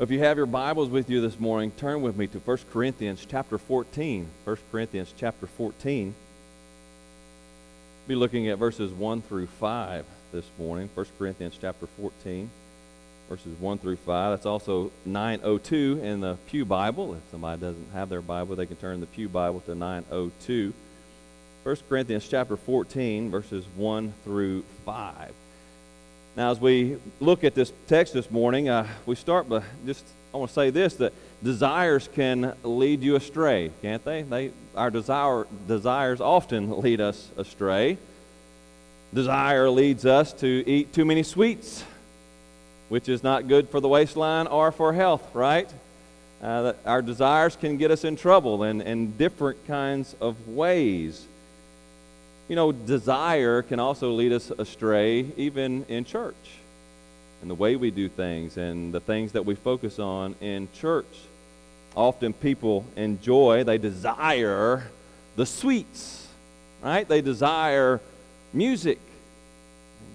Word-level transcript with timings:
If 0.00 0.10
you 0.10 0.20
have 0.20 0.38
your 0.38 0.46
Bibles 0.46 0.88
with 0.88 1.10
you 1.10 1.20
this 1.20 1.38
morning, 1.38 1.72
turn 1.72 2.00
with 2.00 2.16
me 2.16 2.26
to 2.28 2.38
1 2.38 2.58
Corinthians 2.72 3.26
chapter 3.28 3.58
14. 3.58 4.26
1 4.44 4.56
Corinthians 4.72 5.12
chapter 5.14 5.46
14. 5.46 6.14
Be 8.08 8.14
looking 8.14 8.48
at 8.48 8.56
verses 8.56 8.92
1 8.92 9.20
through 9.20 9.46
5 9.46 10.06
this 10.32 10.46
morning. 10.58 10.88
1 10.94 11.06
Corinthians 11.18 11.58
chapter 11.60 11.86
14, 11.86 12.48
verses 13.28 13.60
1 13.60 13.76
through 13.76 13.96
5. 13.96 14.32
That's 14.32 14.46
also 14.46 14.90
902 15.04 16.00
in 16.02 16.22
the 16.22 16.38
Pew 16.46 16.64
Bible. 16.64 17.12
If 17.12 17.20
somebody 17.30 17.60
doesn't 17.60 17.92
have 17.92 18.08
their 18.08 18.22
Bible, 18.22 18.56
they 18.56 18.64
can 18.64 18.76
turn 18.76 19.00
the 19.00 19.06
Pew 19.06 19.28
Bible 19.28 19.60
to 19.66 19.74
902. 19.74 20.72
1 21.62 21.76
Corinthians 21.90 22.26
chapter 22.26 22.56
14, 22.56 23.30
verses 23.30 23.66
1 23.76 24.14
through 24.24 24.62
5. 24.86 25.34
Now, 26.36 26.52
as 26.52 26.60
we 26.60 26.96
look 27.18 27.42
at 27.42 27.54
this 27.54 27.72
text 27.88 28.14
this 28.14 28.30
morning, 28.30 28.68
uh, 28.68 28.86
we 29.04 29.16
start 29.16 29.48
by 29.48 29.62
just, 29.84 30.06
I 30.32 30.36
want 30.36 30.50
to 30.50 30.54
say 30.54 30.70
this 30.70 30.94
that 30.94 31.12
desires 31.42 32.08
can 32.14 32.54
lead 32.62 33.02
you 33.02 33.16
astray, 33.16 33.72
can't 33.82 34.04
they? 34.04 34.22
they 34.22 34.52
our 34.76 34.90
desire, 34.90 35.46
desires 35.66 36.20
often 36.20 36.80
lead 36.80 37.00
us 37.00 37.28
astray. 37.36 37.98
Desire 39.12 39.68
leads 39.70 40.06
us 40.06 40.32
to 40.34 40.64
eat 40.68 40.92
too 40.92 41.04
many 41.04 41.24
sweets, 41.24 41.84
which 42.88 43.08
is 43.08 43.24
not 43.24 43.48
good 43.48 43.68
for 43.68 43.80
the 43.80 43.88
waistline 43.88 44.46
or 44.46 44.70
for 44.70 44.92
health, 44.92 45.34
right? 45.34 45.68
Uh, 46.40 46.74
our 46.86 47.02
desires 47.02 47.56
can 47.56 47.76
get 47.76 47.90
us 47.90 48.04
in 48.04 48.14
trouble 48.14 48.62
in, 48.62 48.80
in 48.80 49.16
different 49.16 49.66
kinds 49.66 50.14
of 50.20 50.46
ways. 50.46 51.26
You 52.50 52.56
know, 52.56 52.72
desire 52.72 53.62
can 53.62 53.78
also 53.78 54.10
lead 54.10 54.32
us 54.32 54.50
astray, 54.50 55.24
even 55.36 55.84
in 55.88 56.04
church, 56.04 56.34
and 57.42 57.48
the 57.48 57.54
way 57.54 57.76
we 57.76 57.92
do 57.92 58.08
things 58.08 58.56
and 58.56 58.92
the 58.92 58.98
things 58.98 59.30
that 59.32 59.46
we 59.46 59.54
focus 59.54 60.00
on 60.00 60.34
in 60.40 60.66
church. 60.74 61.06
Often 61.94 62.32
people 62.32 62.84
enjoy, 62.96 63.62
they 63.62 63.78
desire 63.78 64.82
the 65.36 65.46
sweets, 65.46 66.26
right? 66.82 67.06
They 67.06 67.20
desire 67.20 68.00
music. 68.52 68.98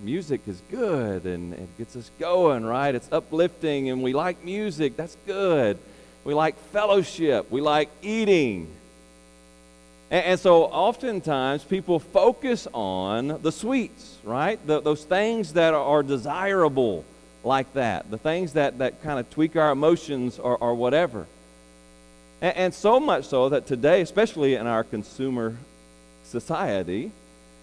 Music 0.04 0.42
is 0.46 0.62
good 0.70 1.24
and 1.24 1.54
it 1.54 1.78
gets 1.78 1.96
us 1.96 2.12
going, 2.20 2.66
right? 2.66 2.94
It's 2.94 3.10
uplifting 3.14 3.90
and 3.90 4.04
we 4.04 4.12
like 4.12 4.44
music. 4.44 4.98
That's 4.98 5.16
good. 5.26 5.78
We 6.26 6.34
like 6.34 6.58
fellowship. 6.74 7.50
We 7.50 7.62
like 7.62 7.88
eating. 8.02 8.75
And, 10.12 10.26
and 10.26 10.40
so 10.40 10.64
oftentimes 10.64 11.64
people 11.64 12.00
focus 12.00 12.68
on 12.74 13.42
the 13.42 13.52
sweets, 13.52 14.18
right? 14.24 14.60
The, 14.66 14.82
those 14.82 15.04
things 15.04 15.54
that 15.54 15.74
are 15.74 16.04
desirable 16.04 17.06
like 17.44 17.72
that, 17.74 18.10
the 18.10 18.18
things 18.18 18.54
that, 18.54 18.80
that 18.80 19.04
kind 19.04 19.20
of 19.20 19.30
tweak 19.30 19.56
our 19.56 19.72
emotions 19.72 20.40
or, 20.40 20.58
or 20.58 20.76
whatever. 20.76 21.28
And, 22.42 22.58
and 22.58 22.74
so 22.74 23.00
much 23.00 23.26
so 23.26 23.50
that 23.50 23.68
today, 23.68 24.02
especially 24.02 24.56
in 24.56 24.68
our 24.68 24.84
consumer 24.84 25.58
society, 26.24 27.12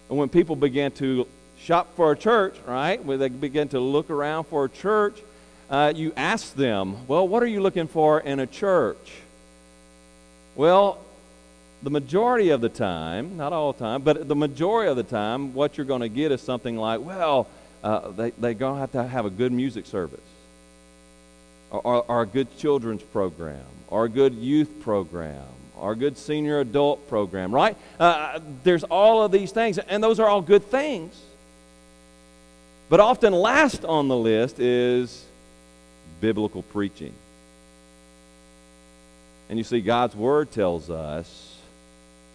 and 0.09 0.17
when 0.17 0.29
people 0.29 0.55
begin 0.55 0.91
to 0.93 1.27
shop 1.59 1.95
for 1.95 2.11
a 2.11 2.17
church, 2.17 2.55
right, 2.65 3.03
when 3.03 3.19
they 3.19 3.29
begin 3.29 3.67
to 3.69 3.79
look 3.79 4.09
around 4.09 4.45
for 4.45 4.65
a 4.65 4.69
church, 4.69 5.21
uh, 5.69 5.93
you 5.95 6.13
ask 6.15 6.53
them, 6.55 7.07
well, 7.07 7.27
what 7.27 7.41
are 7.41 7.47
you 7.47 7.61
looking 7.61 7.87
for 7.87 8.19
in 8.19 8.39
a 8.39 8.47
church? 8.47 9.11
Well, 10.55 10.99
the 11.83 11.89
majority 11.89 12.49
of 12.49 12.61
the 12.61 12.69
time, 12.69 13.35
not 13.35 13.51
all 13.51 13.73
the 13.73 13.79
time, 13.79 14.01
but 14.01 14.27
the 14.27 14.35
majority 14.35 14.89
of 14.89 14.95
the 14.95 15.03
time, 15.03 15.53
what 15.53 15.77
you're 15.77 15.85
going 15.85 16.01
to 16.01 16.09
get 16.09 16.31
is 16.31 16.41
something 16.41 16.77
like, 16.77 17.01
well, 17.01 17.47
uh, 17.83 18.09
they, 18.11 18.31
they're 18.31 18.53
going 18.53 18.75
to 18.75 18.79
have 18.79 18.91
to 18.93 19.03
have 19.05 19.25
a 19.25 19.29
good 19.29 19.51
music 19.51 19.85
service, 19.85 20.19
or, 21.71 21.81
or, 21.81 22.05
or, 22.07 22.21
a 22.21 22.25
good 22.25 22.57
children's 22.57 23.03
program, 23.03 23.65
or 23.89 24.05
a 24.05 24.09
good 24.09 24.33
youth 24.33 24.81
program, 24.81 25.43
or 25.77 25.91
a 25.91 25.95
good 25.95 26.17
senior 26.17 26.61
adult 26.61 27.05
program, 27.09 27.53
right? 27.53 27.75
Uh, 27.99 28.39
there's 28.63 28.85
all 28.85 29.21
of 29.21 29.33
these 29.33 29.51
things, 29.51 29.77
and 29.77 30.01
those 30.01 30.21
are 30.21 30.27
all 30.29 30.41
good 30.41 30.63
things. 30.63 31.21
But 32.87 33.01
often, 33.01 33.33
last 33.33 33.83
on 33.83 34.07
the 34.07 34.15
list 34.15 34.59
is 34.59 35.25
biblical 36.21 36.61
preaching. 36.61 37.13
And 39.49 39.57
you 39.57 39.65
see, 39.65 39.81
God's 39.81 40.15
Word 40.15 40.51
tells 40.51 40.89
us 40.89 41.52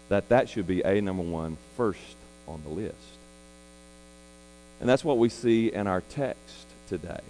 that 0.08 0.28
that 0.28 0.48
should 0.48 0.66
be 0.66 0.82
a 0.82 1.00
number 1.00 1.22
one 1.22 1.56
first 1.76 2.16
on 2.46 2.62
the 2.62 2.70
list. 2.70 2.96
And 4.80 4.88
that's 4.88 5.04
what 5.04 5.18
we 5.18 5.28
see 5.28 5.72
in 5.72 5.86
our 5.86 6.00
text 6.00 6.66
today. 6.88 7.20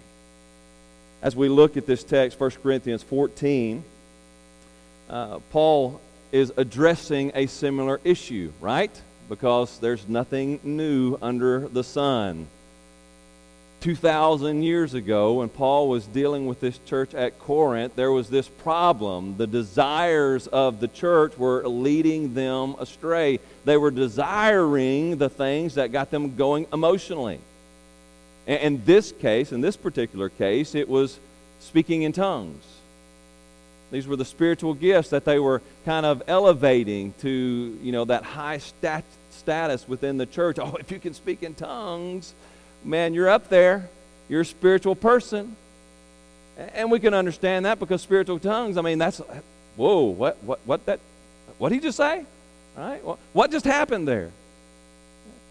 As 1.21 1.35
we 1.35 1.49
look 1.49 1.77
at 1.77 1.85
this 1.85 2.03
text, 2.03 2.39
1 2.39 2.51
Corinthians 2.63 3.03
14, 3.03 3.83
uh, 5.09 5.39
Paul 5.51 5.99
is 6.31 6.53
addressing 6.55 7.31
a 7.35 7.47
similar 7.47 7.99
issue, 8.03 8.53
right? 8.61 8.91
Because 9.27 9.79
there's 9.79 10.07
nothing 10.07 10.59
new 10.63 11.17
under 11.21 11.67
the 11.67 11.83
sun. 11.83 12.47
2,000 13.81 14.61
years 14.61 14.93
ago, 14.93 15.33
when 15.33 15.47
Paul 15.47 15.87
was 15.87 16.05
dealing 16.05 16.47
with 16.47 16.59
this 16.59 16.77
church 16.85 17.13
at 17.13 17.39
Corinth, 17.39 17.95
there 17.95 18.11
was 18.11 18.29
this 18.29 18.47
problem. 18.47 19.37
The 19.37 19.47
desires 19.47 20.47
of 20.47 20.81
the 20.81 20.89
church 20.89 21.37
were 21.37 21.65
leading 21.65 22.33
them 22.33 22.75
astray. 22.77 23.39
They 23.63 23.77
were 23.77 23.91
desiring 23.91 25.17
the 25.17 25.29
things 25.29 25.75
that 25.75 25.93
got 25.93 26.11
them 26.11 26.35
going 26.35 26.67
emotionally. 26.73 27.39
And 28.47 28.61
in 28.61 28.85
this 28.85 29.13
case, 29.13 29.53
in 29.53 29.61
this 29.61 29.77
particular 29.77 30.27
case, 30.27 30.75
it 30.75 30.89
was 30.89 31.17
speaking 31.59 32.01
in 32.01 32.11
tongues. 32.11 32.63
These 33.91 34.07
were 34.07 34.17
the 34.17 34.25
spiritual 34.25 34.73
gifts 34.73 35.09
that 35.11 35.23
they 35.23 35.39
were 35.39 35.61
kind 35.85 36.05
of 36.05 36.21
elevating 36.27 37.13
to, 37.21 37.29
you 37.81 37.91
know, 37.91 38.05
that 38.05 38.23
high 38.23 38.57
stat- 38.57 39.03
status 39.31 39.87
within 39.87 40.17
the 40.17 40.25
church. 40.25 40.59
Oh, 40.59 40.75
if 40.79 40.91
you 40.91 40.99
can 40.99 41.13
speak 41.13 41.43
in 41.43 41.55
tongues, 41.55 42.33
man, 42.83 43.13
you're 43.13 43.29
up 43.29 43.49
there. 43.49 43.89
You're 44.27 44.41
a 44.41 44.45
spiritual 44.45 44.95
person. 44.95 45.55
And 46.73 46.91
we 46.91 46.99
can 46.99 47.13
understand 47.13 47.65
that 47.65 47.79
because 47.79 48.01
spiritual 48.01 48.39
tongues, 48.39 48.77
I 48.77 48.81
mean, 48.81 48.97
that's, 48.97 49.21
whoa, 49.75 50.03
what, 50.05 50.37
what, 50.43 50.59
what 50.65 50.85
that, 50.85 50.99
what 51.57 51.69
did 51.69 51.75
he 51.75 51.81
just 51.81 51.97
say? 51.97 52.25
Right? 52.77 53.01
What 53.33 53.51
just 53.51 53.65
happened 53.65 54.07
there? 54.07 54.31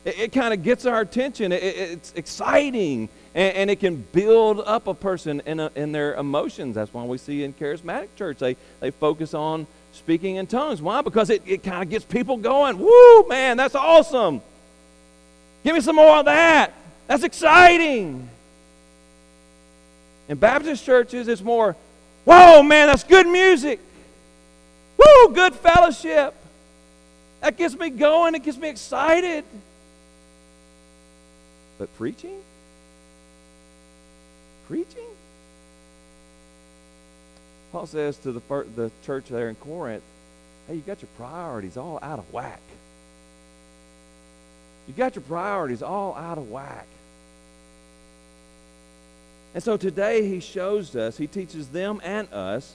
It, 0.05 0.19
it 0.19 0.33
kind 0.33 0.53
of 0.53 0.63
gets 0.63 0.87
our 0.87 1.01
attention. 1.01 1.53
It, 1.53 1.63
it's 1.63 2.13
exciting, 2.15 3.09
and, 3.35 3.57
and, 3.57 3.71
it 3.71 3.81
can 3.81 3.97
build 3.97 4.61
up 4.61 4.87
a 4.87 4.95
person 4.95 5.43
in, 5.45 5.61
a, 5.61 5.71
in 5.75 5.93
their 5.93 6.15
emotions. 6.15 6.75
That's 6.75 6.93
why 6.93 7.05
we 7.05 7.19
see 7.19 7.43
in 7.43 7.53
charismatic 7.55 8.09
church, 8.17 8.39
they, 8.39 8.57
they 8.81 8.91
focus 8.91 9.35
on 9.35 9.67
speaking 9.93 10.37
in 10.37 10.47
tongues. 10.47 10.81
Why? 10.81 11.03
Because 11.03 11.31
it, 11.31 11.43
it 11.47 11.63
kind 11.63 11.83
of 11.83 11.91
gets 11.91 12.05
people 12.05 12.37
going. 12.37 12.79
Woo, 12.79 13.29
man, 13.29 13.57
that's 13.57 13.75
awesome. 13.75 14.41
Give 15.65 15.75
me 15.75 15.81
some 15.81 15.97
more 15.97 16.19
of 16.19 16.27
that. 16.27 16.73
That's 17.09 17.25
exciting. 17.25 18.29
In 20.29 20.39
Baptist 20.39 20.85
churches, 20.85 21.27
it's 21.27 21.43
more, 21.43 21.75
whoa, 22.25 22.63
man, 22.63 22.87
that's 22.87 23.03
good 23.03 23.27
music. 23.27 23.81
Woo, 24.99 25.35
good 25.35 25.55
fellowship. 25.55 26.35
That 27.41 27.57
gets 27.57 27.75
me 27.77 27.89
going, 27.89 28.35
it 28.35 28.43
gets 28.43 28.59
me 28.59 28.69
excited. 28.69 29.45
But 31.79 31.97
preaching? 31.97 32.43
Preaching? 34.67 35.07
Paul 37.73 37.87
says 37.87 38.19
to 38.19 38.33
the, 38.33 38.41
the 38.77 38.91
church 39.07 39.29
there 39.29 39.49
in 39.49 39.55
Corinth, 39.55 40.03
hey, 40.67 40.75
you 40.75 40.81
got 40.83 41.01
your 41.01 41.09
priorities 41.17 41.79
all 41.79 41.99
out 42.03 42.19
of 42.19 42.31
whack. 42.33 42.61
You 44.89 44.95
got 44.95 45.15
your 45.15 45.23
priorities 45.23 45.83
all 45.83 46.15
out 46.15 46.39
of 46.39 46.51
whack. 46.51 46.87
And 49.55 49.63
so 49.63 49.77
today 49.77 50.27
he 50.27 50.41
shows 50.41 50.97
us, 50.97 51.17
he 51.17 51.27
teaches 51.27 51.69
them 51.69 52.01
and 52.03 52.33
us 52.33 52.75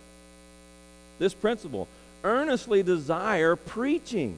this 1.19 1.33
principle 1.33 1.87
earnestly 2.23 2.83
desire 2.83 3.55
preaching. 3.55 4.37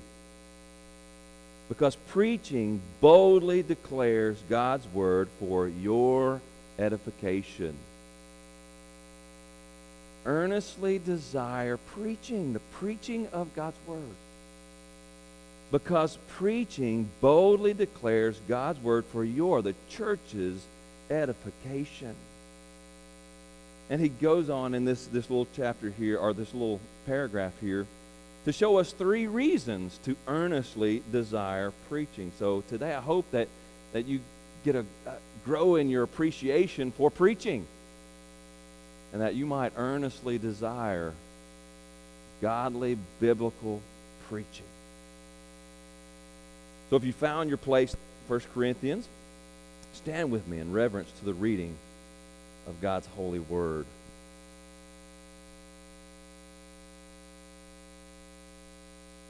Because 1.67 1.95
preaching 1.95 2.79
boldly 3.01 3.63
declares 3.63 4.37
God's 4.49 4.87
word 4.93 5.29
for 5.39 5.67
your 5.67 6.41
edification. 6.77 7.75
Earnestly 10.25 10.99
desire 10.99 11.77
preaching, 11.77 12.53
the 12.53 12.59
preaching 12.79 13.27
of 13.33 13.55
God's 13.55 13.77
word. 13.87 14.15
Because 15.71 16.17
preaching 16.29 17.09
boldly 17.21 17.73
declares 17.73 18.39
God's 18.47 18.79
word 18.79 19.05
for 19.05 19.23
your, 19.23 19.61
the 19.61 19.75
church's 19.89 20.63
edification. 21.09 22.15
And 23.89 24.01
he 24.01 24.09
goes 24.09 24.49
on 24.49 24.73
in 24.73 24.85
this, 24.85 25.05
this 25.07 25.29
little 25.29 25.47
chapter 25.55 25.89
here, 25.89 26.17
or 26.17 26.33
this 26.33 26.53
little 26.53 26.79
paragraph 27.05 27.53
here, 27.61 27.85
to 28.45 28.51
show 28.51 28.77
us 28.77 28.93
three 28.93 29.27
reasons 29.27 29.99
to 30.05 30.15
earnestly 30.27 31.03
desire 31.11 31.73
preaching. 31.89 32.31
So 32.39 32.61
today 32.69 32.93
I 32.93 33.01
hope 33.01 33.29
that, 33.31 33.47
that 33.93 34.05
you 34.05 34.21
get 34.63 34.75
a, 34.75 34.85
uh, 35.07 35.11
grow 35.45 35.75
in 35.75 35.89
your 35.89 36.03
appreciation 36.03 36.91
for 36.91 37.11
preaching. 37.11 37.65
and 39.15 39.21
that 39.21 39.33
you 39.33 39.45
might 39.45 39.71
earnestly 39.77 40.37
desire 40.37 41.13
godly 42.41 42.97
biblical 43.21 43.81
preaching. 44.29 44.65
So 46.89 46.95
if 46.95 47.03
you 47.03 47.13
found 47.13 47.49
your 47.49 47.57
place, 47.57 47.95
1 48.27 48.41
Corinthians, 48.53 49.07
stand 49.93 50.31
with 50.31 50.47
me 50.47 50.59
in 50.59 50.71
reverence 50.71 51.11
to 51.19 51.25
the 51.25 51.33
reading 51.33 51.75
of 52.67 52.81
God's 52.81 53.07
holy 53.07 53.39
word. 53.39 53.85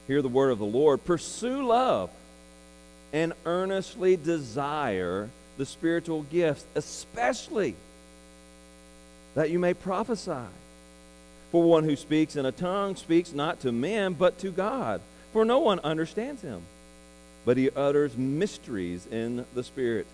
Hear 0.07 0.21
the 0.21 0.29
word 0.29 0.51
of 0.51 0.59
the 0.59 0.65
Lord. 0.65 1.03
Pursue 1.03 1.65
love 1.65 2.09
and 3.11 3.33
earnestly 3.45 4.17
desire 4.17 5.29
the 5.57 5.65
spiritual 5.65 6.23
gifts, 6.23 6.65
especially 6.75 7.75
that 9.35 9.49
you 9.49 9.59
may 9.59 9.73
prophesy. 9.73 10.47
For 11.51 11.63
one 11.63 11.85
who 11.85 11.95
speaks 11.95 12.35
in 12.35 12.45
a 12.45 12.51
tongue 12.51 12.95
speaks 12.95 13.31
not 13.31 13.61
to 13.61 13.71
men, 13.71 14.13
but 14.13 14.37
to 14.39 14.51
God, 14.51 15.01
for 15.31 15.45
no 15.45 15.59
one 15.59 15.79
understands 15.79 16.41
him. 16.41 16.61
But 17.45 17.57
he 17.57 17.69
utters 17.69 18.17
mysteries 18.17 19.05
in 19.05 19.45
the 19.53 19.63
Spirit. 19.63 20.07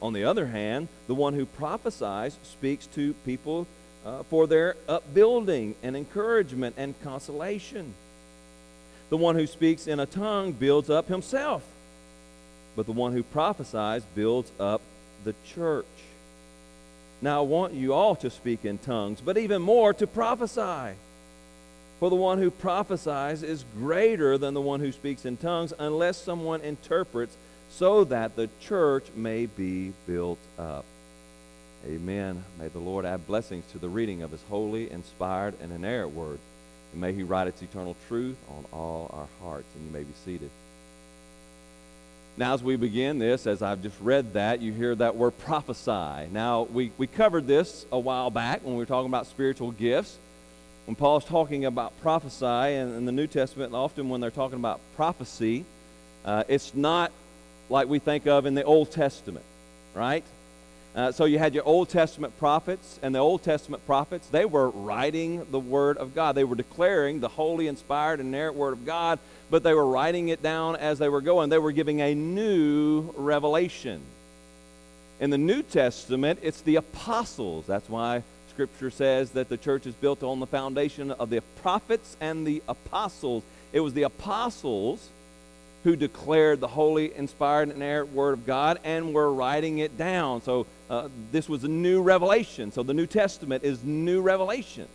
On 0.00 0.12
the 0.12 0.24
other 0.24 0.46
hand, 0.46 0.88
the 1.06 1.14
one 1.14 1.34
who 1.34 1.46
prophesies 1.46 2.36
speaks 2.42 2.86
to 2.88 3.12
people 3.24 3.66
uh, 4.04 4.22
for 4.24 4.46
their 4.46 4.76
upbuilding 4.88 5.74
and 5.82 5.96
encouragement 5.96 6.74
and 6.76 6.94
consolation. 7.02 7.94
The 9.10 9.16
one 9.16 9.36
who 9.36 9.46
speaks 9.46 9.86
in 9.86 10.00
a 10.00 10.06
tongue 10.06 10.52
builds 10.52 10.90
up 10.90 11.08
himself, 11.08 11.62
but 12.74 12.86
the 12.86 12.92
one 12.92 13.12
who 13.12 13.22
prophesies 13.22 14.02
builds 14.14 14.50
up 14.58 14.80
the 15.24 15.34
church. 15.46 15.86
Now 17.22 17.38
I 17.38 17.46
want 17.46 17.74
you 17.74 17.94
all 17.94 18.16
to 18.16 18.30
speak 18.30 18.64
in 18.64 18.78
tongues, 18.78 19.20
but 19.20 19.38
even 19.38 19.62
more 19.62 19.94
to 19.94 20.06
prophesy. 20.06 20.96
For 22.04 22.10
the 22.10 22.16
one 22.16 22.36
who 22.36 22.50
prophesies 22.50 23.42
is 23.42 23.64
greater 23.78 24.36
than 24.36 24.52
the 24.52 24.60
one 24.60 24.80
who 24.80 24.92
speaks 24.92 25.24
in 25.24 25.38
tongues, 25.38 25.72
unless 25.78 26.18
someone 26.18 26.60
interprets, 26.60 27.34
so 27.70 28.04
that 28.04 28.36
the 28.36 28.50
church 28.60 29.06
may 29.16 29.46
be 29.46 29.94
built 30.06 30.38
up. 30.58 30.84
Amen. 31.86 32.44
May 32.58 32.68
the 32.68 32.78
Lord 32.78 33.06
add 33.06 33.26
blessings 33.26 33.64
to 33.72 33.78
the 33.78 33.88
reading 33.88 34.22
of 34.22 34.32
his 34.32 34.42
holy, 34.50 34.90
inspired, 34.90 35.54
and 35.62 35.72
inerrant 35.72 36.12
word. 36.12 36.40
And 36.92 37.00
may 37.00 37.14
he 37.14 37.22
write 37.22 37.48
its 37.48 37.62
eternal 37.62 37.96
truth 38.06 38.36
on 38.50 38.66
all 38.70 39.10
our 39.10 39.28
hearts. 39.42 39.68
And 39.74 39.86
you 39.86 39.90
may 39.90 40.02
be 40.02 40.12
seated. 40.26 40.50
Now, 42.36 42.52
as 42.52 42.62
we 42.62 42.76
begin 42.76 43.18
this, 43.18 43.46
as 43.46 43.62
I've 43.62 43.82
just 43.82 43.98
read 43.98 44.34
that, 44.34 44.60
you 44.60 44.74
hear 44.74 44.94
that 44.96 45.16
word 45.16 45.38
prophesy. 45.38 46.28
Now, 46.30 46.64
we, 46.64 46.92
we 46.98 47.06
covered 47.06 47.46
this 47.46 47.86
a 47.90 47.98
while 47.98 48.28
back 48.28 48.62
when 48.62 48.74
we 48.74 48.80
were 48.80 48.84
talking 48.84 49.08
about 49.08 49.26
spiritual 49.26 49.70
gifts. 49.70 50.18
When 50.86 50.96
Paul's 50.96 51.24
talking 51.24 51.64
about 51.64 51.98
prophesy 52.02 52.74
in, 52.74 52.94
in 52.94 53.04
the 53.06 53.12
New 53.12 53.26
Testament, 53.26 53.74
often 53.74 54.08
when 54.08 54.20
they're 54.20 54.30
talking 54.30 54.58
about 54.58 54.80
prophecy, 54.96 55.64
uh, 56.24 56.44
it's 56.48 56.74
not 56.74 57.10
like 57.68 57.88
we 57.88 57.98
think 57.98 58.26
of 58.26 58.46
in 58.46 58.54
the 58.54 58.64
Old 58.64 58.90
Testament, 58.90 59.44
right? 59.94 60.24
Uh, 60.94 61.10
so 61.10 61.24
you 61.24 61.38
had 61.38 61.54
your 61.54 61.64
Old 61.64 61.88
Testament 61.88 62.38
prophets, 62.38 63.00
and 63.02 63.14
the 63.14 63.18
Old 63.18 63.42
Testament 63.42 63.84
prophets, 63.86 64.28
they 64.28 64.44
were 64.44 64.68
writing 64.70 65.46
the 65.50 65.58
Word 65.58 65.96
of 65.96 66.14
God. 66.14 66.34
They 66.34 66.44
were 66.44 66.54
declaring 66.54 67.20
the 67.20 67.28
holy, 67.28 67.66
inspired, 67.66 68.20
and 68.20 68.28
inerrant 68.28 68.56
Word 68.56 68.74
of 68.74 68.86
God 68.86 69.18
but 69.50 69.62
they 69.62 69.74
were 69.74 69.86
writing 69.86 70.28
it 70.28 70.42
down 70.42 70.76
as 70.76 70.98
they 70.98 71.08
were 71.08 71.20
going. 71.20 71.50
They 71.50 71.58
were 71.58 71.70
giving 71.70 72.00
a 72.00 72.14
new 72.14 73.12
revelation. 73.16 74.00
In 75.20 75.30
the 75.30 75.38
New 75.38 75.62
Testament, 75.62 76.40
it's 76.42 76.60
the 76.62 76.76
apostles. 76.76 77.66
That's 77.66 77.88
why 77.88 78.24
Scripture 78.54 78.90
says 78.90 79.32
that 79.32 79.48
the 79.48 79.56
church 79.56 79.84
is 79.84 79.94
built 79.94 80.22
on 80.22 80.38
the 80.38 80.46
foundation 80.46 81.10
of 81.10 81.28
the 81.28 81.40
prophets 81.62 82.16
and 82.20 82.46
the 82.46 82.62
apostles. 82.68 83.42
It 83.72 83.80
was 83.80 83.94
the 83.94 84.04
apostles 84.04 85.08
who 85.82 85.96
declared 85.96 86.60
the 86.60 86.68
holy, 86.68 87.14
inspired, 87.14 87.64
and 87.64 87.72
inerrant 87.72 88.12
Word 88.12 88.34
of 88.34 88.46
God 88.46 88.78
and 88.84 89.12
were 89.12 89.32
writing 89.32 89.78
it 89.78 89.98
down. 89.98 90.40
So 90.42 90.66
uh, 90.88 91.08
this 91.32 91.48
was 91.48 91.64
a 91.64 91.68
new 91.68 92.00
revelation. 92.00 92.70
So 92.70 92.84
the 92.84 92.94
New 92.94 93.06
Testament 93.06 93.64
is 93.64 93.82
new 93.82 94.22
revelation 94.22 94.86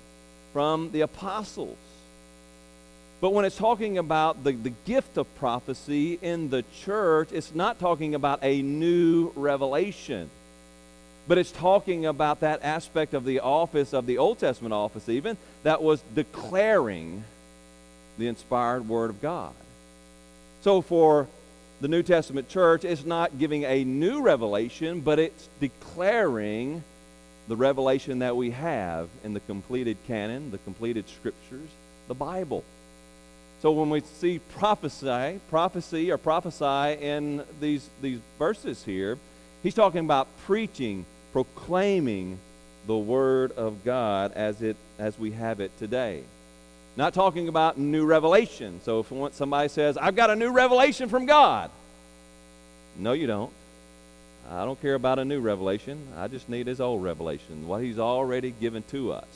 from 0.53 0.91
the 0.91 1.01
apostles. 1.01 1.77
But 3.19 3.33
when 3.33 3.43
it's 3.43 3.57
talking 3.57 3.97
about 3.97 4.45
the, 4.45 4.53
the 4.53 4.73
gift 4.85 5.17
of 5.17 5.33
prophecy 5.35 6.17
in 6.21 6.49
the 6.49 6.63
church, 6.81 7.29
it's 7.33 7.53
not 7.53 7.77
talking 7.77 8.15
about 8.15 8.39
a 8.41 8.61
new 8.61 9.33
revelation. 9.35 10.29
But 11.29 11.37
it's 11.37 11.51
talking 11.51 12.07
about 12.07 12.39
that 12.39 12.63
aspect 12.63 13.13
of 13.13 13.23
the 13.23 13.41
office, 13.41 13.93
of 13.93 14.07
the 14.07 14.17
Old 14.17 14.39
Testament 14.39 14.73
office 14.73 15.07
even, 15.07 15.37
that 15.61 15.79
was 15.83 16.01
declaring 16.15 17.23
the 18.17 18.27
inspired 18.27 18.89
Word 18.89 19.11
of 19.11 19.21
God. 19.21 19.53
So 20.61 20.81
for 20.81 21.27
the 21.81 21.87
New 21.87 22.01
Testament 22.01 22.49
church, 22.49 22.83
it's 22.83 23.05
not 23.05 23.37
giving 23.37 23.63
a 23.63 23.83
new 23.83 24.23
revelation, 24.23 25.01
but 25.01 25.19
it's 25.19 25.47
declaring 25.59 26.83
the 27.47 27.55
revelation 27.55 28.19
that 28.19 28.35
we 28.35 28.49
have 28.49 29.07
in 29.23 29.35
the 29.35 29.39
completed 29.41 29.97
canon, 30.07 30.49
the 30.49 30.57
completed 30.57 31.07
scriptures, 31.09 31.69
the 32.07 32.15
Bible. 32.15 32.63
So 33.61 33.71
when 33.71 33.91
we 33.91 34.01
see 34.01 34.39
prophesy, 34.39 35.39
prophecy 35.51 36.11
or 36.11 36.17
prophesy 36.17 36.99
in 36.99 37.43
these, 37.61 37.87
these 38.01 38.19
verses 38.39 38.83
here, 38.83 39.19
he's 39.61 39.75
talking 39.75 39.99
about 39.99 40.27
preaching, 40.47 41.05
proclaiming 41.31 42.39
the 42.87 42.97
word 42.97 43.51
of 43.53 43.83
God 43.83 44.33
as 44.33 44.61
it 44.61 44.75
as 44.97 45.17
we 45.17 45.31
have 45.31 45.59
it 45.59 45.77
today. 45.77 46.23
Not 46.95 47.13
talking 47.13 47.47
about 47.47 47.77
new 47.77 48.05
revelation. 48.05 48.81
So 48.83 48.99
if 48.99 49.35
somebody 49.35 49.69
says, 49.69 49.97
I've 49.97 50.15
got 50.15 50.29
a 50.29 50.35
new 50.35 50.51
revelation 50.51 51.07
from 51.07 51.25
God. 51.25 51.71
No, 52.97 53.13
you 53.13 53.27
don't. 53.27 53.53
I 54.49 54.65
don't 54.65 54.81
care 54.81 54.95
about 54.95 55.19
a 55.19 55.25
new 55.25 55.39
revelation. 55.39 56.07
I 56.17 56.27
just 56.27 56.49
need 56.49 56.67
his 56.67 56.81
old 56.81 57.03
revelation, 57.03 57.67
what 57.67 57.83
he's 57.83 57.99
already 57.99 58.51
given 58.51 58.83
to 58.89 59.13
us. 59.13 59.27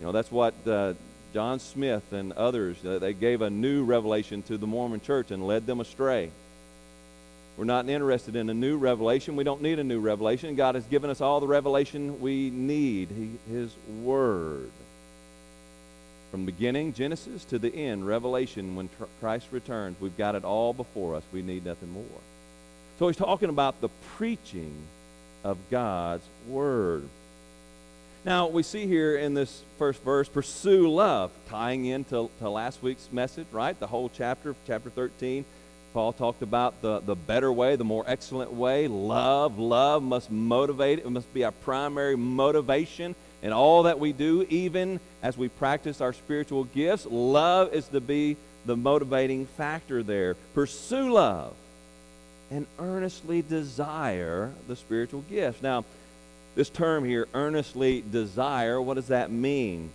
You 0.00 0.06
know, 0.06 0.12
that's 0.12 0.32
what 0.32 0.54
uh, 0.66 0.94
John 1.34 1.60
Smith 1.60 2.12
and 2.12 2.32
others, 2.32 2.82
uh, 2.84 2.98
they 2.98 3.12
gave 3.12 3.42
a 3.42 3.50
new 3.50 3.84
revelation 3.84 4.42
to 4.44 4.56
the 4.56 4.66
Mormon 4.66 5.00
church 5.00 5.30
and 5.30 5.46
led 5.46 5.66
them 5.66 5.80
astray. 5.80 6.30
We're 7.56 7.64
not 7.64 7.88
interested 7.88 8.34
in 8.34 8.50
a 8.50 8.54
new 8.54 8.76
revelation. 8.76 9.36
We 9.36 9.44
don't 9.44 9.62
need 9.62 9.78
a 9.78 9.84
new 9.84 10.00
revelation. 10.00 10.56
God 10.56 10.74
has 10.74 10.84
given 10.84 11.08
us 11.08 11.20
all 11.20 11.38
the 11.38 11.46
revelation 11.46 12.20
we 12.20 12.50
need, 12.50 13.10
he, 13.10 13.52
His 13.52 13.72
Word. 14.02 14.70
From 16.32 16.46
beginning, 16.46 16.94
Genesis, 16.94 17.44
to 17.46 17.60
the 17.60 17.72
end, 17.72 18.08
Revelation, 18.08 18.74
when 18.74 18.88
tr- 18.98 19.04
Christ 19.20 19.46
returns, 19.52 20.00
we've 20.00 20.16
got 20.16 20.34
it 20.34 20.44
all 20.44 20.72
before 20.72 21.14
us. 21.14 21.22
We 21.32 21.42
need 21.42 21.64
nothing 21.64 21.92
more. 21.92 22.04
So 22.98 23.06
he's 23.06 23.16
talking 23.16 23.50
about 23.50 23.80
the 23.80 23.88
preaching 24.16 24.74
of 25.44 25.56
God's 25.70 26.24
Word. 26.48 27.08
Now, 28.24 28.48
we 28.48 28.64
see 28.64 28.86
here 28.88 29.16
in 29.16 29.34
this 29.34 29.62
first 29.78 30.02
verse, 30.02 30.28
pursue 30.28 30.90
love, 30.90 31.30
tying 31.48 31.84
into 31.84 32.30
to 32.40 32.50
last 32.50 32.82
week's 32.82 33.12
message, 33.12 33.46
right? 33.52 33.78
The 33.78 33.86
whole 33.86 34.10
chapter, 34.12 34.56
chapter 34.66 34.90
13. 34.90 35.44
Paul 35.94 36.12
talked 36.12 36.42
about 36.42 36.82
the, 36.82 36.98
the 36.98 37.14
better 37.14 37.52
way, 37.52 37.76
the 37.76 37.84
more 37.84 38.04
excellent 38.08 38.52
way. 38.52 38.88
Love, 38.88 39.60
love 39.60 40.02
must 40.02 40.28
motivate. 40.28 40.98
It 40.98 41.08
must 41.08 41.32
be 41.32 41.44
our 41.44 41.52
primary 41.52 42.16
motivation 42.16 43.14
in 43.44 43.52
all 43.52 43.84
that 43.84 44.00
we 44.00 44.12
do, 44.12 44.44
even 44.50 44.98
as 45.22 45.38
we 45.38 45.48
practice 45.48 46.00
our 46.00 46.12
spiritual 46.12 46.64
gifts. 46.64 47.06
Love 47.08 47.72
is 47.72 47.86
to 47.88 48.00
be 48.00 48.36
the 48.66 48.76
motivating 48.76 49.46
factor 49.46 50.02
there. 50.02 50.34
Pursue 50.52 51.12
love 51.12 51.54
and 52.50 52.66
earnestly 52.80 53.42
desire 53.42 54.52
the 54.66 54.74
spiritual 54.74 55.22
gifts. 55.30 55.62
Now, 55.62 55.84
this 56.56 56.70
term 56.70 57.04
here, 57.04 57.28
earnestly 57.34 58.02
desire, 58.10 58.82
what 58.82 58.94
does 58.94 59.08
that 59.08 59.30
mean? 59.30 59.90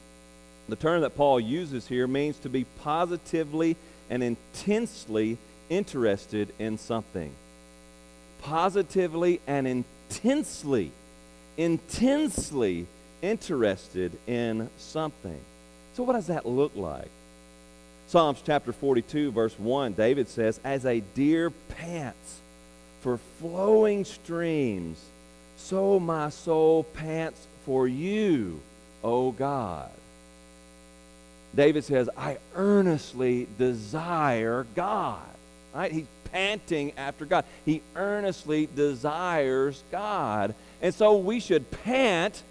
The 0.70 0.78
term 0.78 1.02
that 1.02 1.18
Paul 1.18 1.42
uses 1.42 1.88
here 1.88 2.08
means 2.08 2.38
to 2.40 2.50
be 2.50 2.64
positively 2.82 3.76
and 4.10 4.24
intensely 4.24 5.38
interested 5.70 6.54
in 6.60 6.78
something. 6.78 7.32
Positively 8.42 9.42
and 9.48 9.68
intensely, 9.68 10.92
intensely 11.58 12.88
interested 13.22 14.12
in 14.28 14.70
something. 14.78 15.40
So, 15.94 16.04
what 16.04 16.14
does 16.14 16.28
that 16.28 16.46
look 16.46 16.76
like? 16.76 17.10
Psalms 18.08 18.42
chapter 18.44 18.72
42, 18.72 19.32
verse 19.32 19.58
1, 19.60 19.94
David 19.94 20.28
says, 20.30 20.60
As 20.64 20.86
a 20.86 21.00
deer 21.00 21.52
pants 21.78 22.40
for 23.02 23.20
flowing 23.40 24.04
streams, 24.04 25.00
so 25.58 26.00
my 26.00 26.30
soul 26.30 26.84
pants 26.84 27.46
for 27.66 27.88
you, 27.88 28.62
O 29.04 29.32
God. 29.32 29.92
David 31.54 31.84
says, 31.84 32.10
I 32.18 32.38
earnestly 32.56 33.48
desire 33.58 34.66
God. 34.76 35.22
Right? 35.74 35.92
He's 35.92 36.08
panting 36.32 36.94
after 36.98 37.26
God. 37.26 37.46
He 37.66 37.82
earnestly 37.96 38.68
desires 38.76 39.84
God. 39.92 40.56
And 40.82 40.94
so 40.94 41.18
we 41.18 41.40
should 41.40 41.70
pant 41.84 42.44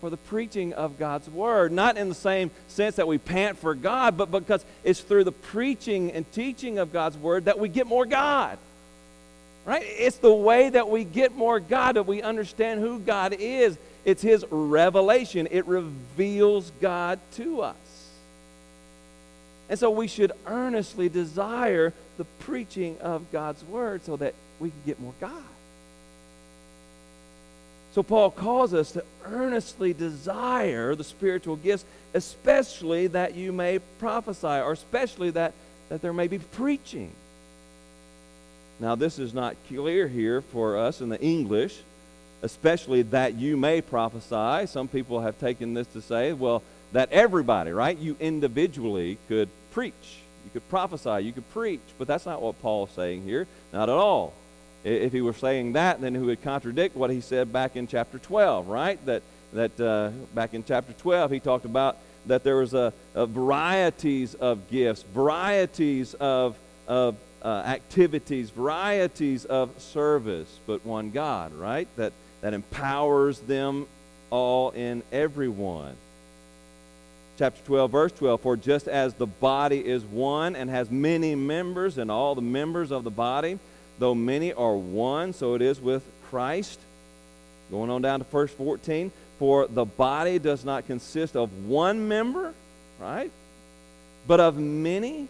for 0.00 0.10
the 0.10 0.16
preaching 0.16 0.72
of 0.74 0.98
God's 0.98 1.28
word. 1.28 1.72
Not 1.72 1.96
in 1.96 2.08
the 2.08 2.14
same 2.14 2.50
sense 2.68 2.96
that 2.96 3.08
we 3.08 3.18
pant 3.18 3.58
for 3.58 3.74
God, 3.74 4.16
but 4.16 4.30
because 4.30 4.64
it's 4.84 5.00
through 5.00 5.24
the 5.24 5.32
preaching 5.32 6.12
and 6.12 6.30
teaching 6.32 6.78
of 6.78 6.92
God's 6.92 7.16
word 7.16 7.46
that 7.46 7.58
we 7.58 7.68
get 7.68 7.86
more 7.86 8.06
God. 8.06 8.58
Right? 9.64 9.82
It's 9.84 10.18
the 10.18 10.32
way 10.32 10.68
that 10.68 10.88
we 10.88 11.02
get 11.02 11.34
more 11.34 11.58
God, 11.58 11.96
that 11.96 12.06
we 12.06 12.22
understand 12.22 12.80
who 12.80 13.00
God 13.00 13.34
is. 13.38 13.76
It's 14.04 14.22
His 14.22 14.44
revelation, 14.50 15.48
it 15.50 15.66
reveals 15.66 16.70
God 16.80 17.18
to 17.34 17.62
us. 17.62 17.74
And 19.68 19.76
so 19.76 19.90
we 19.90 20.06
should 20.06 20.30
earnestly 20.46 21.08
desire 21.08 21.92
the 22.16 22.24
preaching 22.40 22.98
of 23.00 23.30
God's 23.32 23.62
word 23.64 24.04
so 24.04 24.16
that 24.16 24.34
we 24.58 24.70
can 24.70 24.80
get 24.86 25.00
more 25.00 25.14
God. 25.20 25.42
So 27.94 28.02
Paul 28.02 28.30
calls 28.30 28.74
us 28.74 28.92
to 28.92 29.04
earnestly 29.24 29.94
desire 29.94 30.94
the 30.94 31.04
spiritual 31.04 31.56
gifts, 31.56 31.84
especially 32.12 33.06
that 33.06 33.34
you 33.34 33.52
may 33.52 33.78
prophesy, 33.98 34.46
or 34.46 34.72
especially 34.72 35.30
that, 35.30 35.54
that 35.88 36.02
there 36.02 36.12
may 36.12 36.28
be 36.28 36.38
preaching. 36.38 37.10
Now, 38.80 38.96
this 38.96 39.18
is 39.18 39.32
not 39.32 39.56
clear 39.68 40.08
here 40.08 40.42
for 40.42 40.76
us 40.76 41.00
in 41.00 41.08
the 41.08 41.20
English, 41.22 41.78
especially 42.42 43.00
that 43.02 43.34
you 43.34 43.56
may 43.56 43.80
prophesy. 43.80 44.66
Some 44.66 44.88
people 44.88 45.22
have 45.22 45.40
taken 45.40 45.72
this 45.72 45.86
to 45.88 46.02
say, 46.02 46.34
well, 46.34 46.62
that 46.92 47.10
everybody, 47.12 47.70
right? 47.70 47.96
You 47.96 48.16
individually 48.20 49.16
could 49.28 49.48
preach. 49.70 50.18
You 50.46 50.50
could 50.52 50.68
prophesy. 50.68 51.24
You 51.24 51.32
could 51.32 51.50
preach. 51.50 51.80
But 51.98 52.06
that's 52.06 52.24
not 52.24 52.40
what 52.40 52.62
Paul's 52.62 52.92
saying 52.92 53.24
here. 53.24 53.48
Not 53.72 53.88
at 53.88 53.96
all. 53.96 54.32
If 54.84 55.12
he 55.12 55.20
were 55.20 55.32
saying 55.32 55.72
that, 55.72 56.00
then 56.00 56.14
he 56.14 56.20
would 56.20 56.40
contradict 56.40 56.94
what 56.94 57.10
he 57.10 57.20
said 57.20 57.52
back 57.52 57.74
in 57.74 57.88
chapter 57.88 58.20
12, 58.20 58.68
right? 58.68 59.04
That, 59.06 59.22
that 59.52 59.80
uh, 59.80 60.10
back 60.36 60.54
in 60.54 60.62
chapter 60.62 60.92
12, 60.92 61.32
he 61.32 61.40
talked 61.40 61.64
about 61.64 61.96
that 62.26 62.44
there 62.44 62.58
was 62.58 62.74
a, 62.74 62.92
a 63.16 63.26
varieties 63.26 64.34
of 64.34 64.70
gifts, 64.70 65.02
varieties 65.02 66.14
of, 66.14 66.56
of 66.86 67.16
uh, 67.42 67.48
activities, 67.66 68.50
varieties 68.50 69.44
of 69.46 69.80
service, 69.80 70.60
but 70.64 70.86
one 70.86 71.10
God, 71.10 71.52
right? 71.54 71.88
That, 71.96 72.12
that 72.42 72.54
empowers 72.54 73.40
them 73.40 73.88
all 74.30 74.70
in 74.70 75.02
everyone 75.10 75.96
chapter 77.36 77.62
12, 77.64 77.90
verse 77.90 78.12
12 78.12 78.40
For 78.40 78.56
just 78.56 78.88
as 78.88 79.14
the 79.14 79.26
body 79.26 79.86
is 79.86 80.04
one 80.04 80.56
and 80.56 80.70
has 80.70 80.90
many 80.90 81.34
members, 81.34 81.98
and 81.98 82.10
all 82.10 82.34
the 82.34 82.42
members 82.42 82.90
of 82.90 83.04
the 83.04 83.10
body, 83.10 83.58
though 83.98 84.14
many 84.14 84.52
are 84.52 84.74
one, 84.74 85.32
so 85.32 85.54
it 85.54 85.62
is 85.62 85.80
with 85.80 86.02
Christ. 86.30 86.80
Going 87.70 87.90
on 87.90 88.02
down 88.02 88.20
to 88.20 88.24
verse 88.26 88.50
14 88.52 89.10
For 89.38 89.66
the 89.66 89.84
body 89.84 90.38
does 90.38 90.64
not 90.64 90.86
consist 90.86 91.36
of 91.36 91.66
one 91.66 92.08
member, 92.08 92.54
right? 93.00 93.30
But 94.26 94.40
of 94.40 94.58
many. 94.58 95.28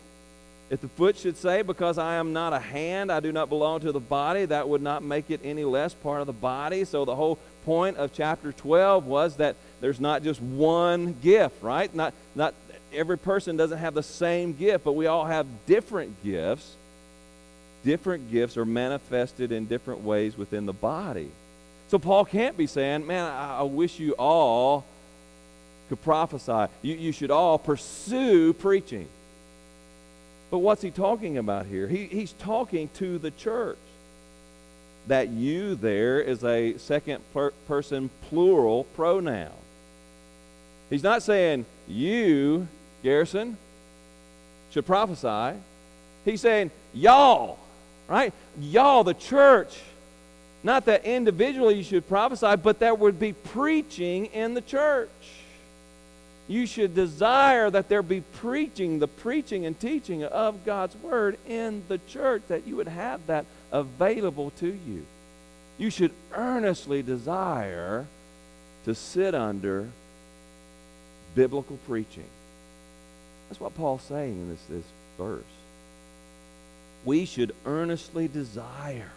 If 0.69 0.81
the 0.81 0.89
foot 0.89 1.17
should 1.17 1.37
say, 1.37 1.63
Because 1.63 1.99
I 1.99 2.17
am 2.17 2.33
not 2.33 2.53
a 2.53 2.59
hand, 2.59 3.13
I 3.13 3.21
do 3.21 3.33
not 3.33 3.49
belong 3.49 3.81
to 3.81 3.93
the 3.93 4.01
body, 4.01 4.45
that 4.47 4.69
would 4.69 4.83
not 4.83 5.03
make 5.03 5.31
it 5.31 5.41
any 5.45 5.65
less 5.65 5.95
part 5.95 6.21
of 6.21 6.27
the 6.27 6.33
body. 6.33 6.85
So 6.85 7.05
the 7.05 7.15
whole 7.15 7.39
point 7.65 7.97
of 7.97 8.13
chapter 8.13 8.53
12 8.53 9.07
was 9.07 9.37
that 9.37 9.57
there's 9.81 10.01
not 10.01 10.23
just 10.23 10.41
one 10.41 11.15
gift, 11.23 11.63
right? 11.63 11.93
Not, 11.95 12.15
not 12.35 12.55
every 12.93 13.19
person 13.19 13.57
doesn't 13.57 13.79
have 13.79 13.95
the 13.95 14.03
same 14.03 14.55
gift, 14.55 14.85
but 14.85 14.93
we 14.93 15.07
all 15.07 15.25
have 15.25 15.47
different 15.67 16.23
gifts. 16.25 16.75
Different 17.85 18.31
gifts 18.33 18.57
are 18.57 18.65
manifested 18.65 19.53
in 19.53 19.67
different 19.67 20.03
ways 20.03 20.37
within 20.37 20.67
the 20.67 20.73
body. 20.73 21.31
So 21.89 22.01
Paul 22.01 22.25
can't 22.25 22.57
be 22.57 22.67
saying, 22.67 23.07
man, 23.07 23.25
I, 23.25 23.59
I 23.59 23.63
wish 23.63 24.01
you 24.01 24.13
all 24.19 24.85
could 25.89 26.03
prophesy. 26.03 26.73
You, 26.83 26.97
you 26.97 27.13
should 27.13 27.31
all 27.31 27.59
pursue 27.59 28.53
preaching. 28.53 29.09
But 30.57 30.61
what's 30.61 30.81
he 30.81 30.91
talking 30.91 31.37
about 31.37 31.67
here? 31.67 31.87
He, 31.87 32.07
he's 32.07 32.33
talking 32.33 32.89
to 32.95 33.19
the 33.19 33.31
church. 33.31 33.77
That 35.07 35.29
you 35.29 35.75
there 35.75 36.19
is 36.19 36.43
a 36.45 36.79
second 36.79 37.23
per- 37.35 37.51
person 37.69 38.09
plural 38.31 38.85
pronoun. 38.97 39.53
He's 40.89 41.03
not 41.03 41.23
saying 41.23 41.67
you, 41.87 42.69
Garrison, 43.03 43.59
should 44.71 44.87
prophesy. 44.87 45.59
He's 46.25 46.41
saying 46.41 46.71
y'all, 46.95 47.59
right? 48.09 48.33
Y'all, 48.59 49.05
the 49.05 49.13
church. 49.13 49.79
Not 50.63 50.87
that 50.87 51.05
individually 51.05 51.75
you 51.75 51.85
should 51.85 52.09
prophesy, 52.09 52.57
but 52.57 52.79
there 52.79 52.95
would 52.95 53.21
be 53.21 53.35
preaching 53.35 54.25
in 54.33 54.55
the 54.55 54.63
church. 54.63 55.11
You 56.49 56.67
should 56.67 56.95
desire 56.95 57.71
that 57.71 57.89
there 57.89 58.03
be 58.03 58.21
preaching, 58.21 59.01
the 59.01 59.09
preaching 59.09 59.67
and 59.67 59.79
teaching 59.79 60.23
of 60.25 60.65
God's 60.65 60.95
word 60.97 61.39
in 61.47 61.83
the 61.89 61.99
church, 62.09 62.43
that 62.49 62.67
you 62.67 62.77
would 62.77 62.89
have 62.89 63.27
that 63.27 63.47
available 63.73 64.51
to 64.59 64.69
you. 64.69 65.05
You 65.79 65.91
should 65.91 66.13
earnestly 66.33 67.03
desire 67.03 68.07
to 68.85 68.95
sit 68.95 69.35
under 69.35 69.89
biblical 71.35 71.79
preaching. 71.87 72.29
That's 73.49 73.61
what 73.61 73.75
Paul's 73.75 74.03
saying 74.03 74.33
in 74.33 74.49
this, 74.49 74.63
this 74.71 74.85
verse. 75.19 75.43
We 77.05 77.25
should 77.25 77.55
earnestly 77.65 78.29
desire 78.29 79.11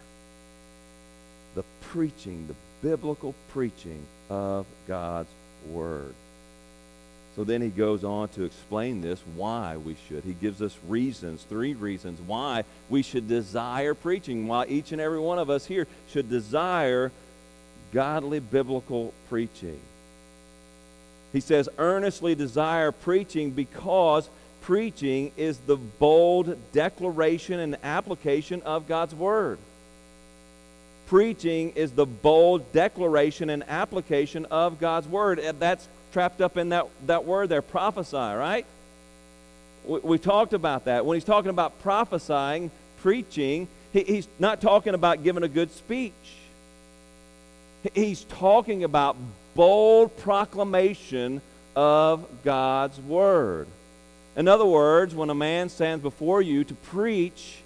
the 1.54 1.64
preaching, 1.80 2.46
the 2.46 2.88
biblical 2.88 3.34
preaching 3.52 4.04
of 4.28 4.66
God's 4.86 5.28
Word. 5.68 6.14
So 7.40 7.44
then 7.44 7.62
he 7.62 7.70
goes 7.70 8.04
on 8.04 8.28
to 8.34 8.44
explain 8.44 9.00
this, 9.00 9.18
why 9.34 9.78
we 9.78 9.96
should. 10.06 10.24
He 10.24 10.34
gives 10.34 10.60
us 10.60 10.76
reasons, 10.86 11.42
three 11.42 11.72
reasons 11.72 12.20
why 12.20 12.64
we 12.90 13.00
should 13.00 13.28
desire 13.28 13.94
preaching, 13.94 14.46
why 14.46 14.66
each 14.66 14.92
and 14.92 15.00
every 15.00 15.20
one 15.20 15.38
of 15.38 15.48
us 15.48 15.64
here 15.64 15.86
should 16.12 16.28
desire 16.28 17.10
godly 17.94 18.40
biblical 18.40 19.14
preaching. 19.30 19.80
He 21.32 21.40
says, 21.40 21.70
earnestly 21.78 22.34
desire 22.34 22.92
preaching 22.92 23.52
because 23.52 24.28
preaching 24.60 25.32
is 25.38 25.56
the 25.60 25.76
bold 25.76 26.58
declaration 26.72 27.58
and 27.58 27.78
application 27.82 28.60
of 28.66 28.86
God's 28.86 29.14
Word. 29.14 29.56
Preaching 31.06 31.70
is 31.70 31.92
the 31.92 32.04
bold 32.04 32.70
declaration 32.74 33.48
and 33.48 33.64
application 33.66 34.44
of 34.44 34.78
God's 34.78 35.08
Word. 35.08 35.38
And 35.38 35.58
that's 35.58 35.88
trapped 36.12 36.40
up 36.40 36.56
in 36.56 36.70
that, 36.70 36.86
that 37.06 37.24
word 37.24 37.48
there, 37.48 37.62
prophesy, 37.62 38.16
right? 38.16 38.66
We, 39.84 39.98
we 40.00 40.18
talked 40.18 40.52
about 40.52 40.84
that. 40.86 41.06
When 41.06 41.16
he's 41.16 41.24
talking 41.24 41.50
about 41.50 41.80
prophesying, 41.82 42.70
preaching, 43.02 43.68
he, 43.92 44.02
he's 44.02 44.28
not 44.38 44.60
talking 44.60 44.94
about 44.94 45.22
giving 45.22 45.42
a 45.42 45.48
good 45.48 45.70
speech. 45.72 46.12
He's 47.94 48.24
talking 48.24 48.84
about 48.84 49.16
bold 49.54 50.16
proclamation 50.18 51.40
of 51.74 52.26
God's 52.44 52.98
word. 53.00 53.66
In 54.36 54.48
other 54.48 54.66
words, 54.66 55.14
when 55.14 55.30
a 55.30 55.34
man 55.34 55.68
stands 55.68 56.02
before 56.02 56.42
you 56.42 56.64
to 56.64 56.74
preach, 56.74 57.58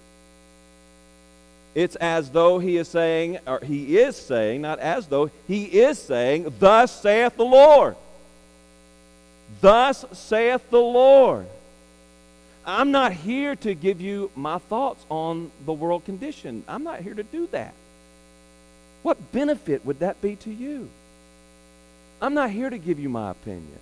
it's 1.75 1.97
as 1.97 2.29
though 2.29 2.59
he 2.59 2.77
is 2.77 2.87
saying, 2.87 3.39
or 3.45 3.59
he 3.61 3.97
is 3.97 4.15
saying, 4.15 4.61
not 4.61 4.79
as 4.79 5.07
though, 5.07 5.29
he 5.47 5.65
is 5.65 5.99
saying, 5.99 6.53
Thus 6.59 7.01
saith 7.01 7.35
the 7.35 7.45
Lord. 7.45 7.97
Thus 9.61 10.05
saith 10.11 10.69
the 10.69 10.81
Lord. 10.81 11.47
I'm 12.65 12.91
not 12.91 13.13
here 13.13 13.55
to 13.57 13.75
give 13.75 14.01
you 14.01 14.31
my 14.35 14.57
thoughts 14.57 15.05
on 15.09 15.51
the 15.65 15.73
world 15.73 16.05
condition. 16.05 16.63
I'm 16.67 16.83
not 16.83 17.01
here 17.01 17.13
to 17.13 17.23
do 17.23 17.47
that. 17.47 17.73
What 19.03 19.31
benefit 19.31 19.85
would 19.85 19.99
that 19.99 20.19
be 20.21 20.35
to 20.37 20.51
you? 20.51 20.89
I'm 22.21 22.33
not 22.33 22.49
here 22.49 22.69
to 22.69 22.77
give 22.77 22.99
you 22.99 23.07
my 23.07 23.31
opinion. 23.31 23.79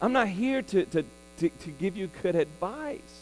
I'm 0.00 0.12
not 0.12 0.26
here 0.26 0.62
to, 0.62 0.84
to, 0.86 1.04
to, 1.38 1.48
to 1.48 1.70
give 1.70 1.96
you 1.96 2.10
good 2.22 2.34
advice. 2.34 3.20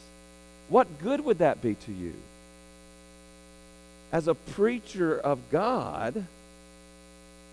What 0.71 1.03
good 1.03 1.23
would 1.23 1.39
that 1.39 1.61
be 1.61 1.75
to 1.75 1.93
you? 1.93 2.15
As 4.13 4.29
a 4.29 4.35
preacher 4.35 5.19
of 5.19 5.39
God, 5.51 6.25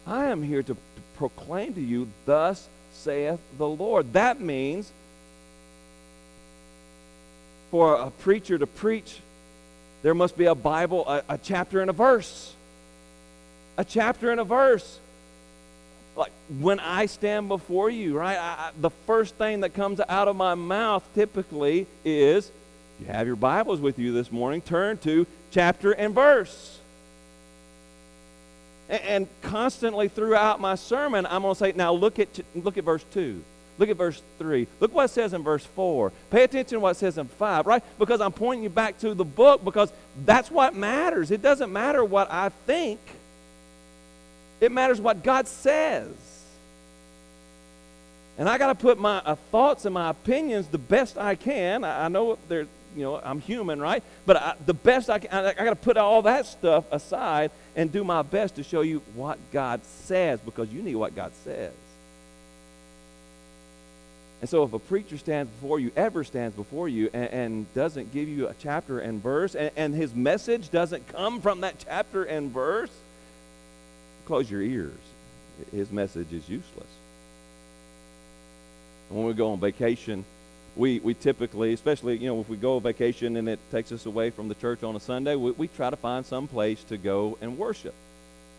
I 0.05 0.25
am 0.27 0.43
here 0.43 0.63
to, 0.63 0.73
to 0.73 0.79
proclaim 1.17 1.73
to 1.73 1.81
you, 1.81 2.07
Thus 2.25 2.69
saith 2.97 3.39
the 3.57 3.67
Lord. 3.67 4.13
That 4.13 4.39
means 4.39 4.91
for 7.71 7.95
a 7.95 8.09
preacher 8.09 8.57
to 8.57 8.67
preach, 8.67 9.19
there 10.03 10.13
must 10.13 10.37
be 10.37 10.45
a 10.45 10.55
Bible, 10.55 11.07
a, 11.07 11.23
a 11.29 11.37
chapter 11.37 11.81
and 11.81 11.89
a 11.89 11.93
verse. 11.93 12.53
A 13.77 13.85
chapter 13.85 14.31
and 14.31 14.39
a 14.39 14.43
verse 14.43 14.99
like 16.17 16.31
when 16.59 16.79
I 16.79 17.05
stand 17.05 17.47
before 17.47 17.89
you, 17.89 18.17
right? 18.17 18.37
I, 18.37 18.41
I, 18.41 18.71
the 18.79 18.89
first 18.89 19.35
thing 19.35 19.61
that 19.61 19.73
comes 19.73 20.01
out 20.09 20.27
of 20.27 20.35
my 20.35 20.55
mouth 20.55 21.07
typically 21.13 21.85
is, 22.03 22.51
you 22.99 23.05
have 23.05 23.27
your 23.27 23.35
Bibles 23.35 23.79
with 23.79 23.99
you 23.99 24.11
this 24.11 24.31
morning, 24.31 24.61
turn 24.61 24.97
to 24.99 25.27
chapter 25.51 25.91
and 25.91 26.15
verse. 26.15 26.79
And, 28.89 29.27
constantly 29.41 30.07
throughout 30.07 30.61
my 30.61 30.75
sermon, 30.75 31.25
I'm 31.25 31.41
going 31.41 31.53
to 31.53 31.59
say, 31.59 31.73
now 31.73 31.91
look 31.91 32.19
at, 32.19 32.39
look 32.55 32.77
at 32.77 32.83
verse 32.83 33.03
2. 33.13 33.43
Look 33.79 33.89
at 33.89 33.97
verse 33.97 34.21
3. 34.39 34.67
Look 34.79 34.93
what 34.93 35.05
it 35.05 35.09
says 35.09 35.33
in 35.33 35.43
verse 35.43 35.65
4. 35.65 36.11
Pay 36.31 36.43
attention 36.43 36.77
to 36.77 36.79
what 36.79 36.91
it 36.91 36.99
says 36.99 37.17
in 37.17 37.27
5, 37.27 37.67
right? 37.67 37.83
Because 37.99 38.21
I'm 38.21 38.31
pointing 38.31 38.63
you 38.63 38.69
back 38.69 38.97
to 38.99 39.13
the 39.13 39.25
book 39.25 39.63
because 39.63 39.91
that's 40.25 40.49
what 40.49 40.73
matters. 40.73 41.31
It 41.31 41.41
doesn't 41.41 41.71
matter 41.71 42.03
what 42.03 42.31
I 42.31 42.49
think, 42.65 42.99
it 44.59 44.71
matters 44.71 44.99
what 44.99 45.23
God 45.23 45.47
says. 45.47 46.07
And 48.39 48.47
I 48.47 48.57
got 48.57 48.67
to 48.67 48.75
put 48.75 48.99
my 48.99 49.17
uh, 49.17 49.35
thoughts 49.51 49.85
and 49.85 49.93
my 49.93 50.09
opinions 50.09 50.67
the 50.67 50.77
best 50.77 51.17
I 51.17 51.35
can. 51.35 51.83
I, 51.83 52.05
I 52.05 52.07
know 52.07 52.37
they're, 52.47 52.67
you 52.95 53.03
know, 53.03 53.19
I'm 53.23 53.41
human, 53.41 53.81
right? 53.81 54.03
But 54.27 54.37
I, 54.37 54.55
the 54.65 54.75
best 54.75 55.09
I 55.09 55.19
can, 55.19 55.33
I, 55.33 55.49
I 55.49 55.53
got 55.53 55.71
to 55.71 55.75
put 55.75 55.97
all 55.97 56.21
that 56.23 56.45
stuff 56.45 56.85
aside 56.91 57.51
and 57.77 57.91
do 57.91 58.03
my 58.03 58.23
best 58.23 58.55
to 58.55 58.63
show 58.63 58.81
you 58.81 59.01
what 59.13 59.37
God 59.53 59.85
says 59.85 60.39
because 60.41 60.73
you 60.73 60.81
need 60.81 60.95
what 60.95 61.15
God 61.15 61.31
says. 61.43 61.71
And 64.41 64.49
so, 64.49 64.63
if 64.63 64.73
a 64.73 64.79
preacher 64.79 65.17
stands 65.17 65.51
before 65.51 65.79
you, 65.79 65.91
ever 65.95 66.23
stands 66.23 66.55
before 66.55 66.89
you, 66.89 67.09
and, 67.13 67.29
and 67.29 67.73
doesn't 67.73 68.13
give 68.13 68.27
you 68.27 68.47
a 68.47 68.55
chapter 68.59 68.99
and 68.99 69.21
verse, 69.21 69.55
and, 69.55 69.71
and, 69.75 69.95
his 69.95 70.13
message 70.13 70.69
doesn't 70.69 71.07
come 71.07 71.41
from 71.41 71.61
that 71.61 71.75
chapter 71.85 72.23
and 72.23 72.51
verse, 72.51 72.91
close 74.25 74.49
your 74.49 74.61
ears. 74.61 74.93
His 75.71 75.91
message 75.91 76.31
is 76.33 76.47
useless. 76.47 76.87
When 79.09 79.25
we 79.25 79.33
go 79.33 79.53
on 79.53 79.59
vacation, 79.59 80.23
we, 80.77 80.99
we 80.99 81.13
typically, 81.15 81.73
especially, 81.73 82.17
you 82.17 82.27
know, 82.27 82.39
if 82.39 82.49
we 82.49 82.55
go 82.55 82.75
on 82.75 82.83
vacation 82.83 83.35
and 83.35 83.49
it 83.49 83.59
takes 83.71 83.91
us 83.91 84.05
away 84.05 84.29
from 84.29 84.47
the 84.47 84.55
church 84.55 84.83
on 84.83 84.95
a 84.95 84.99
Sunday, 84.99 85.35
we, 85.35 85.51
we 85.51 85.67
try 85.67 85.89
to 85.89 85.95
find 85.95 86.25
some 86.25 86.47
place 86.47 86.83
to 86.85 86.97
go 86.97 87.37
and 87.41 87.57
worship. 87.57 87.95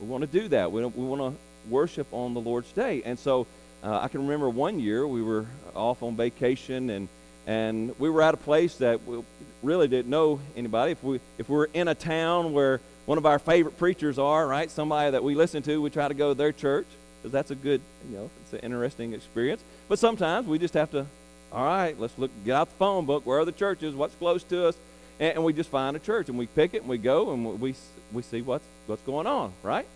We 0.01 0.09
want 0.09 0.23
to 0.23 0.27
do 0.27 0.49
that. 0.49 0.73
We, 0.73 0.85
we 0.85 1.05
want 1.05 1.35
to 1.35 1.41
worship 1.71 2.09
on 2.13 2.35
the 2.35 2.41
Lord's 2.41 2.73
day. 2.73 3.03
And 3.05 3.19
so 3.19 3.47
uh, 3.83 4.01
I 4.01 4.09
can 4.09 4.23
remember 4.23 4.51
one 4.51 4.81
year 4.81 5.07
we 5.07 5.23
were 5.23 5.47
off 5.75 6.03
on 6.03 6.17
vacation 6.17 6.91
and, 6.91 7.09
and 7.47 7.99
we 7.99 8.11
were 8.11 8.23
at 8.23 8.35
a 8.35 8.39
place 8.39 8.77
that 8.77 9.05
we 9.07 9.23
really 9.63 9.89
didn't 9.89 10.11
know 10.11 10.41
anybody. 10.57 10.93
If, 10.93 11.03
we, 11.03 11.21
if 11.39 11.49
we're 11.49 11.67
in 11.67 11.89
a 11.89 11.95
town 11.95 12.53
where 12.53 12.81
one 13.07 13.19
of 13.19 13.27
our 13.27 13.39
favorite 13.39 13.79
preachers 13.79 14.19
are, 14.19 14.47
right, 14.47 14.71
somebody 14.71 15.13
that 15.13 15.23
we 15.23 15.35
listen 15.35 15.63
to, 15.63 15.81
we 15.81 15.91
try 15.91 16.09
to 16.09 16.15
go 16.15 16.31
to 16.31 16.35
their 16.35 16.53
church 16.53 16.87
because 17.19 17.33
that's 17.33 17.51
a 17.51 17.55
good, 17.55 17.81
you 18.11 18.17
know, 18.17 18.31
it's 18.43 18.53
an 18.53 18.61
interesting 18.61 19.13
experience. 19.13 19.63
But 19.89 19.99
sometimes 19.99 20.47
we 20.47 20.59
just 20.59 20.75
have 20.75 20.91
to, 20.91 21.07
all 21.52 21.64
right, 21.64 21.99
let's 21.99 22.17
look, 22.19 22.31
get 22.45 22.55
out 22.55 22.69
the 22.69 22.76
phone 22.76 23.07
book. 23.07 23.25
Where 23.25 23.38
are 23.38 23.45
the 23.45 23.52
churches? 23.52 23.95
What's 23.95 24.14
close 24.17 24.43
to 24.45 24.67
us? 24.67 24.76
And, 25.19 25.37
and 25.37 25.45
we 25.45 25.52
just 25.52 25.71
find 25.71 25.97
a 25.97 26.00
church 26.00 26.28
and 26.28 26.38
we 26.38 26.47
pick 26.47 26.75
it 26.75 26.83
and 26.83 26.88
we 26.88 26.99
go 26.99 27.33
and 27.33 27.61
we, 27.61 27.75
we 28.12 28.23
see 28.23 28.43
what's, 28.43 28.64
what's 28.87 29.02
going 29.02 29.26
on, 29.26 29.52
right? 29.62 29.87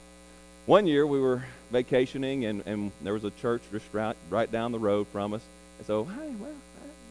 One 0.66 0.86
year 0.86 1.06
we 1.06 1.20
were 1.20 1.44
vacationing 1.70 2.44
and, 2.44 2.66
and 2.66 2.92
there 3.02 3.14
was 3.14 3.24
a 3.24 3.30
church 3.30 3.62
just 3.70 3.84
right, 3.92 4.16
right 4.30 4.50
down 4.50 4.72
the 4.72 4.78
road 4.78 5.06
from 5.08 5.34
us. 5.34 5.42
And 5.78 5.86
so, 5.86 6.04
hey, 6.04 6.32
well, 6.38 6.52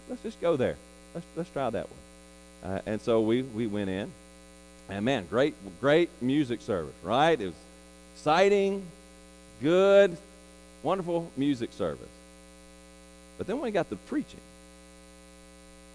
let's 0.09 0.23
just 0.23 0.39
go 0.41 0.55
there. 0.55 0.77
Let's, 1.13 1.27
let's 1.35 1.49
try 1.49 1.69
that 1.69 1.87
one. 1.89 2.71
Uh, 2.71 2.81
and 2.85 3.01
so 3.01 3.21
we, 3.21 3.41
we 3.41 3.67
went 3.67 3.89
in. 3.89 4.11
And 4.89 5.05
man, 5.05 5.25
great, 5.29 5.53
great 5.79 6.09
music 6.21 6.61
service, 6.61 6.95
right? 7.03 7.39
It 7.39 7.45
was 7.45 7.55
exciting, 8.15 8.85
good, 9.61 10.17
wonderful 10.83 11.31
music 11.37 11.71
service. 11.73 12.07
But 13.41 13.47
then 13.47 13.55
when 13.55 13.63
we 13.63 13.71
got 13.71 13.89
to 13.89 13.95
preaching, 13.95 14.39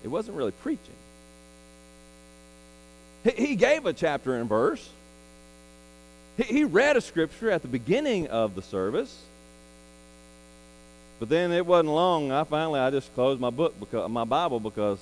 it 0.02 0.08
wasn't 0.08 0.36
really 0.36 0.50
preaching. 0.50 0.96
He, 3.22 3.30
he 3.30 3.54
gave 3.54 3.86
a 3.86 3.92
chapter 3.92 4.34
and 4.34 4.48
verse. 4.48 4.90
He, 6.38 6.42
he 6.42 6.64
read 6.64 6.96
a 6.96 7.00
scripture 7.00 7.48
at 7.52 7.62
the 7.62 7.68
beginning 7.68 8.26
of 8.26 8.56
the 8.56 8.62
service. 8.62 9.16
But 11.20 11.28
then 11.28 11.52
it 11.52 11.64
wasn't 11.64 11.90
long. 11.90 12.32
I 12.32 12.42
finally 12.42 12.80
I 12.80 12.90
just 12.90 13.14
closed 13.14 13.40
my 13.40 13.50
book 13.50 13.78
because 13.78 14.10
my 14.10 14.24
Bible 14.24 14.58
because 14.58 14.98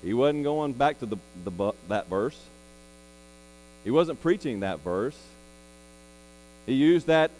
he 0.00 0.14
wasn't 0.14 0.44
going 0.44 0.74
back 0.74 1.00
to 1.00 1.06
the, 1.06 1.16
the 1.44 1.72
that 1.88 2.08
verse. 2.08 2.40
He 3.82 3.90
wasn't 3.90 4.22
preaching 4.22 4.60
that 4.60 4.78
verse. 4.78 5.18
He 6.66 6.74
used 6.74 7.08
that 7.08 7.32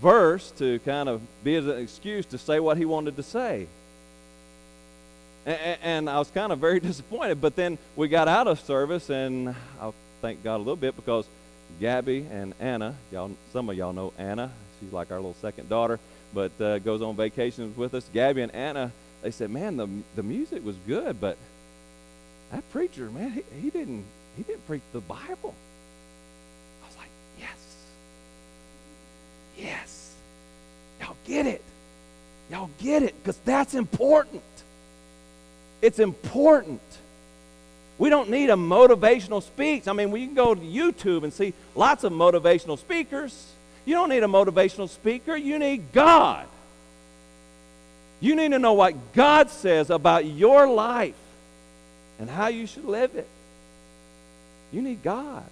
verse 0.00 0.50
to 0.52 0.78
kind 0.80 1.08
of 1.08 1.20
be 1.42 1.56
as 1.56 1.66
an 1.66 1.78
excuse 1.78 2.26
to 2.26 2.38
say 2.38 2.60
what 2.60 2.76
he 2.76 2.84
wanted 2.84 3.16
to 3.16 3.22
say. 3.22 3.66
And, 5.44 5.78
and 5.82 6.10
I 6.10 6.18
was 6.18 6.30
kind 6.30 6.52
of 6.52 6.58
very 6.58 6.80
disappointed. 6.90 7.40
But 7.40 7.56
then 7.56 7.78
we 7.96 8.08
got 8.08 8.28
out 8.28 8.46
of 8.46 8.60
service, 8.60 9.10
and 9.10 9.54
I'll 9.80 9.94
thank 10.20 10.42
God 10.42 10.56
a 10.56 10.58
little 10.58 10.76
bit 10.76 10.94
because 10.96 11.26
Gabby 11.80 12.26
and 12.30 12.54
Anna, 12.60 12.96
y'all, 13.10 13.30
some 13.52 13.68
of 13.68 13.76
y'all 13.76 13.92
know 13.92 14.12
Anna. 14.18 14.52
She's 14.80 14.92
like 14.92 15.10
our 15.10 15.18
little 15.18 15.36
second 15.40 15.68
daughter, 15.68 15.98
but 16.34 16.52
uh, 16.60 16.78
goes 16.80 17.02
on 17.02 17.16
vacations 17.16 17.76
with 17.76 17.94
us. 17.94 18.08
Gabby 18.12 18.42
and 18.42 18.54
Anna, 18.54 18.92
they 19.22 19.30
said, 19.30 19.50
"Man, 19.50 19.76
the 19.76 19.88
the 20.16 20.22
music 20.22 20.64
was 20.64 20.76
good, 20.86 21.20
but 21.20 21.36
that 22.50 22.68
preacher, 22.72 23.10
man, 23.10 23.30
he, 23.30 23.42
he 23.60 23.70
didn't 23.70 24.04
he 24.36 24.42
didn't 24.42 24.66
preach 24.66 24.82
the 24.92 25.00
Bible." 25.00 25.54
Yes. 29.62 30.14
Y'all 31.00 31.16
get 31.24 31.46
it. 31.46 31.62
Y'all 32.50 32.70
get 32.78 33.02
it 33.02 33.14
because 33.22 33.38
that's 33.44 33.74
important. 33.74 34.42
It's 35.80 35.98
important. 35.98 36.80
We 37.98 38.10
don't 38.10 38.30
need 38.30 38.50
a 38.50 38.54
motivational 38.54 39.42
speech. 39.42 39.86
I 39.86 39.92
mean, 39.92 40.10
we 40.10 40.26
can 40.26 40.34
go 40.34 40.54
to 40.54 40.60
YouTube 40.60 41.22
and 41.22 41.32
see 41.32 41.54
lots 41.74 42.04
of 42.04 42.12
motivational 42.12 42.78
speakers. 42.78 43.52
You 43.84 43.94
don't 43.94 44.08
need 44.08 44.22
a 44.22 44.26
motivational 44.26 44.88
speaker, 44.88 45.36
you 45.36 45.58
need 45.58 45.92
God. 45.92 46.46
You 48.20 48.36
need 48.36 48.52
to 48.52 48.58
know 48.58 48.74
what 48.74 49.12
God 49.14 49.50
says 49.50 49.90
about 49.90 50.24
your 50.24 50.68
life 50.68 51.16
and 52.20 52.30
how 52.30 52.48
you 52.48 52.66
should 52.66 52.84
live 52.84 53.16
it. 53.16 53.28
You 54.72 54.82
need 54.82 55.02
God. 55.02 55.44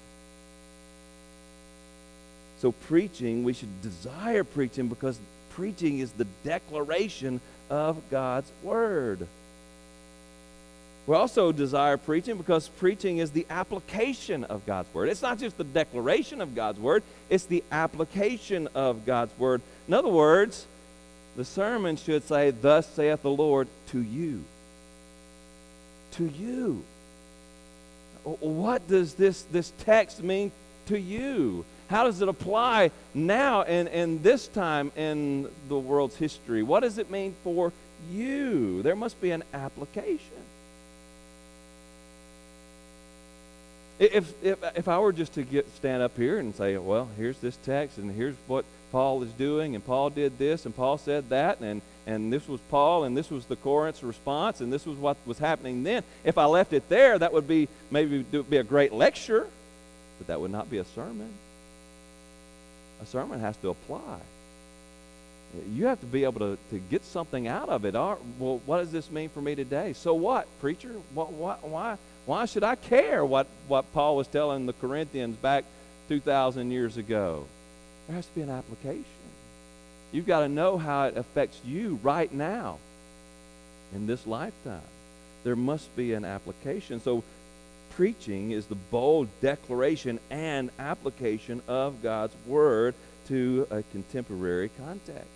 So, 2.60 2.72
preaching, 2.72 3.42
we 3.42 3.54
should 3.54 3.80
desire 3.80 4.44
preaching 4.44 4.88
because 4.88 5.18
preaching 5.54 6.00
is 6.00 6.12
the 6.12 6.26
declaration 6.44 7.40
of 7.70 7.98
God's 8.10 8.52
Word. 8.62 9.26
We 11.06 11.16
also 11.16 11.52
desire 11.52 11.96
preaching 11.96 12.36
because 12.36 12.68
preaching 12.68 13.18
is 13.18 13.30
the 13.30 13.46
application 13.48 14.44
of 14.44 14.66
God's 14.66 14.92
Word. 14.92 15.08
It's 15.08 15.22
not 15.22 15.38
just 15.38 15.56
the 15.56 15.64
declaration 15.64 16.42
of 16.42 16.54
God's 16.54 16.78
Word, 16.78 17.02
it's 17.30 17.46
the 17.46 17.64
application 17.72 18.68
of 18.74 19.06
God's 19.06 19.36
Word. 19.38 19.62
In 19.88 19.94
other 19.94 20.10
words, 20.10 20.66
the 21.36 21.44
sermon 21.46 21.96
should 21.96 22.24
say, 22.24 22.50
Thus 22.50 22.86
saith 22.86 23.22
the 23.22 23.30
Lord 23.30 23.68
to 23.88 24.02
you. 24.02 24.44
To 26.12 26.26
you. 26.26 26.84
What 28.22 28.86
does 28.86 29.14
this, 29.14 29.42
this 29.44 29.72
text 29.78 30.22
mean 30.22 30.52
to 30.86 31.00
you? 31.00 31.64
How 31.90 32.04
does 32.04 32.22
it 32.22 32.28
apply 32.28 32.92
now 33.14 33.62
and, 33.62 33.88
and 33.88 34.22
this 34.22 34.46
time 34.46 34.92
in 34.94 35.50
the 35.68 35.76
world's 35.76 36.14
history? 36.14 36.62
What 36.62 36.80
does 36.80 36.98
it 36.98 37.10
mean 37.10 37.34
for 37.42 37.72
you? 38.12 38.80
There 38.82 38.94
must 38.94 39.20
be 39.20 39.32
an 39.32 39.42
application. 39.52 40.20
If, 43.98 44.32
if, 44.40 44.58
if 44.76 44.86
I 44.86 45.00
were 45.00 45.12
just 45.12 45.34
to 45.34 45.42
get 45.42 45.68
stand 45.74 46.00
up 46.00 46.16
here 46.16 46.38
and 46.38 46.54
say, 46.54 46.76
well, 46.78 47.08
here's 47.16 47.38
this 47.40 47.56
text 47.64 47.98
and 47.98 48.12
here's 48.12 48.36
what 48.46 48.64
Paul 48.92 49.24
is 49.24 49.32
doing, 49.32 49.74
and 49.74 49.84
Paul 49.84 50.10
did 50.10 50.38
this, 50.38 50.66
and 50.66 50.74
Paul 50.74 50.96
said 50.96 51.28
that, 51.30 51.58
and, 51.58 51.82
and 52.06 52.32
this 52.32 52.46
was 52.46 52.60
Paul, 52.70 53.02
and 53.02 53.16
this 53.16 53.30
was 53.30 53.46
the 53.46 53.56
Corinth's 53.56 54.04
response, 54.04 54.60
and 54.60 54.72
this 54.72 54.86
was 54.86 54.96
what 54.96 55.16
was 55.26 55.38
happening 55.38 55.82
then. 55.82 56.04
If 56.22 56.38
I 56.38 56.44
left 56.44 56.72
it 56.72 56.88
there, 56.88 57.18
that 57.18 57.32
would 57.32 57.48
be 57.48 57.68
maybe 57.90 58.22
be 58.22 58.56
a 58.58 58.64
great 58.64 58.92
lecture, 58.92 59.48
but 60.18 60.28
that 60.28 60.40
would 60.40 60.52
not 60.52 60.70
be 60.70 60.78
a 60.78 60.84
sermon 60.84 61.30
a 63.00 63.06
sermon 63.06 63.40
has 63.40 63.56
to 63.58 63.70
apply. 63.70 64.18
You 65.72 65.86
have 65.86 65.98
to 66.00 66.06
be 66.06 66.24
able 66.24 66.40
to, 66.40 66.58
to 66.70 66.78
get 66.78 67.04
something 67.04 67.48
out 67.48 67.68
of 67.68 67.84
it. 67.84 67.94
Well, 67.94 68.60
what 68.66 68.78
does 68.78 68.92
this 68.92 69.10
mean 69.10 69.28
for 69.28 69.40
me 69.40 69.54
today? 69.54 69.94
So 69.94 70.14
what, 70.14 70.46
preacher? 70.60 70.92
What, 71.12 71.32
what, 71.32 71.66
why, 71.66 71.96
why 72.26 72.44
should 72.44 72.62
I 72.62 72.76
care 72.76 73.24
what, 73.24 73.48
what 73.66 73.92
Paul 73.92 74.16
was 74.16 74.28
telling 74.28 74.66
the 74.66 74.72
Corinthians 74.74 75.36
back 75.36 75.64
2,000 76.08 76.70
years 76.70 76.96
ago? 76.96 77.46
There 78.06 78.14
has 78.14 78.26
to 78.26 78.34
be 78.34 78.42
an 78.42 78.50
application. 78.50 79.04
You've 80.12 80.26
got 80.26 80.40
to 80.40 80.48
know 80.48 80.78
how 80.78 81.06
it 81.06 81.16
affects 81.16 81.60
you 81.64 81.98
right 82.02 82.32
now 82.32 82.78
in 83.94 84.06
this 84.06 84.26
lifetime. 84.26 84.80
There 85.42 85.56
must 85.56 85.94
be 85.96 86.12
an 86.12 86.24
application. 86.24 87.00
So 87.00 87.24
preaching 87.90 88.50
is 88.50 88.66
the 88.66 88.74
bold 88.74 89.28
declaration 89.40 90.18
and 90.30 90.70
application 90.78 91.62
of 91.68 92.02
God's 92.02 92.34
Word 92.46 92.94
to 93.28 93.66
a 93.70 93.82
contemporary 93.92 94.70
context. 94.78 95.28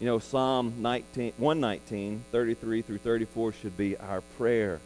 You 0.00 0.06
know, 0.06 0.18
Psalm 0.18 0.74
19, 0.78 1.32
119, 1.38 2.24
33 2.30 2.82
through 2.82 2.98
34 2.98 3.52
should 3.52 3.76
be 3.76 3.96
our 3.96 4.20
prayer. 4.36 4.80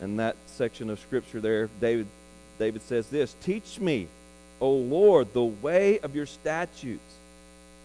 And 0.00 0.18
that 0.18 0.36
section 0.46 0.90
of 0.90 0.98
Scripture 0.98 1.40
there, 1.40 1.70
David 1.80 2.06
David 2.58 2.82
says 2.82 3.08
this 3.08 3.34
Teach 3.42 3.80
me, 3.80 4.06
O 4.60 4.70
Lord, 4.70 5.32
the 5.32 5.42
way 5.42 5.98
of 5.98 6.14
your 6.14 6.26
statutes, 6.26 7.14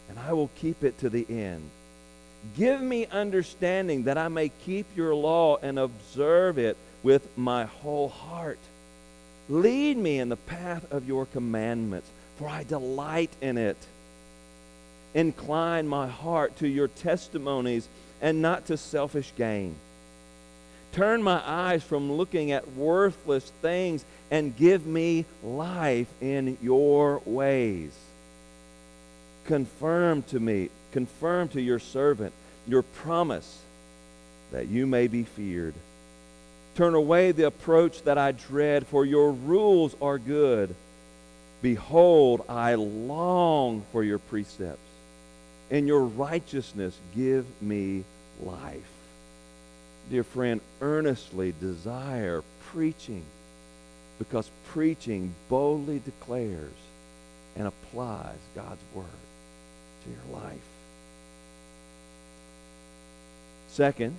and 0.10 0.20
I 0.20 0.34
will 0.34 0.52
keep 0.56 0.84
it 0.84 1.00
to 1.00 1.10
the 1.10 1.26
end. 1.30 1.70
Give 2.56 2.82
me 2.82 3.06
understanding 3.08 4.04
that 4.04 4.18
I 4.18 4.28
may 4.28 4.50
keep 4.50 4.86
your 4.96 5.14
law 5.14 5.58
and 5.58 5.78
observe 5.78 6.58
it 6.58 6.78
with 7.04 7.38
my 7.38 7.66
whole 7.66 8.10
heart. 8.10 8.60
Lead 9.50 9.98
me 9.98 10.20
in 10.20 10.30
the 10.30 10.36
path 10.36 10.92
of 10.92 11.08
your 11.08 11.26
commandments, 11.26 12.10
for 12.38 12.48
I 12.48 12.64
delight 12.64 13.32
in 13.42 13.58
it. 13.58 13.78
Incline 15.14 15.88
my 15.88 16.08
heart 16.08 16.58
to 16.58 16.68
your 16.68 16.88
testimonies 16.88 17.88
and 18.22 18.42
not 18.42 18.66
to 18.68 18.78
selfish 18.78 19.32
gain. 19.36 19.76
Turn 20.92 21.22
my 21.22 21.42
eyes 21.46 21.84
from 21.84 22.12
looking 22.12 22.52
at 22.52 22.74
worthless 22.74 23.52
things 23.62 24.04
and 24.32 24.56
give 24.58 24.86
me 24.86 25.26
life 25.44 26.08
in 26.22 26.58
your 26.62 27.22
ways. 27.26 27.96
Confirm 29.46 30.24
to 30.24 30.40
me, 30.40 30.70
confirm 30.98 31.48
to 31.48 31.62
your 31.62 31.78
servant 31.78 32.34
your 32.68 32.82
promise 32.82 33.62
that 34.52 34.68
you 34.68 34.88
may 34.88 35.06
be 35.06 35.24
feared. 35.24 35.76
Turn 36.76 36.96
away 36.96 37.32
the 37.32 37.46
approach 37.46 38.02
that 38.06 38.18
I 38.18 38.32
dread, 38.32 38.88
for 38.88 39.06
your 39.06 39.32
rules 39.32 39.96
are 40.02 40.18
good. 40.18 40.74
Behold, 41.62 42.44
I 42.50 42.74
long 42.74 43.84
for 43.92 44.04
your 44.04 44.18
precepts. 44.18 44.80
and 45.70 45.88
your 45.88 46.02
righteousness, 46.02 46.98
give 47.16 47.46
me 47.62 48.04
life. 48.42 48.82
Dear 50.10 50.24
friend, 50.24 50.62
earnestly 50.82 51.54
desire 51.60 52.44
preaching 52.72 53.24
because 54.20 54.50
preaching 54.70 55.34
boldly 55.50 56.00
declares 56.00 56.72
and 57.56 57.68
applies 57.68 58.38
God's 58.56 58.82
word 58.94 59.06
to 60.04 60.10
your 60.10 60.42
life. 60.42 60.58
Second, 63.78 64.16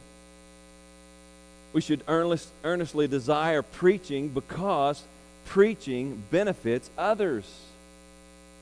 we 1.72 1.80
should 1.80 2.04
earnestly 2.06 3.08
desire 3.08 3.60
preaching 3.62 4.28
because 4.28 5.02
preaching 5.46 6.22
benefits 6.30 6.88
others. 6.96 7.44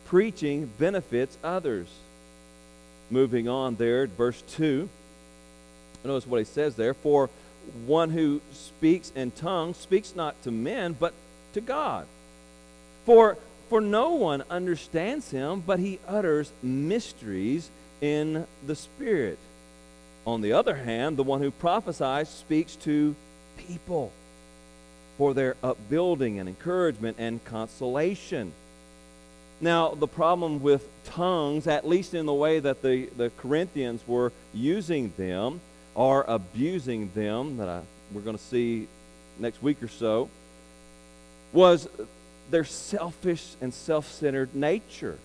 Preaching 0.07 0.71
benefits 0.79 1.37
others. 1.45 1.87
Moving 3.11 3.47
on 3.47 3.75
there, 3.77 4.07
verse 4.07 4.43
2. 4.53 4.89
Notice 6.03 6.27
what 6.27 6.39
he 6.39 6.47
says 6.47 6.77
there. 6.77 6.95
For 6.95 7.29
one 7.85 8.09
who 8.09 8.41
speaks 8.55 9.13
in 9.15 9.33
tongues 9.33 9.77
speaks 9.77 10.17
not 10.17 10.43
to 10.45 10.51
men, 10.51 10.97
but 10.99 11.13
to 11.53 11.61
God. 11.61 12.07
For, 13.05 13.37
for 13.69 13.83
no 13.83 14.13
one 14.13 14.45
understands 14.49 15.31
him, 15.31 15.63
but 15.67 15.79
he 15.79 15.99
utters 16.09 16.51
mysteries 16.63 17.69
in 18.01 18.47
the 18.67 18.75
Spirit. 18.75 19.39
On 20.27 20.41
the 20.41 20.53
other 20.53 20.75
hand, 20.75 21.17
the 21.17 21.23
one 21.23 21.41
who 21.41 21.53
prophesies 21.53 22.29
speaks 22.29 22.75
to 22.77 23.15
people 23.57 24.13
for 25.17 25.33
their 25.35 25.57
upbuilding 25.63 26.39
and 26.39 26.49
encouragement 26.49 27.17
and 27.19 27.43
consolation. 27.45 28.53
Now, 29.61 29.95
the 29.95 30.09
problem 30.09 30.63
with 30.63 30.87
tongues, 31.05 31.67
at 31.67 31.89
least 31.89 32.13
in 32.13 32.27
the 32.27 32.35
way 32.35 32.59
that 32.59 32.83
the, 32.83 33.07
the 33.17 33.31
Corinthians 33.39 34.03
were 34.07 34.33
using 34.53 35.13
them 35.17 35.61
or 35.95 36.25
abusing 36.29 37.11
them, 37.15 37.57
that 37.59 37.69
I, 37.69 37.81
we're 38.13 38.21
going 38.21 38.37
to 38.37 38.43
see 38.43 38.89
next 39.39 39.63
week 39.63 39.83
or 39.83 39.89
so, 39.89 40.29
was 41.53 41.89
their 42.51 42.65
selfish 42.65 43.55
and 43.61 43.73
self 43.73 44.13
centered 44.13 44.55
nature. 44.55 45.19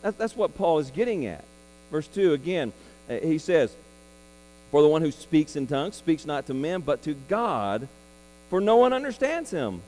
That, 0.00 0.16
that's 0.16 0.36
what 0.36 0.56
Paul 0.56 0.78
is 0.78 0.90
getting 0.90 1.26
at. 1.26 1.44
Verse 1.90 2.06
2 2.06 2.32
again, 2.32 2.72
Uh, 3.08 3.14
he 3.16 3.38
says, 3.38 3.74
For 4.70 4.82
the 4.82 4.88
one 4.88 5.02
who 5.02 5.10
speaks 5.10 5.56
in 5.56 5.66
tongues 5.66 5.96
speaks 5.96 6.26
not 6.26 6.46
to 6.46 6.54
men, 6.54 6.80
but 6.80 7.02
to 7.02 7.14
God, 7.28 7.88
for 8.50 8.60
no 8.60 8.76
one 8.76 8.92
understands 8.92 9.50
him. 9.50 9.82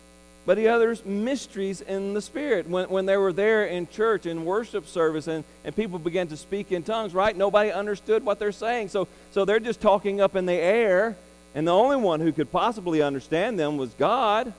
But 0.46 0.58
he 0.58 0.68
utters 0.68 1.04
mysteries 1.06 1.80
in 1.80 2.12
the 2.12 2.20
Spirit. 2.20 2.68
When, 2.68 2.88
when 2.90 3.06
they 3.06 3.16
were 3.16 3.32
there 3.32 3.64
in 3.64 3.88
church, 3.88 4.26
in 4.26 4.44
worship 4.44 4.86
service, 4.86 5.26
and, 5.26 5.42
and 5.64 5.74
people 5.74 5.98
began 5.98 6.28
to 6.28 6.36
speak 6.36 6.70
in 6.70 6.82
tongues, 6.82 7.14
right? 7.14 7.34
Nobody 7.34 7.72
understood 7.72 8.24
what 8.24 8.38
they're 8.38 8.52
saying. 8.52 8.88
So, 8.88 9.08
so 9.32 9.46
they're 9.46 9.60
just 9.60 9.80
talking 9.80 10.20
up 10.20 10.36
in 10.36 10.44
the 10.44 10.52
air, 10.52 11.16
and 11.54 11.66
the 11.66 11.72
only 11.72 11.96
one 11.96 12.20
who 12.20 12.30
could 12.30 12.52
possibly 12.52 13.00
understand 13.00 13.58
them 13.58 13.78
was 13.78 13.90
God. 13.94 14.52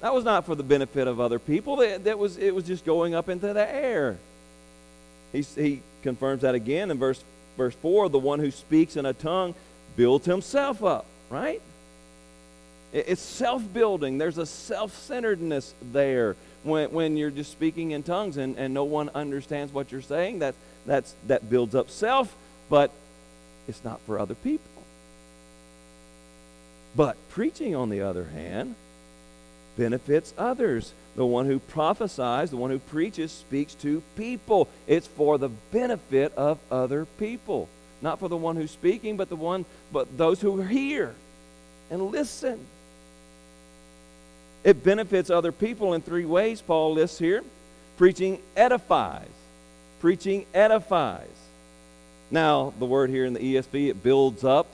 That 0.00 0.14
was 0.14 0.24
not 0.24 0.46
for 0.46 0.54
the 0.54 0.62
benefit 0.62 1.08
of 1.08 1.20
other 1.20 1.40
people. 1.40 1.76
That, 1.76 2.04
that 2.04 2.18
was, 2.18 2.36
it 2.36 2.54
was 2.54 2.64
just 2.64 2.84
going 2.84 3.14
up 3.14 3.28
into 3.28 3.52
the 3.52 3.68
air. 3.68 4.16
He, 5.32 5.42
he 5.42 5.82
confirms 6.02 6.42
that 6.42 6.54
again 6.54 6.90
in 6.90 6.98
verse, 6.98 7.22
verse 7.56 7.74
4 7.74 8.08
the 8.08 8.18
one 8.18 8.38
who 8.38 8.50
speaks 8.50 8.96
in 8.96 9.06
a 9.06 9.12
tongue 9.12 9.54
builds 9.96 10.26
himself 10.26 10.82
up, 10.82 11.06
right? 11.30 11.60
It's 12.92 13.22
self 13.22 13.62
building. 13.72 14.18
There's 14.18 14.38
a 14.38 14.46
self 14.46 14.94
centeredness 14.94 15.74
there 15.92 16.36
when, 16.62 16.92
when 16.92 17.16
you're 17.16 17.30
just 17.30 17.50
speaking 17.50 17.92
in 17.92 18.02
tongues 18.02 18.36
and, 18.36 18.58
and 18.58 18.74
no 18.74 18.84
one 18.84 19.08
understands 19.14 19.72
what 19.72 19.90
you're 19.90 20.02
saying. 20.02 20.40
That, 20.40 20.54
that's, 20.84 21.14
that 21.26 21.48
builds 21.48 21.74
up 21.74 21.88
self, 21.88 22.34
but 22.68 22.90
it's 23.66 23.82
not 23.82 24.00
for 24.00 24.18
other 24.18 24.34
people. 24.34 24.64
But 26.94 27.16
preaching, 27.30 27.74
on 27.74 27.88
the 27.88 28.02
other 28.02 28.26
hand, 28.26 28.74
benefits 29.76 30.34
others. 30.36 30.92
The 31.14 31.26
one 31.26 31.46
who 31.46 31.58
prophesies, 31.58 32.50
the 32.50 32.56
one 32.56 32.70
who 32.70 32.78
preaches, 32.78 33.30
speaks 33.30 33.74
to 33.76 34.02
people. 34.16 34.68
It's 34.86 35.06
for 35.06 35.38
the 35.38 35.48
benefit 35.48 36.32
of 36.36 36.58
other 36.70 37.04
people. 37.04 37.68
Not 38.00 38.18
for 38.18 38.28
the 38.28 38.36
one 38.36 38.56
who's 38.56 38.70
speaking, 38.70 39.16
but 39.16 39.28
the 39.28 39.36
one, 39.36 39.64
but 39.92 40.16
those 40.16 40.40
who 40.40 40.62
hear 40.62 41.14
and 41.90 42.10
listen. 42.10 42.58
It 44.64 44.82
benefits 44.82 45.28
other 45.28 45.52
people 45.52 45.94
in 45.94 46.02
three 46.02 46.24
ways, 46.24 46.62
Paul 46.62 46.94
lists 46.94 47.18
here. 47.18 47.42
Preaching 47.96 48.40
edifies. 48.56 49.28
Preaching 50.00 50.46
edifies. 50.54 51.26
Now, 52.30 52.72
the 52.78 52.86
word 52.86 53.10
here 53.10 53.26
in 53.26 53.34
the 53.34 53.40
ESV, 53.40 53.90
it 53.90 54.02
builds 54.02 54.42
up. 54.42 54.66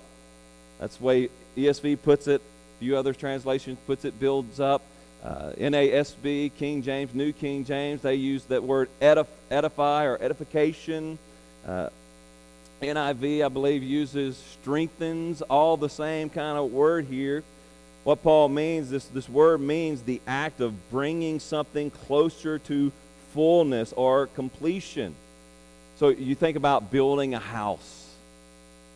That's 0.79 0.97
the 0.97 1.05
way 1.05 1.29
ESV 1.57 2.01
puts 2.03 2.29
it. 2.29 2.41
Few 2.79 2.97
other 2.97 3.13
translations 3.13 3.79
puts 3.87 4.05
it 4.05 4.19
builds 4.19 4.61
up. 4.61 4.83
Uh, 5.25 5.51
NASB, 5.59 6.53
King 6.59 6.83
James, 6.83 7.13
New 7.13 7.33
King 7.33 7.65
James, 7.65 8.03
they 8.03 8.15
use 8.15 8.45
that 8.45 8.63
word 8.63 8.89
edif- 9.01 9.27
edify 9.51 10.05
or 10.05 10.17
edification. 10.21 11.19
Uh, 11.67 11.89
NIV, 12.81 13.45
I 13.45 13.49
believe, 13.49 13.83
uses 13.83 14.37
strengthens, 14.61 15.43
all 15.43 15.77
the 15.77 15.89
same 15.89 16.31
kind 16.31 16.57
of 16.57 16.71
word 16.71 17.07
here. 17.07 17.43
What 18.05 18.23
Paul 18.23 18.49
means, 18.49 18.91
this, 18.91 19.07
this 19.07 19.29
word 19.29 19.61
means 19.61 20.03
the 20.03 20.21
act 20.27 20.61
of 20.61 20.91
bringing 20.91 21.41
something 21.41 21.91
closer 21.91 22.59
to 22.61 22.93
fullness 23.35 23.93
or 23.93 24.29
completion. 24.29 25.15
So 25.97 26.11
you 26.11 26.37
think 26.37 26.57
about 26.57 26.93
building 26.93 27.35
a 27.35 27.41
house. 27.41 28.15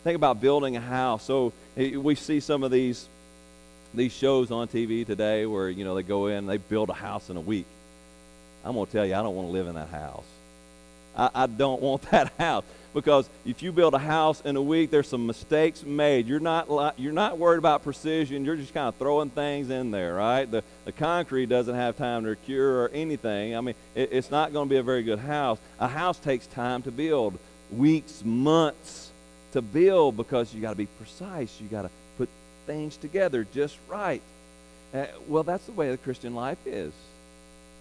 Think 0.03 0.15
about 0.15 0.39
building 0.39 0.77
a 0.77 0.81
house. 0.81 1.23
So 1.23 1.51
eh, 1.75 1.97
we 1.97 2.15
see 2.15 2.39
some 2.39 2.63
of 2.63 2.71
these 2.71 3.07
these 3.93 4.13
shows 4.13 4.51
on 4.51 4.67
TV 4.67 5.05
today 5.05 5.45
where, 5.45 5.69
you 5.69 5.83
know, 5.83 5.95
they 5.95 6.03
go 6.03 6.27
in 6.27 6.37
and 6.37 6.49
they 6.49 6.57
build 6.57 6.89
a 6.89 6.93
house 6.93 7.29
in 7.29 7.37
a 7.37 7.41
week. 7.41 7.65
I'm 8.65 8.73
going 8.73 8.85
to 8.85 8.91
tell 8.91 9.05
you, 9.05 9.13
I 9.13 9.21
don't 9.21 9.35
want 9.35 9.49
to 9.49 9.51
live 9.51 9.67
in 9.67 9.75
that 9.75 9.89
house. 9.89 10.25
I, 11.15 11.29
I 11.33 11.47
don't 11.47 11.81
want 11.81 12.01
that 12.11 12.33
house 12.39 12.63
because 12.93 13.27
if 13.45 13.63
you 13.63 13.71
build 13.71 13.93
a 13.93 13.99
house 13.99 14.41
in 14.41 14.55
a 14.55 14.61
week, 14.61 14.91
there's 14.91 15.07
some 15.07 15.25
mistakes 15.25 15.83
made. 15.83 16.27
You're 16.27 16.39
not 16.39 16.71
li- 16.71 16.91
you're 16.97 17.13
not 17.13 17.37
worried 17.37 17.57
about 17.57 17.83
precision. 17.83 18.45
You're 18.45 18.55
just 18.55 18.73
kind 18.73 18.87
of 18.87 18.95
throwing 18.95 19.29
things 19.29 19.69
in 19.69 19.91
there, 19.91 20.15
right? 20.15 20.49
The 20.49 20.63
the 20.85 20.91
concrete 20.91 21.47
doesn't 21.47 21.75
have 21.75 21.97
time 21.97 22.23
to 22.25 22.35
cure 22.35 22.83
or 22.83 22.89
anything. 22.89 23.55
I 23.55 23.61
mean, 23.61 23.75
it, 23.95 24.09
it's 24.11 24.31
not 24.31 24.53
going 24.53 24.67
to 24.67 24.69
be 24.69 24.77
a 24.77 24.83
very 24.83 25.03
good 25.03 25.19
house. 25.19 25.59
A 25.79 25.87
house 25.87 26.19
takes 26.19 26.47
time 26.47 26.83
to 26.83 26.91
build, 26.91 27.37
weeks, 27.71 28.23
months 28.23 29.11
to 29.53 29.61
build 29.61 30.17
because 30.17 30.53
you 30.53 30.61
got 30.61 30.71
to 30.71 30.75
be 30.75 30.85
precise. 30.85 31.59
You 31.59 31.67
got 31.67 31.83
to 31.83 31.89
things 32.65 32.97
together 32.97 33.45
just 33.53 33.77
right. 33.87 34.21
Uh, 34.93 35.05
well, 35.27 35.43
that's 35.43 35.65
the 35.65 35.71
way 35.71 35.89
the 35.89 35.97
Christian 35.97 36.35
life 36.35 36.59
is. 36.65 36.93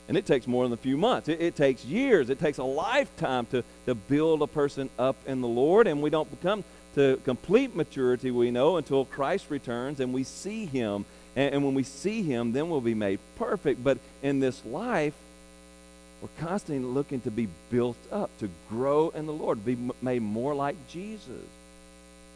And 0.08 0.16
it 0.16 0.26
takes 0.26 0.46
more 0.46 0.64
than 0.64 0.72
a 0.72 0.78
few 0.78 0.96
months. 0.96 1.28
It, 1.28 1.40
it, 1.40 1.56
takes 1.56 1.84
years. 1.84 2.30
It 2.30 2.40
takes 2.40 2.58
a 2.58 2.64
lifetime 2.64 3.46
to, 3.46 3.62
to 3.86 3.94
build 3.94 4.42
a 4.42 4.46
person 4.46 4.90
up 4.98 5.16
in 5.26 5.40
the 5.40 5.48
Lord. 5.48 5.86
And 5.86 6.02
we 6.02 6.10
don't 6.10 6.30
become 6.30 6.64
to 6.94 7.20
complete 7.24 7.74
maturity, 7.74 8.30
we 8.30 8.50
know, 8.50 8.76
until 8.76 9.04
Christ 9.04 9.46
returns 9.48 10.00
and 10.00 10.12
we 10.12 10.24
see 10.24 10.66
him. 10.66 11.04
And, 11.36 11.54
and 11.54 11.64
when 11.64 11.74
we 11.74 11.84
see 11.84 12.22
him, 12.22 12.52
then 12.52 12.68
we'll 12.68 12.80
be 12.80 12.94
made 12.94 13.20
perfect. 13.36 13.82
But 13.82 13.98
in 14.22 14.40
this 14.40 14.64
life, 14.64 15.14
we're 16.20 16.28
constantly 16.46 16.84
looking 16.84 17.20
to 17.22 17.30
be 17.30 17.48
built 17.70 17.96
up, 18.10 18.30
to 18.38 18.48
grow 18.68 19.10
in 19.10 19.26
the 19.26 19.32
Lord, 19.32 19.64
be 19.64 19.76
made 20.00 20.22
more 20.22 20.54
like 20.54 20.76
Jesus. 20.88 21.46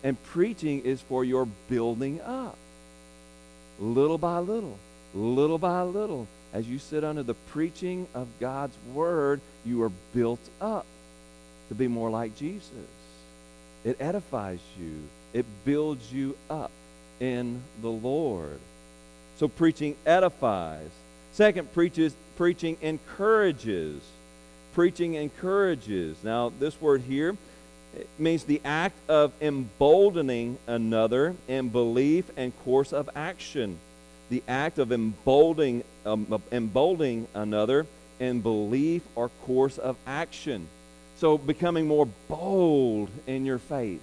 And 0.07 0.23
preaching 0.23 0.83
is 0.85 1.01
for 1.01 1.25
your 1.25 1.49
building 1.69 2.21
up. 2.21 2.57
Little 3.81 4.19
by 4.19 4.38
little, 4.38 4.79
little 5.12 5.59
by 5.59 5.83
little, 5.83 6.29
as 6.53 6.69
you 6.69 6.79
sit 6.79 7.03
under 7.03 7.25
the 7.25 7.35
preaching 7.35 8.07
of 8.14 8.29
God's 8.38 8.77
word, 8.95 9.40
you 9.64 9.83
are 9.83 9.90
built 10.14 10.38
up 10.61 10.87
to 11.71 11.75
be 11.75 11.88
more 11.88 12.09
like 12.09 12.37
Jesus. 12.37 12.71
It 13.85 13.97
edifies 13.99 14.61
you, 14.79 14.95
it 15.33 15.45
builds 15.64 16.12
you 16.12 16.37
up 16.49 16.71
in 17.19 17.61
the 17.83 17.90
Lord. 17.90 18.61
So 19.40 19.49
preaching 19.49 19.97
edifies. 20.07 20.90
Second, 21.33 21.75
preaches, 21.75 22.14
preaching 22.37 22.77
encourages. 22.81 24.01
Preaching 24.73 25.14
encourages. 25.14 26.23
Now, 26.23 26.53
this 26.61 26.81
word 26.81 27.01
here 27.01 27.37
means 28.18 28.44
the 28.44 28.61
act 28.64 28.96
of 29.09 29.32
emboldening 29.40 30.59
another 30.66 31.35
in 31.48 31.68
belief 31.68 32.30
and 32.37 32.56
course 32.64 32.92
of 32.92 33.09
action. 33.14 33.78
The 34.28 34.42
act 34.48 34.78
of 34.78 34.92
emboldening, 34.92 35.85
um, 36.04 36.42
emboldening 36.50 37.28
another 37.35 37.87
in 38.18 38.40
belief 38.40 39.02
or 39.14 39.28
course 39.44 39.78
of 39.78 39.96
action. 40.06 40.68
So 41.18 41.38
becoming 41.38 41.87
more 41.87 42.09
bold 42.28 43.09
in 43.26 43.46
your 43.46 43.59
faith, 43.59 44.02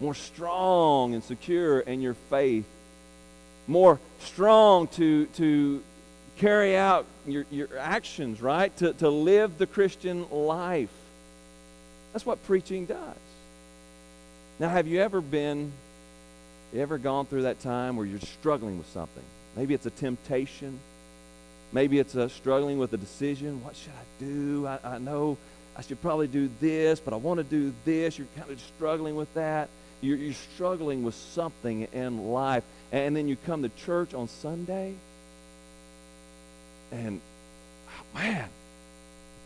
more 0.00 0.14
strong 0.14 1.14
and 1.14 1.24
secure 1.24 1.80
in 1.80 2.00
your 2.00 2.14
faith, 2.14 2.66
more 3.66 3.98
strong 4.20 4.86
to, 4.88 5.26
to 5.26 5.82
carry 6.38 6.76
out 6.76 7.06
your, 7.26 7.44
your 7.50 7.68
actions, 7.78 8.40
right? 8.40 8.76
To, 8.76 8.92
to 8.94 9.08
live 9.08 9.58
the 9.58 9.66
Christian 9.66 10.30
life. 10.30 10.90
That's 12.12 12.24
what 12.24 12.42
preaching 12.44 12.86
does. 12.86 13.16
Now, 14.58 14.68
have 14.68 14.86
you 14.86 15.00
ever 15.00 15.20
been, 15.20 15.72
ever 16.74 16.98
gone 16.98 17.26
through 17.26 17.42
that 17.42 17.60
time 17.60 17.96
where 17.96 18.06
you're 18.06 18.20
struggling 18.20 18.78
with 18.78 18.88
something? 18.88 19.22
Maybe 19.56 19.74
it's 19.74 19.86
a 19.86 19.90
temptation. 19.90 20.78
Maybe 21.72 21.98
it's 21.98 22.14
a 22.14 22.28
struggling 22.28 22.78
with 22.78 22.92
a 22.92 22.96
decision. 22.96 23.62
What 23.64 23.76
should 23.76 23.92
I 23.92 24.24
do? 24.24 24.66
I, 24.66 24.78
I 24.82 24.98
know 24.98 25.36
I 25.76 25.82
should 25.82 26.00
probably 26.00 26.26
do 26.26 26.48
this, 26.60 27.00
but 27.00 27.12
I 27.12 27.16
want 27.16 27.38
to 27.38 27.44
do 27.44 27.74
this. 27.84 28.16
You're 28.16 28.28
kind 28.38 28.50
of 28.50 28.60
struggling 28.76 29.14
with 29.14 29.32
that. 29.34 29.68
You're, 30.00 30.16
you're 30.16 30.34
struggling 30.54 31.02
with 31.02 31.14
something 31.14 31.88
in 31.92 32.28
life. 32.28 32.64
And 32.92 33.16
then 33.16 33.28
you 33.28 33.36
come 33.36 33.62
to 33.62 33.68
church 33.68 34.14
on 34.14 34.28
Sunday, 34.28 34.94
and 36.92 37.20
oh, 37.88 38.18
man, 38.18 38.48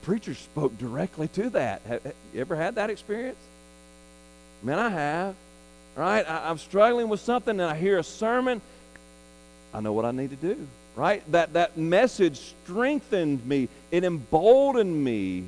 preacher 0.03 0.35
spoke 0.35 0.77
directly 0.79 1.29
to 1.29 1.51
that. 1.51 1.83
Have, 1.83 2.03
have 2.03 2.15
you 2.35 2.41
ever 2.41 2.57
had 2.57 2.77
that 2.77 2.91
experience? 2.91 3.39
Man, 4.63 4.79
I 4.79 4.89
have. 4.89 5.35
Right? 5.97 6.29
I, 6.29 6.51
I'm 6.51 6.59
struggling 6.59 7.09
with 7.09 7.21
something, 7.21 7.59
and 7.59 7.71
I 7.71 7.77
hear 7.77 7.99
a 7.99 8.05
sermon. 8.05 8.61
I 9.73 9.81
know 9.81 9.93
what 9.93 10.05
I 10.05 10.11
need 10.11 10.31
to 10.31 10.37
do 10.37 10.67
right? 10.97 11.23
That, 11.33 11.55
that 11.55 11.77
message 11.77 12.39
strengthened 12.65 13.47
me, 13.47 13.69
it 13.91 14.05
emboldened 14.05 15.03
me, 15.03 15.45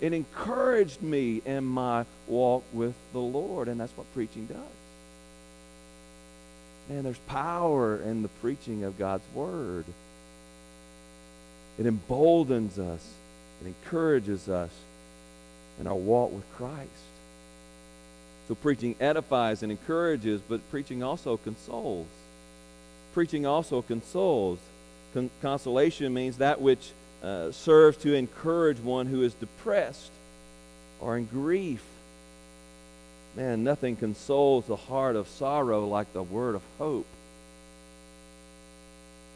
it 0.00 0.12
encouraged 0.12 1.00
me 1.02 1.42
in 1.44 1.64
my 1.64 2.04
walk 2.26 2.64
with 2.72 2.94
the 3.12 3.20
Lord, 3.20 3.68
and 3.68 3.80
that's 3.80 3.96
what 3.96 4.12
preaching 4.14 4.46
does. 4.46 4.58
Man, 6.88 7.04
there's 7.04 7.18
power 7.28 7.96
in 8.02 8.22
the 8.22 8.28
preaching 8.40 8.84
of 8.84 8.98
God's 8.98 9.24
Word. 9.34 9.84
It 11.78 11.86
emboldens 11.86 12.78
us, 12.78 13.06
it 13.60 13.66
encourages 13.66 14.48
us 14.48 14.70
in 15.80 15.86
our 15.86 15.94
walk 15.94 16.32
with 16.32 16.44
Christ. 16.56 16.90
So 18.48 18.54
preaching 18.54 18.94
edifies 19.00 19.62
and 19.62 19.72
encourages, 19.72 20.40
but 20.40 20.68
preaching 20.70 21.02
also 21.02 21.36
consoles. 21.36 22.06
Preaching 23.12 23.44
also 23.46 23.82
consoles. 23.82 24.58
Con- 25.14 25.30
consolation 25.42 26.14
means 26.14 26.38
that 26.38 26.60
which 26.60 26.92
uh, 27.22 27.50
serves 27.50 27.96
to 27.98 28.14
encourage 28.14 28.78
one 28.78 29.06
who 29.06 29.22
is 29.22 29.34
depressed 29.34 30.12
or 31.00 31.16
in 31.16 31.26
grief. 31.26 31.82
Man, 33.34 33.64
nothing 33.64 33.96
consoles 33.96 34.66
the 34.66 34.76
heart 34.76 35.16
of 35.16 35.28
sorrow 35.28 35.86
like 35.86 36.12
the 36.12 36.22
word 36.22 36.54
of 36.54 36.62
hope. 36.78 37.06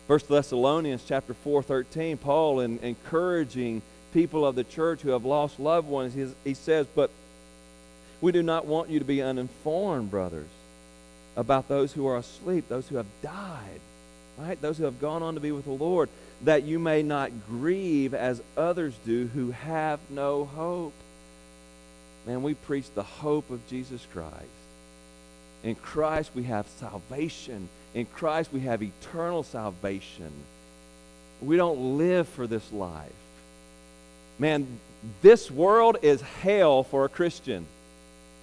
1 0.06 0.20
Thessalonians 0.28 1.04
chapter 1.06 1.34
4, 1.34 1.62
13, 1.62 2.16
Paul 2.16 2.60
in 2.60 2.78
encouraging 2.80 3.82
people 4.12 4.46
of 4.46 4.54
the 4.54 4.64
church 4.64 5.00
who 5.00 5.10
have 5.10 5.24
lost 5.24 5.60
loved 5.60 5.88
ones, 5.88 6.14
he, 6.14 6.26
he 6.48 6.54
says, 6.54 6.86
But 6.94 7.10
we 8.20 8.32
do 8.32 8.42
not 8.42 8.66
want 8.66 8.90
you 8.90 8.98
to 8.98 9.04
be 9.04 9.22
uninformed, 9.22 10.10
brothers, 10.10 10.48
about 11.36 11.68
those 11.68 11.92
who 11.92 12.06
are 12.06 12.16
asleep, 12.16 12.68
those 12.68 12.88
who 12.88 12.96
have 12.96 13.06
died 13.22 13.80
right? 14.40 14.60
Those 14.60 14.78
who 14.78 14.84
have 14.84 15.00
gone 15.00 15.22
on 15.22 15.34
to 15.34 15.40
be 15.40 15.52
with 15.52 15.64
the 15.64 15.70
Lord, 15.70 16.08
that 16.42 16.62
you 16.62 16.78
may 16.78 17.02
not 17.02 17.30
grieve 17.48 18.14
as 18.14 18.42
others 18.56 18.94
do 19.04 19.26
who 19.28 19.50
have 19.50 20.00
no 20.08 20.44
hope. 20.44 20.94
Man, 22.26 22.42
we 22.42 22.54
preach 22.54 22.86
the 22.94 23.02
hope 23.02 23.50
of 23.50 23.66
Jesus 23.68 24.06
Christ. 24.12 24.34
In 25.62 25.74
Christ 25.74 26.30
we 26.34 26.44
have 26.44 26.66
salvation. 26.78 27.68
In 27.94 28.06
Christ 28.06 28.52
we 28.52 28.60
have 28.60 28.82
eternal 28.82 29.42
salvation. 29.42 30.32
We 31.42 31.56
don't 31.56 31.98
live 31.98 32.28
for 32.28 32.46
this 32.46 32.72
life. 32.72 33.12
Man, 34.40 34.66
this 35.20 35.50
world 35.50 35.98
is 36.00 36.20
hell 36.22 36.82
for 36.82 37.04
a 37.04 37.08
Christian. 37.08 37.66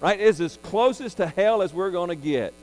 Right? 0.00 0.20
It's 0.20 0.38
as 0.38 0.56
closest 0.62 1.16
to 1.16 1.26
hell 1.26 1.60
as 1.60 1.74
we're 1.74 1.90
going 1.90 2.10
to 2.10 2.14
get. 2.14 2.54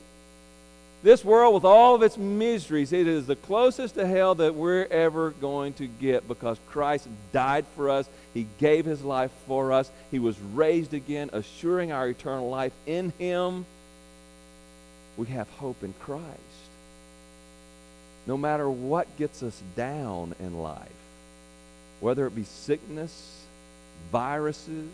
This 1.02 1.22
world, 1.22 1.54
with 1.54 1.64
all 1.64 1.94
of 1.94 2.02
its 2.02 2.16
miseries, 2.16 2.94
it 2.94 3.06
is 3.06 3.26
the 3.26 3.36
closest 3.36 3.94
to 3.96 4.06
hell 4.06 4.34
that 4.36 4.54
we're 4.54 4.86
ever 4.86 5.30
going 5.32 5.74
to 5.74 5.86
get 5.86 6.26
because 6.26 6.58
Christ 6.70 7.06
died 7.32 7.66
for 7.76 7.90
us. 7.90 8.08
He 8.32 8.46
gave 8.58 8.86
his 8.86 9.02
life 9.02 9.30
for 9.46 9.72
us. 9.72 9.90
He 10.10 10.18
was 10.18 10.38
raised 10.54 10.94
again, 10.94 11.28
assuring 11.34 11.92
our 11.92 12.08
eternal 12.08 12.48
life 12.48 12.72
in 12.86 13.12
him. 13.18 13.66
We 15.18 15.26
have 15.26 15.48
hope 15.50 15.84
in 15.84 15.92
Christ. 16.00 16.24
No 18.26 18.38
matter 18.38 18.68
what 18.68 19.14
gets 19.18 19.42
us 19.42 19.62
down 19.76 20.34
in 20.40 20.58
life, 20.58 20.88
whether 22.00 22.26
it 22.26 22.34
be 22.34 22.44
sickness, 22.44 23.44
viruses, 24.12 24.90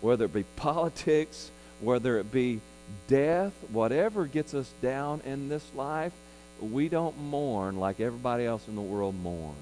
whether 0.00 0.26
it 0.26 0.32
be 0.32 0.44
politics, 0.56 1.50
whether 1.80 2.18
it 2.18 2.30
be 2.30 2.60
death, 3.08 3.52
whatever 3.70 4.26
gets 4.26 4.54
us 4.54 4.72
down 4.80 5.20
in 5.24 5.48
this 5.48 5.64
life, 5.74 6.12
we 6.60 6.88
don't 6.88 7.18
mourn 7.18 7.78
like 7.78 8.00
everybody 8.00 8.44
else 8.44 8.66
in 8.68 8.76
the 8.76 8.80
world 8.80 9.14
mourns. 9.14 9.56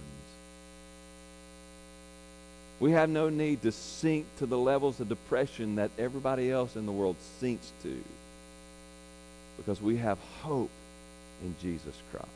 We 2.81 2.92
have 2.92 3.09
no 3.09 3.29
need 3.29 3.62
to 3.62 3.73
sink 3.73 4.27
to 4.38 4.47
the 4.47 4.59
levels 4.59 5.01
of 5.01 5.09
depression 5.09 5.77
that 5.77 5.90
everybody 5.99 6.51
else 6.51 6.77
in 6.77 6.87
the 6.87 6.92
world 6.92 7.16
sinks 7.40 7.73
to 7.83 8.03
because 9.57 9.81
we 9.81 9.97
have 9.97 10.18
hope 10.42 10.70
in 11.42 11.55
Jesus 11.62 11.94
Christ. 12.11 12.29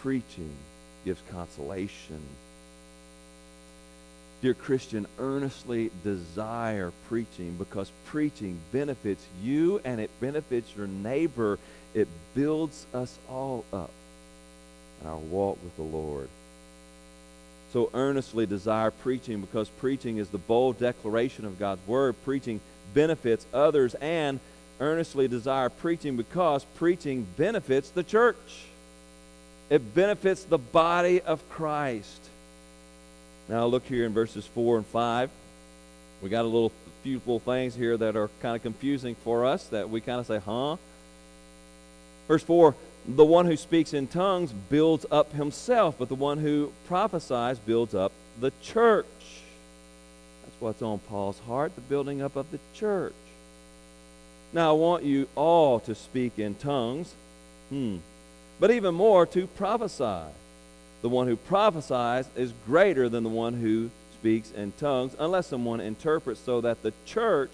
Preaching 0.00 0.52
gives 1.04 1.22
consolation 1.30 2.20
Dear 4.44 4.52
Christian, 4.52 5.06
earnestly 5.18 5.90
desire 6.02 6.92
preaching 7.08 7.56
because 7.58 7.90
preaching 8.04 8.58
benefits 8.72 9.24
you 9.42 9.80
and 9.86 9.98
it 9.98 10.10
benefits 10.20 10.70
your 10.76 10.86
neighbor. 10.86 11.58
It 11.94 12.08
builds 12.34 12.84
us 12.92 13.18
all 13.30 13.64
up 13.72 13.88
in 15.00 15.08
our 15.08 15.16
walk 15.16 15.58
with 15.64 15.74
the 15.76 15.82
Lord. 15.82 16.28
So 17.72 17.88
earnestly 17.94 18.44
desire 18.44 18.90
preaching 18.90 19.40
because 19.40 19.70
preaching 19.70 20.18
is 20.18 20.28
the 20.28 20.36
bold 20.36 20.78
declaration 20.78 21.46
of 21.46 21.58
God's 21.58 21.80
word. 21.86 22.14
Preaching 22.26 22.60
benefits 22.92 23.46
others 23.54 23.94
and 23.94 24.40
earnestly 24.78 25.26
desire 25.26 25.70
preaching 25.70 26.18
because 26.18 26.66
preaching 26.76 27.26
benefits 27.38 27.88
the 27.88 28.02
church. 28.02 28.66
It 29.70 29.94
benefits 29.94 30.44
the 30.44 30.58
body 30.58 31.22
of 31.22 31.48
Christ. 31.48 32.20
Now 33.48 33.66
look 33.66 33.84
here 33.86 34.06
in 34.06 34.12
verses 34.12 34.46
4 34.46 34.78
and 34.78 34.86
5. 34.86 35.30
We 36.22 36.28
got 36.30 36.42
a 36.42 36.48
little 36.48 36.72
few 37.02 37.18
little 37.18 37.40
things 37.40 37.74
here 37.74 37.96
that 37.98 38.16
are 38.16 38.30
kind 38.40 38.56
of 38.56 38.62
confusing 38.62 39.14
for 39.16 39.44
us 39.44 39.66
that 39.66 39.90
we 39.90 40.00
kind 40.00 40.18
of 40.18 40.26
say, 40.26 40.38
huh? 40.38 40.76
Verse 42.26 42.42
4 42.42 42.74
The 43.06 43.24
one 43.24 43.44
who 43.44 43.56
speaks 43.56 43.92
in 43.92 44.06
tongues 44.06 44.52
builds 44.52 45.04
up 45.10 45.32
himself, 45.32 45.96
but 45.98 46.08
the 46.08 46.14
one 46.14 46.38
who 46.38 46.72
prophesies 46.86 47.58
builds 47.58 47.94
up 47.94 48.12
the 48.40 48.52
church. 48.62 49.06
That's 50.44 50.60
what's 50.60 50.82
on 50.82 50.98
Paul's 51.00 51.38
heart, 51.40 51.74
the 51.74 51.82
building 51.82 52.22
up 52.22 52.36
of 52.36 52.50
the 52.50 52.60
church. 52.74 53.12
Now, 54.54 54.70
I 54.70 54.72
want 54.72 55.04
you 55.04 55.28
all 55.34 55.80
to 55.80 55.94
speak 55.94 56.38
in 56.38 56.54
tongues, 56.54 57.12
hmm, 57.68 57.96
but 58.58 58.70
even 58.70 58.94
more 58.94 59.26
to 59.26 59.46
prophesy 59.48 60.30
the 61.04 61.10
one 61.10 61.26
who 61.26 61.36
prophesies 61.36 62.26
is 62.34 62.54
greater 62.64 63.10
than 63.10 63.24
the 63.24 63.28
one 63.28 63.52
who 63.52 63.90
speaks 64.14 64.50
in 64.52 64.72
tongues, 64.78 65.14
unless 65.18 65.46
someone 65.46 65.78
interprets, 65.78 66.40
so 66.40 66.62
that 66.62 66.82
the 66.82 66.94
church 67.04 67.50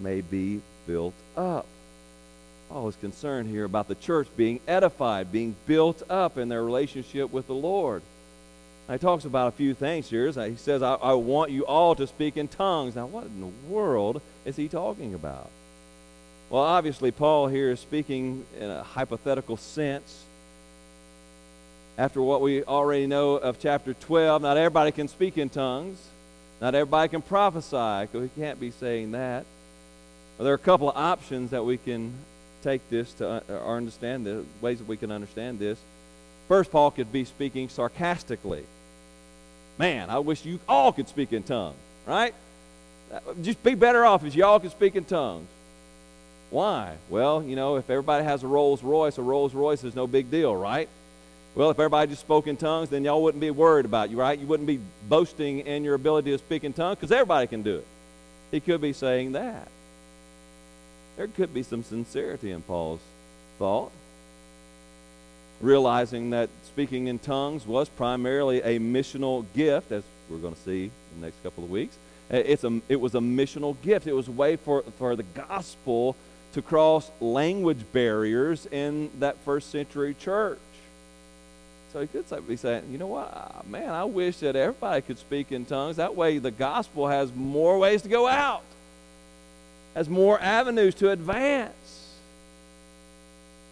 may 0.00 0.20
be 0.20 0.60
built 0.84 1.14
up. 1.36 1.64
Paul 2.68 2.88
is 2.88 2.96
concerned 2.96 3.48
here 3.48 3.64
about 3.64 3.86
the 3.86 3.94
church 3.94 4.26
being 4.36 4.58
edified, 4.66 5.30
being 5.30 5.54
built 5.64 6.02
up 6.10 6.36
in 6.36 6.48
their 6.48 6.64
relationship 6.64 7.30
with 7.30 7.46
the 7.46 7.54
Lord. 7.54 8.02
He 8.90 8.98
talks 8.98 9.26
about 9.26 9.46
a 9.46 9.52
few 9.52 9.74
things 9.74 10.10
here. 10.10 10.26
He 10.26 10.56
says, 10.56 10.82
I, 10.82 10.94
I 10.94 11.12
want 11.12 11.52
you 11.52 11.64
all 11.64 11.94
to 11.94 12.08
speak 12.08 12.36
in 12.36 12.48
tongues. 12.48 12.96
Now, 12.96 13.06
what 13.06 13.26
in 13.26 13.42
the 13.42 13.72
world 13.72 14.20
is 14.44 14.56
he 14.56 14.66
talking 14.66 15.14
about? 15.14 15.50
Well, 16.50 16.62
obviously, 16.62 17.12
Paul 17.12 17.46
here 17.46 17.70
is 17.70 17.78
speaking 17.78 18.44
in 18.58 18.68
a 18.68 18.82
hypothetical 18.82 19.56
sense. 19.56 20.24
After 21.98 22.22
what 22.22 22.40
we 22.40 22.64
already 22.64 23.06
know 23.06 23.34
of 23.34 23.58
chapter 23.60 23.92
12, 23.92 24.40
not 24.40 24.56
everybody 24.56 24.92
can 24.92 25.08
speak 25.08 25.36
in 25.36 25.50
tongues. 25.50 25.98
Not 26.60 26.74
everybody 26.74 27.08
can 27.08 27.22
prophesy, 27.22 28.06
because 28.06 28.22
we 28.22 28.42
can't 28.42 28.58
be 28.58 28.70
saying 28.70 29.12
that. 29.12 29.44
There 30.38 30.52
are 30.52 30.54
a 30.54 30.58
couple 30.58 30.88
of 30.88 30.96
options 30.96 31.50
that 31.50 31.64
we 31.64 31.76
can 31.76 32.12
take 32.62 32.88
this 32.88 33.12
to 33.14 33.28
uh, 33.28 33.40
or 33.48 33.76
understand 33.76 34.24
the 34.24 34.44
ways 34.60 34.78
that 34.78 34.88
we 34.88 34.96
can 34.96 35.10
understand 35.12 35.58
this. 35.58 35.78
First, 36.48 36.70
Paul 36.70 36.90
could 36.90 37.12
be 37.12 37.24
speaking 37.24 37.68
sarcastically. 37.68 38.64
Man, 39.78 40.08
I 40.08 40.18
wish 40.20 40.44
you 40.44 40.60
all 40.68 40.92
could 40.92 41.08
speak 41.08 41.32
in 41.32 41.42
tongues, 41.42 41.76
right? 42.06 42.34
Uh, 43.12 43.20
just 43.42 43.62
be 43.62 43.74
better 43.74 44.04
off 44.04 44.24
if 44.24 44.34
you 44.34 44.44
all 44.44 44.60
could 44.60 44.70
speak 44.70 44.96
in 44.96 45.04
tongues. 45.04 45.48
Why? 46.50 46.96
Well, 47.08 47.42
you 47.42 47.56
know, 47.56 47.76
if 47.76 47.90
everybody 47.90 48.24
has 48.24 48.42
a 48.42 48.46
Rolls 48.46 48.82
Royce, 48.82 49.18
a 49.18 49.22
Rolls 49.22 49.54
Royce 49.54 49.84
is 49.84 49.94
no 49.94 50.06
big 50.06 50.30
deal, 50.30 50.54
right? 50.54 50.88
Well, 51.54 51.70
if 51.70 51.78
everybody 51.78 52.10
just 52.10 52.22
spoke 52.22 52.46
in 52.46 52.56
tongues, 52.56 52.88
then 52.88 53.04
y'all 53.04 53.22
wouldn't 53.22 53.40
be 53.40 53.50
worried 53.50 53.84
about 53.84 54.08
you, 54.08 54.18
right? 54.18 54.38
You 54.38 54.46
wouldn't 54.46 54.66
be 54.66 54.80
boasting 55.08 55.60
in 55.60 55.84
your 55.84 55.94
ability 55.94 56.30
to 56.30 56.38
speak 56.38 56.64
in 56.64 56.72
tongues 56.72 56.96
because 56.96 57.12
everybody 57.12 57.46
can 57.46 57.62
do 57.62 57.76
it. 57.76 57.86
He 58.50 58.60
could 58.60 58.80
be 58.80 58.92
saying 58.92 59.32
that 59.32 59.68
there 61.16 61.26
could 61.26 61.52
be 61.52 61.62
some 61.62 61.82
sincerity 61.82 62.50
in 62.50 62.62
Paul's 62.62 63.00
thought. 63.58 63.92
Realizing 65.60 66.30
that 66.30 66.48
speaking 66.66 67.06
in 67.06 67.18
tongues 67.18 67.66
was 67.66 67.88
primarily 67.88 68.62
a 68.62 68.78
missional 68.78 69.44
gift, 69.54 69.92
as 69.92 70.02
we're 70.30 70.38
going 70.38 70.54
to 70.54 70.60
see 70.60 70.84
in 70.84 71.20
the 71.20 71.26
next 71.26 71.42
couple 71.42 71.64
of 71.64 71.70
weeks. 71.70 71.96
Uh, 72.32 72.36
it's 72.36 72.64
a, 72.64 72.80
it 72.88 73.00
was 73.00 73.14
a 73.14 73.20
missional 73.20 73.76
gift. 73.82 74.06
It 74.06 74.14
was 74.14 74.28
a 74.28 74.32
way 74.32 74.56
for, 74.56 74.82
for 74.98 75.14
the 75.16 75.22
gospel 75.22 76.16
to 76.54 76.62
cross 76.62 77.10
language 77.20 77.84
barriers 77.92 78.66
in 78.66 79.10
that 79.20 79.36
first 79.44 79.70
century 79.70 80.14
church. 80.18 80.58
So 81.92 82.00
he 82.00 82.06
could 82.06 82.48
be 82.48 82.56
saying, 82.56 82.84
you 82.90 82.98
know 82.98 83.06
what, 83.06 83.66
man, 83.68 83.90
I 83.90 84.04
wish 84.04 84.38
that 84.38 84.56
everybody 84.56 85.02
could 85.02 85.18
speak 85.18 85.52
in 85.52 85.66
tongues. 85.66 85.96
That 85.96 86.16
way 86.16 86.38
the 86.38 86.50
gospel 86.50 87.08
has 87.08 87.32
more 87.34 87.78
ways 87.78 88.02
to 88.02 88.08
go 88.08 88.26
out 88.26 88.62
has 89.94 90.08
more 90.08 90.40
avenues 90.40 90.94
to 90.96 91.10
advance. 91.10 92.16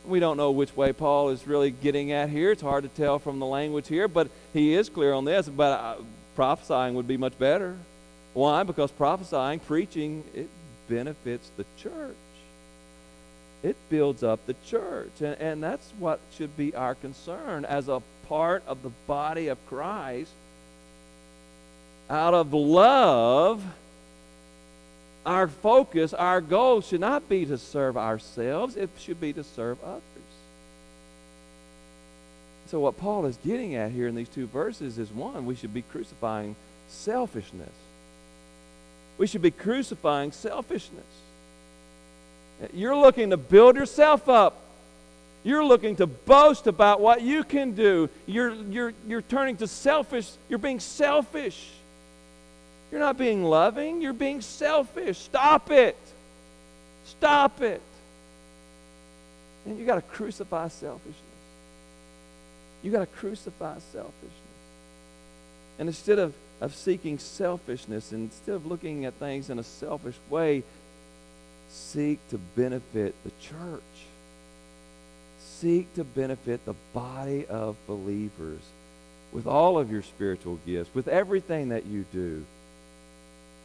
We 0.06 0.20
don't 0.20 0.36
know 0.36 0.50
which 0.50 0.74
way 0.76 0.92
Paul 0.92 1.30
is 1.30 1.46
really 1.46 1.70
getting 1.70 2.12
at 2.12 2.30
here. 2.30 2.50
It's 2.50 2.62
hard 2.62 2.84
to 2.84 2.88
tell 2.90 3.18
from 3.18 3.38
the 3.38 3.46
language 3.46 3.88
here, 3.88 4.08
but 4.08 4.28
he 4.52 4.74
is 4.74 4.88
clear 4.88 5.12
on 5.12 5.24
this. 5.24 5.48
But 5.48 5.80
uh, 5.80 5.94
prophesying 6.34 6.94
would 6.94 7.08
be 7.08 7.16
much 7.16 7.38
better. 7.38 7.76
Why? 8.32 8.62
Because 8.62 8.90
prophesying, 8.90 9.60
preaching, 9.60 10.24
it 10.34 10.48
benefits 10.88 11.50
the 11.56 11.64
church. 11.78 12.16
It 13.62 13.76
builds 13.88 14.22
up 14.22 14.44
the 14.46 14.56
church. 14.66 15.20
And, 15.20 15.38
and 15.40 15.62
that's 15.62 15.92
what 15.98 16.20
should 16.36 16.56
be 16.56 16.74
our 16.74 16.94
concern 16.94 17.64
as 17.64 17.88
a 17.88 18.02
part 18.28 18.62
of 18.66 18.82
the 18.82 18.90
body 19.06 19.48
of 19.48 19.58
Christ. 19.66 20.30
Out 22.08 22.34
of 22.34 22.52
love, 22.52 23.62
our 25.26 25.48
focus, 25.48 26.14
our 26.14 26.40
goal 26.40 26.80
should 26.80 27.00
not 27.00 27.28
be 27.28 27.44
to 27.46 27.58
serve 27.58 27.96
ourselves, 27.96 28.76
it 28.76 28.90
should 28.98 29.20
be 29.20 29.32
to 29.32 29.44
serve 29.44 29.82
others. 29.84 30.02
So, 32.68 32.80
what 32.80 32.98
Paul 32.98 33.26
is 33.26 33.36
getting 33.44 33.74
at 33.74 33.90
here 33.90 34.06
in 34.06 34.14
these 34.14 34.28
two 34.28 34.46
verses 34.46 34.98
is 34.98 35.10
one, 35.10 35.44
we 35.44 35.56
should 35.56 35.74
be 35.74 35.82
crucifying 35.82 36.56
selfishness. 36.88 37.72
We 39.18 39.26
should 39.26 39.42
be 39.42 39.50
crucifying 39.50 40.32
selfishness. 40.32 41.04
You're 42.72 42.96
looking 42.96 43.30
to 43.30 43.36
build 43.36 43.76
yourself 43.76 44.28
up. 44.28 44.60
You're 45.42 45.64
looking 45.64 45.96
to 45.96 46.06
boast 46.06 46.66
about 46.66 47.00
what 47.00 47.22
you 47.22 47.44
can 47.44 47.72
do. 47.72 48.10
You're, 48.26 48.52
you're, 48.52 48.92
you're 49.08 49.22
turning 49.22 49.56
to 49.58 49.66
selfish. 49.66 50.30
You're 50.48 50.58
being 50.58 50.80
selfish. 50.80 51.70
You're 52.90 53.00
not 53.00 53.16
being 53.16 53.44
loving, 53.44 54.02
you're 54.02 54.12
being 54.12 54.40
selfish. 54.40 55.18
Stop 55.18 55.70
it. 55.70 55.96
Stop 57.04 57.60
it. 57.60 57.80
And 59.64 59.78
you 59.78 59.86
got 59.86 59.96
to 59.96 60.02
crucify 60.02 60.68
selfishness. 60.68 61.16
You 62.82 62.90
got 62.90 63.00
to 63.00 63.06
crucify 63.06 63.78
selfishness. 63.92 64.32
And 65.78 65.88
instead 65.88 66.18
of, 66.18 66.34
of 66.60 66.74
seeking 66.74 67.18
selfishness, 67.18 68.12
instead 68.12 68.54
of 68.54 68.66
looking 68.66 69.04
at 69.04 69.14
things 69.14 69.50
in 69.50 69.58
a 69.58 69.62
selfish 69.62 70.16
way, 70.28 70.62
seek 71.70 72.18
to 72.30 72.38
benefit 72.56 73.14
the 73.24 73.30
church. 73.40 73.82
Seek 75.38 75.92
to 75.94 76.04
benefit 76.04 76.64
the 76.64 76.74
body 76.92 77.46
of 77.46 77.76
believers 77.86 78.60
with 79.32 79.46
all 79.46 79.78
of 79.78 79.90
your 79.90 80.02
spiritual 80.02 80.58
gifts, 80.66 80.90
with 80.94 81.06
everything 81.06 81.68
that 81.68 81.86
you 81.86 82.04
do. 82.12 82.44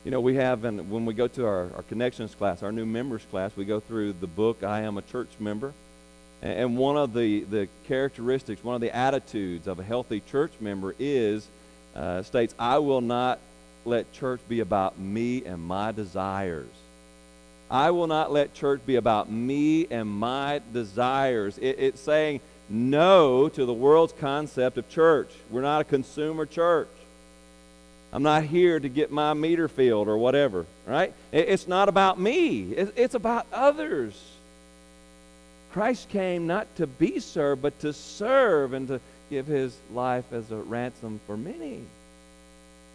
You 0.03 0.11
know, 0.11 0.19
we 0.19 0.35
have, 0.35 0.65
and 0.65 0.91
when 0.91 1.05
we 1.05 1.15
go 1.15 1.27
to 1.29 1.45
our, 1.45 1.71
our 1.75 1.83
connections 1.89 2.35
class, 2.35 2.61
our 2.61 2.71
new 2.71 2.85
members 2.85 3.23
class, 3.31 3.55
we 3.55 3.65
go 3.65 3.79
through 3.79 4.13
the 4.13 4.27
book, 4.27 4.63
I 4.63 4.81
Am 4.81 4.97
a 4.97 5.01
Church 5.01 5.29
Member. 5.39 5.73
And 6.43 6.77
one 6.77 6.95
of 6.95 7.13
the, 7.13 7.43
the 7.45 7.67
characteristics, 7.87 8.63
one 8.63 8.75
of 8.75 8.81
the 8.81 8.95
attitudes 8.95 9.67
of 9.67 9.79
a 9.79 9.83
healthy 9.83 10.21
church 10.29 10.51
member 10.59 10.93
is, 10.99 11.47
uh, 11.95 12.21
states, 12.21 12.53
I 12.59 12.77
will 12.77 13.01
not 13.01 13.39
let 13.83 14.11
church 14.13 14.41
be 14.47 14.59
about 14.59 14.99
me 14.99 15.43
and 15.43 15.59
my 15.59 15.91
desires. 15.91 16.67
I 17.69 17.91
will 17.91 18.07
not 18.07 18.31
let 18.31 18.53
church 18.53 18.81
be 18.85 18.95
about 18.95 19.31
me 19.31 19.87
and 19.89 20.07
my 20.07 20.61
desires. 20.71 21.57
It, 21.57 21.77
it's 21.79 22.01
saying 22.01 22.41
no 22.69 23.49
to 23.49 23.65
the 23.65 23.73
world's 23.73 24.13
concept 24.13 24.77
of 24.77 24.89
church. 24.89 25.31
We're 25.49 25.61
not 25.61 25.81
a 25.81 25.85
consumer 25.85 26.45
church. 26.45 26.87
I'm 28.13 28.23
not 28.23 28.43
here 28.43 28.79
to 28.79 28.87
get 28.87 29.11
my 29.11 29.33
meter 29.33 29.67
filled 29.67 30.07
or 30.07 30.17
whatever, 30.17 30.65
right? 30.85 31.13
It's 31.31 31.67
not 31.67 31.89
about 31.89 32.19
me, 32.19 32.71
it's 32.71 33.13
about 33.13 33.45
others. 33.51 34.13
Christ 35.73 36.07
came 36.07 36.47
not 36.47 36.73
to 36.77 36.87
be 36.87 37.19
served, 37.19 37.61
but 37.61 37.77
to 37.81 37.91
serve 37.91 38.71
and 38.71 38.87
to 38.87 39.01
give 39.29 39.47
his 39.47 39.75
life 39.91 40.31
as 40.31 40.49
a 40.49 40.55
ransom 40.55 41.19
for 41.27 41.35
many. 41.35 41.81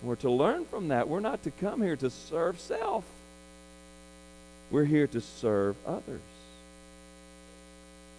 We're 0.02 0.16
to 0.16 0.30
learn 0.30 0.64
from 0.64 0.88
that. 0.88 1.06
We're 1.06 1.20
not 1.20 1.42
to 1.42 1.50
come 1.50 1.82
here 1.82 1.96
to 1.96 2.08
serve 2.08 2.58
self. 2.58 3.04
We're 4.70 4.84
here 4.84 5.06
to 5.08 5.20
serve 5.20 5.76
others. 5.86 6.20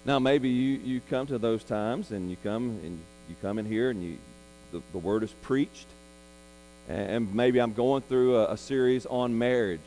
Now, 0.03 0.19
maybe 0.19 0.49
you, 0.49 0.79
you 0.83 1.01
come 1.09 1.27
to 1.27 1.37
those 1.37 1.63
times 1.63 2.11
and 2.11 2.29
you 2.29 2.37
come 2.43 2.79
and 2.83 2.99
you 3.29 3.35
come 3.41 3.59
in 3.59 3.65
here 3.65 3.89
and 3.89 4.03
you 4.03 4.17
the, 4.71 4.81
the 4.93 4.97
word 4.97 5.23
is 5.23 5.31
preached 5.41 5.87
and 6.89 7.33
maybe 7.33 7.59
I'm 7.59 7.73
going 7.73 8.01
through 8.03 8.37
a, 8.37 8.53
a 8.53 8.57
series 8.57 9.05
on 9.05 9.37
marriage, 9.37 9.79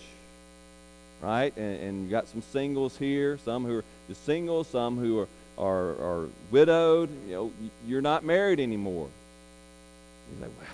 right? 1.21 1.55
And, 1.57 1.81
and, 1.81 2.05
you 2.05 2.11
got 2.11 2.29
some 2.29 2.43
singles 2.43 2.97
here, 2.97 3.39
some 3.45 3.65
who 3.65 3.79
are 3.79 3.85
just 4.09 4.25
single, 4.25 4.65
some 4.65 4.97
who 4.97 5.21
are, 5.21 5.29
are, 5.59 5.91
are 5.91 6.29
widowed. 6.51 7.11
You 7.27 7.35
know, 7.35 7.53
you're 7.87 8.03
not 8.03 8.25
married 8.25 8.61
anymore. 8.61 9.09
You're 10.31 10.49
like, 10.49 10.59
well, 10.59 10.69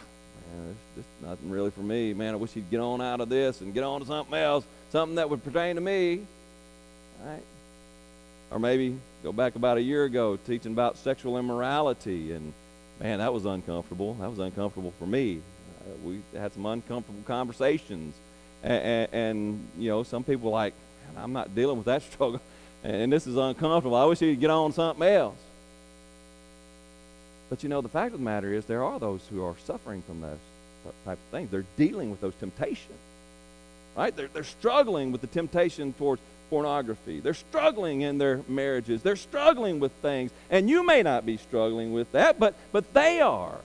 man, 0.51 0.77
this, 0.97 1.05
this 1.05 1.29
nothing 1.29 1.51
really 1.51 1.71
for 1.71 1.81
me. 1.81 2.15
Man, 2.15 2.35
I 2.35 2.37
wish 2.37 2.53
he'd 2.53 2.71
get 2.71 2.81
on 2.81 3.01
out 3.01 3.21
of 3.21 3.29
this 3.29 3.61
and 3.61 3.73
get 3.73 3.85
on 3.85 4.01
to 4.01 4.07
something 4.07 4.35
else, 4.35 4.65
something 4.91 5.17
that 5.17 5.29
would 5.31 5.43
pertain 5.45 5.77
to 5.77 5.81
me, 5.81 6.23
right? 7.25 7.43
Or 8.51 8.59
maybe 8.59 8.99
go 9.23 9.33
back 9.33 9.55
about 9.55 9.77
a 9.77 9.83
year 9.83 10.05
ago 10.05 10.39
teaching 10.47 10.73
about 10.73 10.99
sexual 10.99 11.39
immorality 11.39 12.33
and 12.33 12.53
man, 12.99 13.19
that 13.19 13.33
was 13.33 13.45
uncomfortable. 13.45 14.15
That 14.15 14.29
was 14.29 14.39
uncomfortable 14.39 14.93
for 14.99 15.07
me 15.07 15.41
uh, 15.81 15.95
we 16.05 16.21
had 16.39 16.53
some 16.53 16.67
uncomfortable 16.67 17.23
conversations. 17.27 18.15
And, 18.63 18.83
and, 18.83 19.09
and, 19.13 19.69
you 19.79 19.89
know, 19.89 20.03
some 20.03 20.23
people 20.23 20.51
like, 20.51 20.75
I'm 21.17 21.33
not 21.33 21.55
dealing 21.55 21.77
with 21.79 21.87
that 21.87 22.03
struggle. 22.11 22.41
And 22.83 23.13
this 23.13 23.27
is 23.27 23.37
uncomfortable. 23.37 23.97
I 23.97 24.05
wish 24.05 24.19
he'd 24.19 24.41
get 24.41 24.51
on 24.51 24.73
something 24.73 25.07
else. 25.07 25.37
But 27.51 27.65
you 27.65 27.69
know, 27.69 27.81
the 27.81 27.89
fact 27.89 28.15
of 28.15 28.21
the 28.21 28.25
matter 28.25 28.55
is, 28.55 28.65
there 28.65 28.85
are 28.85 28.99
those 28.99 29.21
who 29.29 29.45
are 29.45 29.57
suffering 29.65 30.03
from 30.03 30.21
those 30.21 30.39
type 31.05 31.19
of 31.19 31.31
things. 31.31 31.51
They're 31.51 31.67
dealing 31.77 32.11
with 32.11 32.21
those 32.21 32.35
temptations, 32.37 32.99
right? 33.97 34.15
They're, 34.17 34.29
they're 34.29 34.45
struggling 34.45 35.13
with 35.13 35.21
the 35.21 35.27
temptation 35.27 35.93
towards 35.93 36.23
pornography. 36.49 37.21
They're 37.21 37.35
struggling 37.35 38.03
in 38.03 38.19
their 38.19 38.41
marriages. 38.49 39.03
They're 39.03 39.17
struggling 39.17 39.81
with 39.81 39.93
things. 40.01 40.31
And 40.49 40.71
you 40.71 40.87
may 40.87 41.03
not 41.03 41.27
be 41.27 41.37
struggling 41.37 41.93
with 41.93 42.11
that, 42.13 42.39
but, 42.39 42.55
but 42.73 42.95
they 42.95 43.21
are. 43.21 43.59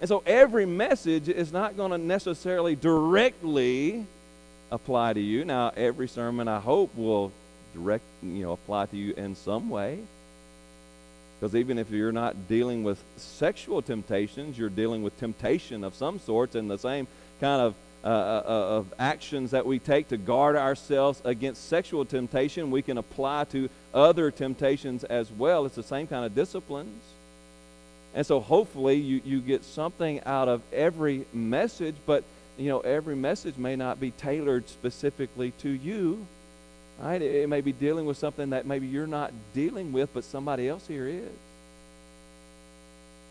And 0.00 0.08
so 0.08 0.22
every 0.26 0.64
message 0.64 1.28
is 1.28 1.52
not 1.52 1.76
going 1.76 1.90
to 1.90 1.98
necessarily 1.98 2.76
directly 2.76 4.06
apply 4.70 5.14
to 5.14 5.20
you. 5.20 5.44
Now, 5.44 5.72
every 5.76 6.06
sermon, 6.06 6.46
I 6.46 6.60
hope, 6.60 6.94
will 6.94 7.32
direct, 7.74 8.04
you 8.22 8.44
know, 8.44 8.52
apply 8.52 8.86
to 8.86 8.96
you 8.96 9.12
in 9.14 9.34
some 9.34 9.70
way. 9.70 9.98
Because 11.38 11.54
even 11.54 11.78
if 11.78 11.90
you're 11.90 12.12
not 12.12 12.48
dealing 12.48 12.82
with 12.82 13.02
sexual 13.16 13.80
temptations, 13.80 14.58
you're 14.58 14.68
dealing 14.68 15.02
with 15.02 15.18
temptation 15.20 15.84
of 15.84 15.94
some 15.94 16.18
sorts, 16.18 16.54
and 16.54 16.70
the 16.70 16.78
same 16.78 17.06
kind 17.40 17.62
of 17.62 17.74
uh, 18.04 18.06
uh, 18.06 18.42
uh, 18.46 18.76
of 18.76 18.94
actions 19.00 19.50
that 19.50 19.66
we 19.66 19.80
take 19.80 20.06
to 20.08 20.16
guard 20.16 20.54
ourselves 20.54 21.20
against 21.24 21.68
sexual 21.68 22.04
temptation, 22.04 22.70
we 22.70 22.80
can 22.80 22.96
apply 22.96 23.42
to 23.42 23.68
other 23.92 24.30
temptations 24.30 25.02
as 25.02 25.28
well. 25.32 25.66
It's 25.66 25.74
the 25.74 25.82
same 25.82 26.06
kind 26.06 26.24
of 26.24 26.32
disciplines. 26.32 27.02
And 28.14 28.24
so 28.24 28.38
hopefully 28.38 28.96
you, 28.96 29.20
you 29.24 29.40
get 29.40 29.64
something 29.64 30.22
out 30.24 30.48
of 30.48 30.62
every 30.72 31.26
message, 31.32 31.96
but 32.06 32.22
you 32.56 32.68
know, 32.68 32.80
every 32.80 33.16
message 33.16 33.56
may 33.56 33.74
not 33.74 33.98
be 33.98 34.12
tailored 34.12 34.68
specifically 34.68 35.50
to 35.58 35.68
you. 35.68 36.24
Right? 36.98 37.20
It, 37.22 37.34
it 37.42 37.48
may 37.48 37.60
be 37.60 37.72
dealing 37.72 38.06
with 38.06 38.16
something 38.16 38.50
that 38.50 38.66
maybe 38.66 38.86
you're 38.86 39.06
not 39.06 39.32
dealing 39.54 39.92
with, 39.92 40.12
but 40.12 40.24
somebody 40.24 40.68
else 40.68 40.86
here 40.86 41.06
is. 41.06 41.30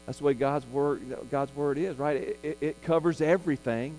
That's 0.06 0.20
the 0.20 0.24
way 0.24 0.34
God's 0.34 0.66
word, 0.68 1.02
God's 1.30 1.54
word 1.54 1.78
is, 1.78 1.98
right? 1.98 2.16
It, 2.16 2.40
it, 2.42 2.58
it 2.62 2.82
covers 2.84 3.20
everything. 3.20 3.98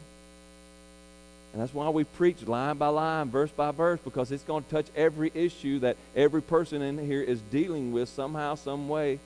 And 1.53 1.63
that's 1.63 1.75
why 1.75 1.89
we 1.91 2.05
preach 2.05 2.47
line 2.47 2.77
by 2.77 2.89
line, 2.89 3.31
verse 3.31 3.51
by 3.51 3.71
verse, 3.73 4.01
because 4.03 4.33
it's 4.33 4.43
going 4.45 4.65
to 4.65 4.71
touch 4.71 4.87
every 4.97 5.31
issue 5.35 5.81
that 5.81 5.97
every 6.17 6.43
person 6.43 6.83
in 6.83 6.99
here 6.99 7.23
is 7.23 7.41
dealing 7.41 7.93
with 7.93 8.09
somehow, 8.09 8.55
some 8.55 8.89
way. 8.89 9.19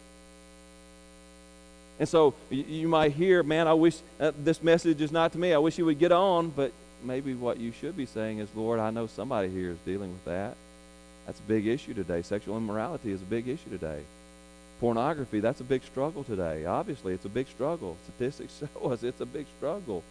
And 2.01 2.09
so 2.09 2.35
you, 2.51 2.89
might 2.89 3.13
hear, 3.13 3.45
man, 3.45 3.69
I 3.69 3.75
wish 3.75 3.97
uh, 4.19 4.33
this 4.37 4.63
message 4.63 5.01
is 5.01 5.13
not 5.13 5.33
to 5.33 5.39
me. 5.39 5.53
I 5.53 5.59
wish 5.59 5.79
you 5.79 5.85
would 5.85 5.99
get 5.99 6.11
on. 6.11 6.49
But 6.51 6.73
maybe 7.05 7.35
what 7.35 7.59
you 7.59 7.73
should 7.73 7.97
be 7.97 8.07
saying 8.07 8.39
is, 8.39 8.49
Lord, 8.55 8.81
I 8.81 8.91
know 8.91 9.07
somebody 9.07 9.49
here 9.49 9.71
is 9.71 9.79
dealing 9.85 10.13
with 10.13 10.25
that. 10.25 10.57
That's 11.27 11.39
a 11.39 11.43
big 11.43 11.67
issue 11.67 11.95
today. 11.95 12.23
Sexual 12.23 12.57
immorality 12.57 13.13
is 13.13 13.23
a 13.23 13.27
big 13.27 13.49
issue 13.49 13.71
today. 13.71 14.03
Pornography, 14.81 15.41
that's 15.41 15.61
a 15.61 15.65
big 15.65 15.85
struggle 15.85 16.25
today. 16.25 16.65
Obviously, 16.65 17.15
it's 17.15 17.25
a 17.25 17.29
big 17.31 17.47
struggle. 17.49 17.97
Statistics 18.05 18.61
show 18.75 18.93
us 18.93 19.03
it's 19.03 19.21
a 19.21 19.27
big 19.27 19.47
struggle. 19.59 20.03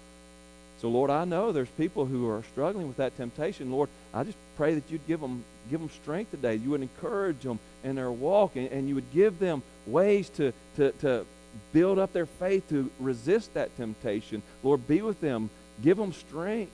So, 0.79 0.89
Lord, 0.89 1.11
I 1.11 1.25
know 1.25 1.51
there's 1.51 1.69
people 1.69 2.05
who 2.05 2.27
are 2.29 2.41
struggling 2.51 2.87
with 2.87 2.97
that 2.97 3.15
temptation. 3.15 3.71
Lord, 3.71 3.89
I 4.13 4.23
just 4.23 4.37
pray 4.57 4.73
that 4.73 4.89
you'd 4.89 5.05
give 5.07 5.19
them, 5.19 5.43
give 5.69 5.79
them 5.79 5.89
strength 5.89 6.31
today. 6.31 6.55
You 6.55 6.71
would 6.71 6.81
encourage 6.81 7.41
them 7.41 7.59
in 7.83 7.95
their 7.95 8.11
walk, 8.11 8.55
and, 8.55 8.67
and 8.71 8.87
you 8.87 8.95
would 8.95 9.11
give 9.13 9.37
them 9.37 9.61
ways 9.85 10.29
to, 10.29 10.53
to, 10.77 10.91
to 10.93 11.25
build 11.73 11.99
up 11.99 12.13
their 12.13 12.25
faith 12.25 12.67
to 12.69 12.89
resist 12.99 13.53
that 13.53 13.75
temptation. 13.77 14.41
Lord, 14.63 14.87
be 14.87 15.01
with 15.01 15.21
them. 15.21 15.49
Give 15.83 15.97
them 15.97 16.13
strength. 16.13 16.71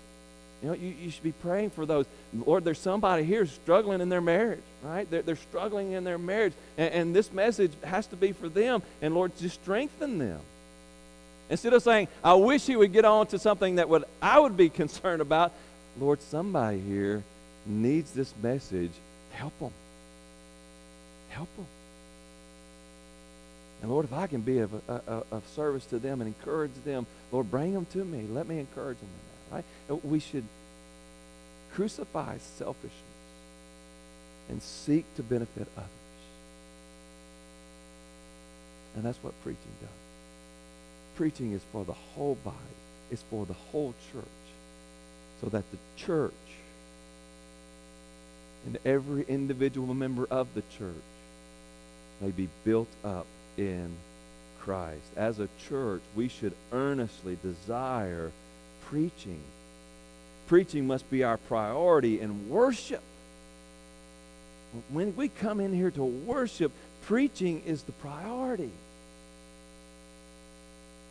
You 0.62 0.70
know, 0.70 0.74
you, 0.74 0.90
you 0.90 1.12
should 1.12 1.24
be 1.24 1.32
praying 1.32 1.70
for 1.70 1.86
those. 1.86 2.06
Lord, 2.34 2.64
there's 2.64 2.80
somebody 2.80 3.24
here 3.24 3.46
struggling 3.46 4.02
in 4.02 4.10
their 4.10 4.22
marriage, 4.22 4.64
right? 4.82 5.10
They're, 5.10 5.22
they're 5.22 5.36
struggling 5.36 5.92
in 5.92 6.04
their 6.04 6.18
marriage. 6.18 6.54
And, 6.78 6.94
and 6.94 7.16
this 7.16 7.32
message 7.32 7.72
has 7.84 8.08
to 8.08 8.16
be 8.16 8.32
for 8.32 8.50
them. 8.50 8.82
And 9.02 9.14
Lord, 9.14 9.38
just 9.38 9.62
strengthen 9.62 10.18
them. 10.18 10.40
Instead 11.50 11.74
of 11.74 11.84
saying, 11.84 12.08
I 12.24 12.34
wish 12.34 12.66
he 12.66 12.76
would 12.76 12.92
get 12.92 13.06
on 13.06 13.28
to 13.28 13.40
something 13.40 13.76
that 13.76 13.88
would 13.88 14.04
I 14.22 14.40
would 14.40 14.58
be 14.58 14.70
concerned 14.84 15.22
about, 15.22 15.52
Lord, 16.00 16.22
somebody 16.22 16.80
here 16.80 17.24
needs 17.66 18.12
this 18.12 18.34
message. 18.42 18.92
Help 19.32 19.58
them. 19.60 19.72
Help 21.30 21.56
them. 21.56 21.68
And 23.82 23.92
Lord, 23.92 24.06
if 24.06 24.14
I 24.14 24.26
can 24.28 24.42
be 24.42 24.60
of, 24.60 24.74
of, 24.90 25.26
of 25.32 25.48
service 25.56 25.86
to 25.88 26.00
them 26.00 26.20
and 26.22 26.28
encourage 26.28 26.74
them, 26.84 27.06
Lord, 27.32 27.52
bring 27.52 27.74
them 27.74 27.86
to 27.94 28.04
me. 28.04 28.26
Let 28.28 28.48
me 28.48 28.60
encourage 28.60 28.98
them 28.98 29.08
in 29.08 29.28
that. 29.30 29.37
Right? 29.52 29.66
We 30.04 30.20
should 30.20 30.46
crucify 31.74 32.38
selfishness 32.58 32.92
and 34.50 34.62
seek 34.62 35.06
to 35.16 35.24
benefit 35.24 35.68
others. 35.78 35.90
And 38.96 39.06
that's 39.06 39.22
what 39.22 39.34
preaching 39.44 39.72
does 39.82 39.90
preaching 41.18 41.52
is 41.52 41.62
for 41.72 41.84
the 41.84 41.94
whole 41.94 42.38
body, 42.46 42.56
it's 43.12 43.24
for 43.24 43.46
the 43.46 43.54
whole 43.54 43.94
church, 44.14 44.24
so 45.42 45.50
that 45.50 45.64
the 45.72 45.78
church 45.98 46.32
and 48.66 48.78
every 48.86 49.26
individual 49.28 49.94
member 49.94 50.28
of 50.30 50.48
the 50.54 50.62
church 50.78 50.94
may 52.22 52.30
be 52.30 52.48
built 52.64 52.88
up 53.04 53.26
in 53.58 53.92
Christ. 54.60 55.06
As 55.16 55.40
a 55.40 55.50
church, 55.68 56.02
we 56.16 56.28
should 56.28 56.54
earnestly 56.72 57.38
desire 57.42 58.32
preaching. 58.90 59.42
Preaching 60.48 60.88
must 60.88 61.10
be 61.10 61.24
our 61.24 61.38
priority 61.38 62.20
in 62.20 62.50
worship. 62.50 63.02
When 64.90 65.16
we 65.16 65.30
come 65.30 65.60
in 65.60 65.74
here 65.74 65.92
to 65.92 66.04
worship, 66.04 66.72
preaching 67.06 67.64
is 67.66 67.84
the 67.84 67.92
priority. 67.94 68.72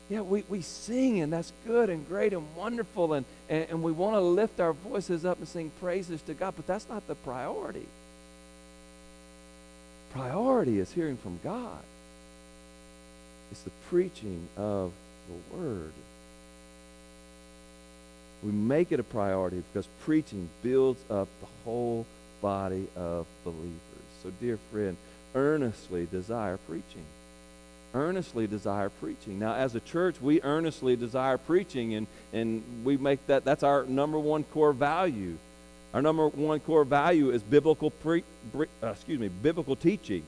Yeah, 0.09 0.21
we, 0.21 0.45
we 0.49 0.61
sing, 0.61 1.21
and 1.21 1.33
that's 1.33 1.53
good 1.67 1.91
and 1.91 2.07
great 2.09 2.33
and 2.33 2.47
wonderful, 2.55 3.13
and, 3.13 3.27
and, 3.49 3.67
and 3.71 3.83
we 3.83 3.91
want 3.91 4.15
to 4.15 4.21
lift 4.21 4.61
our 4.61 4.73
voices 4.73 5.25
up 5.25 5.39
and 5.39 5.49
sing 5.49 5.73
praises 5.81 6.23
to 6.23 6.35
God, 6.35 6.55
but 6.57 6.67
that's 6.67 6.89
not 6.89 7.07
the 7.09 7.17
priority. 7.17 7.87
Priority 10.13 10.79
is 10.79 10.93
hearing 10.93 11.17
from 11.17 11.41
God, 11.43 11.83
it's 13.51 13.63
the 13.63 13.71
preaching 13.91 14.49
of 14.57 14.93
the 15.29 15.57
Word. 15.57 15.93
We 18.47 18.53
make 18.53 18.93
it 18.93 19.01
a 19.01 19.03
priority 19.03 19.63
because 19.73 19.89
preaching 20.05 20.49
builds 20.63 21.01
up 21.11 21.29
the 21.41 21.49
whole 21.65 22.07
body 22.41 22.87
of 22.95 23.27
believers. 23.45 23.75
So, 24.23 24.31
dear 24.41 24.59
friend, 24.71 24.97
earnestly 25.35 26.07
desire 26.11 26.57
preaching 26.57 27.05
earnestly 27.97 28.47
desire 28.47 28.91
preaching. 28.91 29.39
Now, 29.39 29.55
as 29.55 29.75
a 29.75 29.81
church, 29.81 30.21
we 30.21 30.43
earnestly 30.43 30.97
desire 30.97 31.39
preaching, 31.39 31.95
and, 31.95 32.07
and 32.33 32.63
we 32.85 32.97
make 32.99 33.27
that, 33.27 33.45
that's 33.45 33.63
our 33.63 33.85
number 33.85 34.19
one 34.19 34.45
core 34.45 34.75
value. 34.75 35.39
Our 35.95 36.03
number 36.03 36.29
one 36.29 36.61
core 36.61 36.85
value 36.85 37.31
is 37.31 37.43
biblical, 37.43 37.91
pre, 37.91 38.23
uh, 38.55 38.89
excuse 38.89 39.19
me, 39.19 39.29
biblical 39.29 39.77
teaching. 39.77 40.23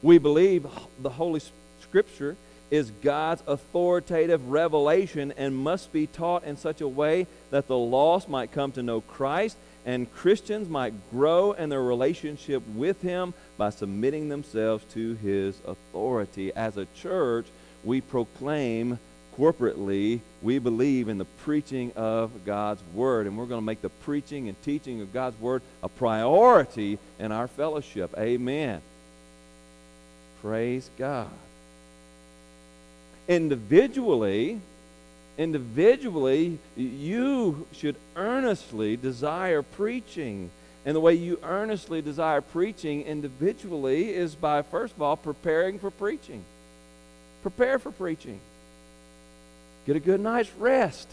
We 0.00 0.18
believe 0.18 0.64
the 1.00 1.10
Holy 1.10 1.40
Scripture 1.80 2.36
is 2.70 2.90
God's 3.02 3.42
authoritative 3.46 4.50
revelation 4.50 5.32
and 5.36 5.56
must 5.56 5.92
be 5.92 6.06
taught 6.06 6.44
in 6.44 6.56
such 6.56 6.80
a 6.80 6.88
way 6.88 7.26
that 7.50 7.66
the 7.66 7.78
lost 7.78 8.28
might 8.28 8.52
come 8.52 8.72
to 8.72 8.82
know 8.82 9.00
Christ 9.00 9.56
and 9.86 10.12
Christians 10.12 10.68
might 10.68 10.92
grow 11.10 11.52
in 11.52 11.70
their 11.70 11.82
relationship 11.82 12.62
with 12.74 13.00
Him 13.00 13.32
by 13.56 13.70
submitting 13.70 14.28
themselves 14.28 14.84
to 14.92 15.14
His 15.14 15.58
authority. 15.66 16.52
As 16.54 16.76
a 16.76 16.86
church, 16.94 17.46
we 17.82 18.02
proclaim 18.02 18.98
corporately, 19.38 20.20
we 20.42 20.58
believe 20.58 21.08
in 21.08 21.16
the 21.16 21.24
preaching 21.24 21.92
of 21.96 22.44
God's 22.44 22.82
Word, 22.92 23.26
and 23.26 23.38
we're 23.38 23.46
going 23.46 23.62
to 23.62 23.64
make 23.64 23.80
the 23.80 23.88
preaching 23.88 24.48
and 24.48 24.62
teaching 24.62 25.00
of 25.00 25.12
God's 25.12 25.40
Word 25.40 25.62
a 25.82 25.88
priority 25.88 26.98
in 27.18 27.32
our 27.32 27.48
fellowship. 27.48 28.12
Amen. 28.18 28.82
Praise 30.42 30.90
God. 30.98 31.30
Individually, 33.28 34.58
individually, 35.36 36.58
you 36.76 37.66
should 37.72 37.96
earnestly 38.16 38.96
desire 38.96 39.62
preaching. 39.62 40.50
And 40.86 40.96
the 40.96 41.00
way 41.00 41.14
you 41.14 41.38
earnestly 41.42 42.00
desire 42.00 42.40
preaching 42.40 43.02
individually 43.02 44.08
is 44.14 44.34
by, 44.34 44.62
first 44.62 44.94
of 44.94 45.02
all, 45.02 45.16
preparing 45.16 45.78
for 45.78 45.90
preaching. 45.90 46.42
Prepare 47.42 47.78
for 47.78 47.92
preaching. 47.92 48.40
Get 49.86 49.96
a 49.96 50.00
good 50.00 50.20
night's 50.20 50.50
rest. 50.58 51.08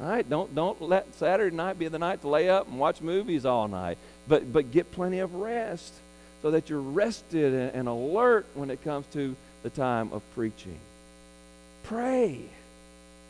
All 0.00 0.08
right? 0.08 0.28
Don't, 0.28 0.54
don't 0.54 0.80
let 0.82 1.14
Saturday 1.14 1.56
night 1.56 1.78
be 1.78 1.88
the 1.88 1.98
night 1.98 2.20
to 2.20 2.28
lay 2.28 2.50
up 2.50 2.68
and 2.68 2.78
watch 2.78 3.00
movies 3.00 3.46
all 3.46 3.68
night. 3.68 3.96
But, 4.28 4.52
but 4.52 4.70
get 4.70 4.92
plenty 4.92 5.20
of 5.20 5.34
rest 5.34 5.94
so 6.42 6.50
that 6.50 6.68
you're 6.68 6.80
rested 6.80 7.54
and, 7.54 7.74
and 7.74 7.88
alert 7.88 8.46
when 8.54 8.70
it 8.70 8.84
comes 8.84 9.06
to 9.14 9.34
the 9.62 9.70
time 9.70 10.12
of 10.12 10.22
preaching. 10.34 10.78
Pray. 11.88 12.40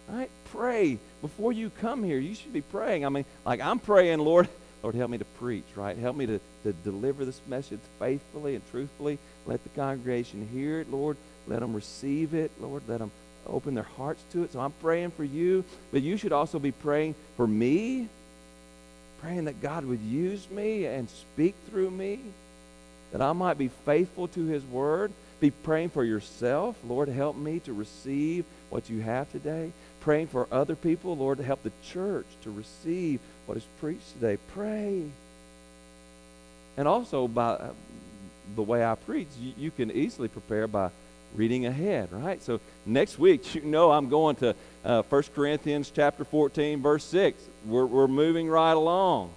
Right? 0.09 0.31
Pray. 0.53 0.99
Before 1.23 1.53
you 1.53 1.71
come 1.81 2.03
here, 2.03 2.19
you 2.19 2.35
should 2.35 2.53
be 2.53 2.61
praying. 2.61 3.07
I 3.07 3.09
mean, 3.09 3.25
like 3.47 3.61
I'm 3.61 3.79
praying, 3.79 4.19
Lord, 4.19 4.49
Lord, 4.83 4.95
help 4.95 5.11
me 5.11 5.19
to 5.19 5.25
preach, 5.25 5.65
right? 5.77 5.97
Help 5.97 6.17
me 6.17 6.27
to, 6.27 6.41
to 6.65 6.73
deliver 6.73 7.25
this 7.25 7.41
message 7.47 7.81
faithfully 7.99 8.57
and 8.57 8.71
truthfully. 8.71 9.19
Let 9.47 9.63
the 9.63 9.71
congregation 9.71 10.49
hear 10.53 10.81
it, 10.81 10.91
Lord. 10.91 11.17
Let 11.47 11.61
them 11.61 11.73
receive 11.73 12.35
it, 12.35 12.51
Lord. 12.61 12.83
Let 12.89 12.99
them 12.99 13.13
open 13.47 13.75
their 13.75 13.85
hearts 13.85 14.23
to 14.33 14.43
it. 14.43 14.53
So 14.53 14.61
I'm 14.61 14.73
praying 14.83 15.13
for 15.13 15.25
you, 15.25 15.65
but 15.93 16.03
you 16.03 16.17
should 16.17 16.33
also 16.33 16.59
be 16.59 16.73
praying 16.73 17.15
for 17.37 17.47
me, 17.47 18.09
praying 19.21 19.45
that 19.45 19.63
God 19.63 19.85
would 19.85 20.01
use 20.01 20.51
me 20.51 20.85
and 20.87 21.09
speak 21.09 21.55
through 21.71 21.91
me, 21.91 22.19
that 23.13 23.23
I 23.23 23.33
might 23.33 23.57
be 23.57 23.69
faithful 23.69 24.27
to 24.29 24.47
his 24.47 24.65
word. 24.65 25.13
Be 25.41 25.51
praying 25.51 25.91
for 25.91 26.05
yourself. 26.05 26.77
Lord, 26.87 27.09
help 27.09 27.37
me 27.37 27.61
to 27.61 27.73
receive 27.73 28.45
what 28.71 28.91
you 28.91 29.01
have 29.01 29.31
today 29.31 29.73
praying 30.01 30.29
for 30.29 30.49
other 30.51 30.75
people, 30.75 31.17
Lord, 31.17 31.37
to 31.37 31.45
help 31.45 31.63
the 31.63 31.73
church 31.85 32.25
to 32.43 32.51
receive 32.51 33.21
what 33.45 33.59
is 33.59 33.67
preached 33.79 34.13
today. 34.15 34.39
Pray. 34.55 35.05
And 36.79 36.89
also 36.89 37.29
by 37.29 37.49
uh, 37.51 37.73
the 38.57 38.63
way 38.63 38.85
I 38.85 38.95
preach, 38.95 39.29
you, 39.39 39.53
you 39.59 39.71
can 39.71 39.91
easily 39.91 40.29
prepare 40.29 40.67
by 40.67 40.91
reading 41.35 41.67
ahead, 41.67 42.11
right? 42.11 42.43
So 42.43 42.59
next 42.87 43.19
week, 43.19 43.55
you 43.55 43.63
know 43.63 43.91
I'm 43.91 44.09
going 44.09 44.37
to 44.37 44.55
uh, 44.83 45.03
1 45.03 45.23
Corinthians 45.35 45.93
chapter 45.95 46.25
14, 46.25 46.81
verse 46.81 47.05
6. 47.05 47.43
We're, 47.67 47.85
we're 47.85 48.09
moving 48.09 48.49
right 48.49 48.73
along 48.73 49.33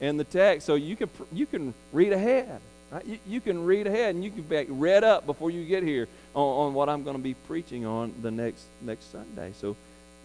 in 0.00 0.16
the 0.16 0.24
text. 0.24 0.66
So 0.66 0.74
you 0.74 0.96
can, 0.96 1.08
you 1.32 1.46
can 1.46 1.72
read 1.92 2.12
ahead. 2.12 2.60
Right? 2.90 3.04
You, 3.06 3.18
you 3.26 3.40
can 3.40 3.64
read 3.64 3.86
ahead 3.86 4.14
and 4.14 4.24
you 4.24 4.30
can 4.30 4.42
be 4.42 4.64
read 4.68 5.04
up 5.04 5.26
before 5.26 5.50
you 5.50 5.64
get 5.64 5.82
here 5.82 6.08
on, 6.34 6.66
on 6.66 6.74
what 6.74 6.88
I'm 6.88 7.04
going 7.04 7.16
to 7.16 7.22
be 7.22 7.34
preaching 7.34 7.86
on 7.86 8.12
the 8.22 8.30
next, 8.30 8.64
next 8.82 9.12
Sunday. 9.12 9.52
So 9.56 9.76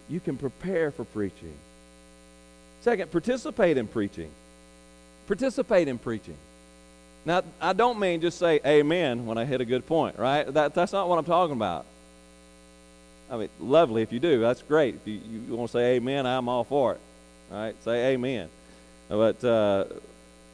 you 0.08 0.20
can 0.20 0.36
prepare 0.36 0.90
for 0.90 1.04
preaching. 1.04 1.54
Second, 2.82 3.10
participate 3.10 3.76
in 3.76 3.86
preaching. 3.86 4.30
Participate 5.26 5.88
in 5.88 5.98
preaching. 5.98 6.36
Now, 7.24 7.42
I 7.60 7.72
don't 7.72 7.98
mean 7.98 8.20
just 8.20 8.38
say 8.38 8.60
amen 8.64 9.26
when 9.26 9.38
I 9.38 9.44
hit 9.44 9.60
a 9.60 9.64
good 9.64 9.86
point, 9.86 10.18
right? 10.18 10.44
That, 10.52 10.74
that's 10.74 10.92
not 10.92 11.08
what 11.08 11.18
I'm 11.18 11.24
talking 11.24 11.56
about. 11.56 11.84
I 13.28 13.36
mean, 13.36 13.48
lovely 13.58 14.02
if 14.02 14.12
you 14.12 14.20
do. 14.20 14.40
That's 14.40 14.62
great. 14.62 14.94
If 14.94 15.08
you, 15.08 15.20
you 15.48 15.56
want 15.56 15.70
to 15.70 15.72
say 15.72 15.96
amen, 15.96 16.26
I'm 16.26 16.48
all 16.48 16.62
for 16.62 16.92
it. 16.92 17.00
Right? 17.50 17.74
Say 17.82 18.12
amen. 18.12 18.48
But 19.08 19.42
uh, 19.42 19.84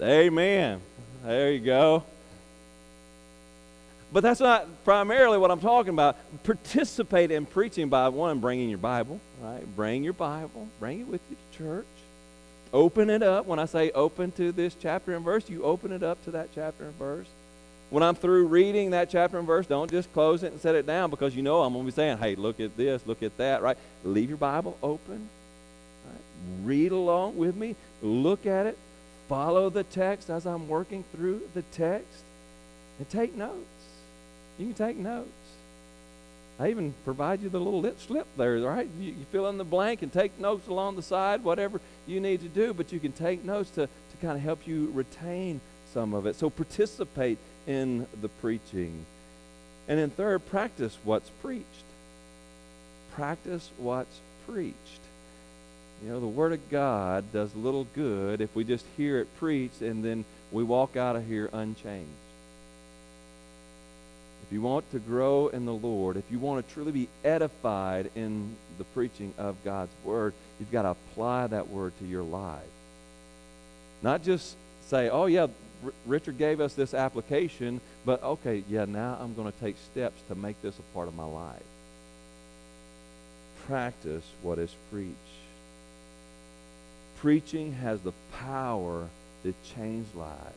amen. 0.01 0.81
There 1.25 1.53
you 1.53 1.61
go. 1.61 2.05
But 4.12 4.23
that's 4.23 4.41
not 4.41 4.66
primarily 4.85 5.39
what 5.39 5.51
I'm 5.51 5.61
talking 5.61 5.91
about. 5.91 6.16
Participate 6.45 7.31
in 7.31 7.47
preaching 7.47 7.89
by 7.89 8.09
one, 8.09 8.41
bringing 8.41 8.68
your 8.68 8.79
Bible, 8.79 9.20
right? 9.41 9.64
Bring 9.75 10.05
your 10.05 10.12
Bible, 10.12 10.68
bring 10.79 11.01
it 11.01 11.07
with 11.07 11.20
you 11.31 11.37
to 11.37 11.59
church. 11.59 11.87
Open 12.73 13.09
it 13.09 13.23
up. 13.23 13.47
When 13.47 13.59
I 13.59 13.64
say 13.66 13.91
open 13.93 14.33
to 14.33 14.53
this 14.53 14.75
chapter 14.75 15.14
and 15.14 15.25
verse, 15.25 15.49
you 15.49 15.62
open 15.62 15.93
it 15.93 16.03
up 16.03 16.23
to 16.25 16.33
that 16.33 16.49
chapter 16.55 16.85
and 16.85 16.95
verse. 16.99 17.27
When 17.91 18.03
I'm 18.03 18.14
through 18.14 18.47
reading 18.47 18.91
that 18.91 19.11
chapter 19.11 19.39
and 19.39 19.47
verse, 19.47 19.66
don't 19.66 19.91
just 19.91 20.12
close 20.12 20.43
it 20.43 20.53
and 20.53 20.61
set 20.61 20.75
it 20.75 20.87
down 20.87 21.11
because 21.11 21.37
you 21.37 21.43
know 21.43 21.62
I'm 21.62 21.75
going 21.75 21.85
to 21.85 21.93
be 21.93 21.95
saying, 21.95 22.18
hey, 22.18 22.35
look 22.35 22.61
at 22.61 22.77
this, 22.77 23.07
look 23.07 23.23
at 23.23 23.37
that, 23.37 23.62
right? 23.62 23.77
Leave 24.05 24.31
your 24.31 24.39
Bible 24.39 24.79
open. 24.83 25.29
Right? 26.07 26.64
Read 26.64 26.93
along 26.93 27.37
with 27.37 27.55
me. 27.55 27.77
Look 28.01 28.47
at 28.47 28.66
it. 28.66 28.79
Follow 29.33 29.70
the 29.70 29.85
text 29.85 30.28
as 30.28 30.45
I'm 30.45 30.68
working 30.68 31.05
through 31.11 31.41
the 31.55 31.62
text. 31.62 32.22
And 32.99 33.09
take 33.09 33.35
notes. 33.35 33.64
You 34.59 34.66
can 34.66 34.74
take 34.74 34.99
notes. 34.99 35.30
I 36.61 36.68
even 36.68 36.93
provide 37.03 37.41
you 37.41 37.49
the 37.49 37.59
little 37.59 37.80
lit 37.80 37.99
slip 37.99 38.26
there, 38.37 38.59
right? 38.59 38.87
You, 39.01 39.12
you, 39.12 39.24
fill 39.33 39.49
in 39.49 39.57
the 39.57 39.64
blank 39.64 40.03
and 40.03 40.12
take 40.12 40.39
notes 40.39 40.68
along 40.68 40.97
the 40.97 41.03
side, 41.03 41.43
whatever 41.43 41.80
you 42.07 42.20
need 42.20 42.43
to 42.43 42.49
do, 42.49 42.74
but 42.74 42.93
you 42.93 43.01
can 43.01 43.12
take 43.12 43.43
notes 43.43 43.70
to, 43.70 43.87
to 43.87 44.16
kind 44.20 44.37
of 44.37 44.43
help 44.43 44.66
you 44.68 44.91
retain 44.93 45.62
some 45.95 46.12
of 46.12 46.26
it. 46.26 46.37
So 46.37 46.51
participate 46.51 47.39
in 47.66 48.07
the 48.20 48.28
preaching. 48.28 49.07
And 49.89 49.99
then 49.99 50.11
third, 50.11 50.45
practice 50.45 50.99
what's 51.05 51.30
preached. 51.41 51.64
Practice 53.14 53.70
what's 53.78 54.20
preached. 54.47 55.01
You 56.03 56.11
know, 56.11 56.21
the 56.21 56.27
Word 56.27 56.53
of 56.53 56.71
God 56.71 57.33
does 57.33 57.55
little 57.55 57.87
good 57.95 58.41
if 58.41 58.55
we 58.57 58.65
just 58.65 58.85
hear 58.97 59.21
it 59.21 59.29
preached 59.39 59.83
and 59.83 60.05
then 60.05 60.25
we 60.51 60.65
walk 60.65 60.97
out 60.97 61.17
of 61.17 61.27
here 61.27 61.49
unchanged 61.53 62.09
if 64.53 64.57
you 64.57 64.61
want 64.61 64.91
to 64.91 64.99
grow 64.99 65.49
in 65.49 65.65
the 65.65 65.73
Lord, 65.73 66.19
if 66.19 66.25
you 66.31 66.39
want 66.39 66.69
to 66.69 66.75
truly 66.75 66.93
be 66.93 67.09
edified 67.25 68.11
in 68.15 68.55
the 68.77 68.85
preaching 68.85 69.33
of 69.39 69.57
God's 69.65 69.93
word, 70.05 70.35
you've 70.61 70.71
got 70.71 70.83
to 70.83 70.91
apply 70.91 71.47
that 71.47 71.69
word 71.69 71.95
to 72.01 72.05
your 72.05 72.23
life. 72.23 72.61
Not 74.03 74.23
just 74.23 74.55
say, 74.89 75.09
oh, 75.09 75.25
yeah, 75.25 75.47
R- 75.83 75.93
Richard 76.05 76.37
gave 76.37 76.61
us 76.61 76.75
this 76.75 76.93
application, 76.93 77.81
but 78.05 78.23
okay, 78.23 78.63
yeah, 78.69 78.85
now 78.85 79.17
I'm 79.19 79.35
going 79.35 79.51
to 79.51 79.59
take 79.59 79.77
steps 79.91 80.21
to 80.29 80.35
make 80.35 80.61
this 80.61 80.79
a 80.79 80.83
part 80.95 81.09
of 81.09 81.17
my 81.17 81.25
life. 81.25 81.63
Practice 83.67 84.25
what 84.43 84.59
is 84.59 84.75
preached. 84.91 85.17
Preaching 87.23 87.73
has 87.75 88.01
the 88.01 88.12
power 88.33 89.09
to 89.45 89.55
change 89.77 90.09
lives. 90.16 90.57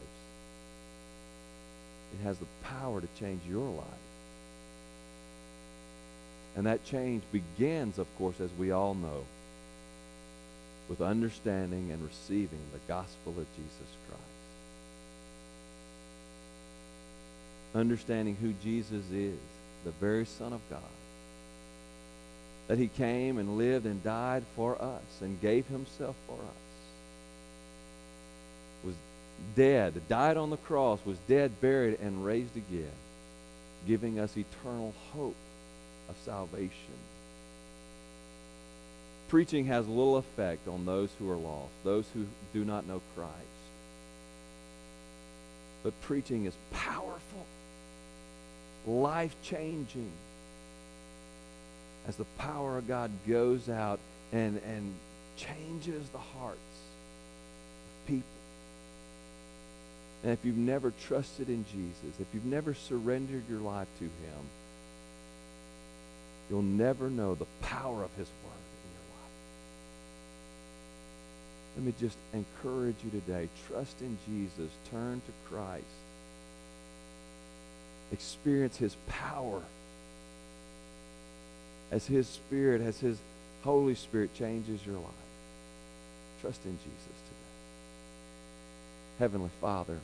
It 2.11 2.23
has 2.23 2.39
the 2.39 2.47
power 2.63 2.99
to 2.99 3.07
change 3.19 3.41
your 3.47 3.69
life. 3.69 3.85
And 6.55 6.65
that 6.65 6.83
change 6.83 7.21
begins, 7.31 7.99
of 7.99 8.07
course, 8.17 8.41
as 8.41 8.49
we 8.57 8.71
all 8.71 8.95
know, 8.95 9.25
with 10.89 11.01
understanding 11.01 11.91
and 11.91 12.03
receiving 12.03 12.61
the 12.73 12.79
gospel 12.87 13.33
of 13.37 13.45
Jesus 13.55 13.95
Christ. 14.09 14.23
Understanding 17.75 18.37
who 18.41 18.53
Jesus 18.63 19.05
is, 19.11 19.37
the 19.83 19.91
very 20.01 20.25
Son 20.25 20.51
of 20.51 20.61
God. 20.71 20.81
That 22.67 22.77
he 22.79 22.87
came 22.87 23.37
and 23.37 23.57
lived 23.57 23.85
and 23.85 24.03
died 24.03 24.43
for 24.55 24.81
us 24.81 25.21
and 25.21 25.39
gave 25.41 25.67
himself 25.67 26.15
for 26.27 26.33
us 26.33 26.65
Was 28.83 28.95
dead, 29.55 30.01
died 30.09 30.37
on 30.37 30.49
the 30.49 30.57
cross, 30.57 30.99
was 31.05 31.17
dead, 31.27 31.61
buried, 31.61 31.99
and 32.01 32.25
raised 32.25 32.55
again, 32.57 32.91
giving 33.87 34.19
us 34.19 34.35
eternal 34.35 34.93
hope 35.13 35.35
of 36.09 36.15
salvation. 36.23 36.71
Preaching 39.27 39.65
has 39.65 39.87
little 39.87 40.17
effect 40.17 40.67
on 40.67 40.85
those 40.85 41.09
who 41.17 41.29
are 41.29 41.35
lost, 41.35 41.71
those 41.83 42.05
who 42.13 42.25
do 42.53 42.63
not 42.63 42.87
know 42.87 43.01
Christ. 43.15 43.31
But 45.83 45.99
preaching 46.01 46.45
is 46.45 46.53
powerful, 46.71 47.45
life 48.87 49.35
changing, 49.43 50.11
as 52.07 52.15
the 52.15 52.25
power 52.37 52.77
of 52.77 52.87
God 52.87 53.11
goes 53.27 53.69
out 53.69 53.99
and, 54.31 54.61
and 54.65 54.93
changes 55.37 56.07
the 56.09 56.17
hearts 56.17 56.57
of 56.57 58.07
people. 58.07 58.23
And 60.23 60.31
if 60.31 60.43
you've 60.43 60.57
never 60.57 60.91
trusted 61.07 61.49
in 61.49 61.65
Jesus, 61.71 62.19
if 62.19 62.27
you've 62.33 62.45
never 62.45 62.73
surrendered 62.73 63.43
your 63.49 63.59
life 63.59 63.87
to 63.99 64.05
him, 64.05 64.43
you'll 66.49 66.61
never 66.61 67.09
know 67.09 67.35
the 67.35 67.45
power 67.61 68.03
of 68.03 68.11
his 68.15 68.27
word 68.43 68.65
in 68.83 68.91
your 68.93 69.07
life. 69.21 69.35
Let 71.77 71.85
me 71.85 71.93
just 71.99 72.17
encourage 72.33 72.95
you 73.03 73.11
today. 73.11 73.49
Trust 73.67 74.01
in 74.01 74.17
Jesus. 74.27 74.71
Turn 74.91 75.21
to 75.25 75.53
Christ. 75.53 75.83
Experience 78.11 78.77
his 78.77 78.95
power 79.07 79.61
as 81.91 82.05
his 82.05 82.27
spirit, 82.27 82.81
as 82.81 82.99
his 82.99 83.17
Holy 83.63 83.95
Spirit 83.95 84.33
changes 84.35 84.85
your 84.85 84.95
life. 84.95 85.11
Trust 86.41 86.63
in 86.65 86.77
Jesus 86.77 86.87
today. 86.87 87.35
Heavenly 89.19 89.49
Father, 89.61 89.97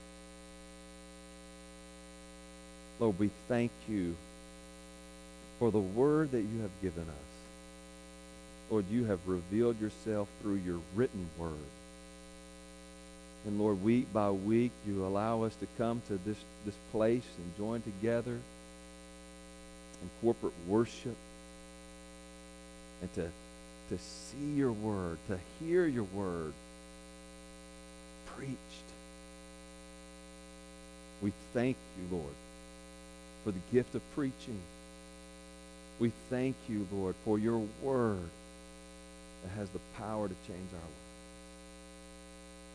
Lord, 3.00 3.20
we 3.20 3.30
thank 3.48 3.72
you 3.90 4.16
for 5.60 5.72
the 5.72 5.80
word 5.80 6.32
that 6.32 6.42
you 6.42 6.62
have 6.62 6.82
given 6.82 7.04
us. 7.04 7.32
Lord, 8.70 8.86
you 8.90 9.06
have 9.06 9.20
revealed 9.28 9.82
yourself 9.82 10.28
through 10.42 10.62
your 10.66 10.80
written 10.96 11.28
word. 11.38 11.52
And 13.46 13.60
Lord, 13.60 13.84
week 13.84 14.12
by 14.14 14.30
week, 14.30 14.72
you 14.88 15.06
allow 15.06 15.44
us 15.44 15.56
to 15.56 15.68
come 15.78 16.02
to 16.08 16.20
this, 16.26 16.38
this 16.66 16.76
place 16.92 17.26
and 17.38 17.58
join 17.58 17.82
together 17.82 18.32
in 18.32 20.10
corporate 20.22 20.54
worship 20.68 21.16
and 23.02 23.14
to, 23.16 23.30
to 23.90 23.98
see 23.98 24.54
your 24.56 24.72
word, 24.72 25.18
to 25.28 25.40
hear 25.60 25.86
your 25.86 26.04
word 26.06 26.54
preached. 28.36 28.58
We 31.22 31.34
thank 31.54 31.78
you, 31.98 32.18
Lord, 32.18 32.34
for 33.44 33.52
the 33.52 33.60
gift 33.72 33.94
of 33.96 34.02
preaching. 34.16 34.60
We 36.00 36.12
thank 36.30 36.56
you, 36.68 36.88
Lord, 36.92 37.16
for 37.26 37.38
your 37.38 37.62
word 37.82 38.30
that 39.44 39.50
has 39.52 39.70
the 39.70 39.80
power 39.98 40.28
to 40.28 40.34
change 40.48 40.70
our 40.74 40.80
lives. 40.80 40.92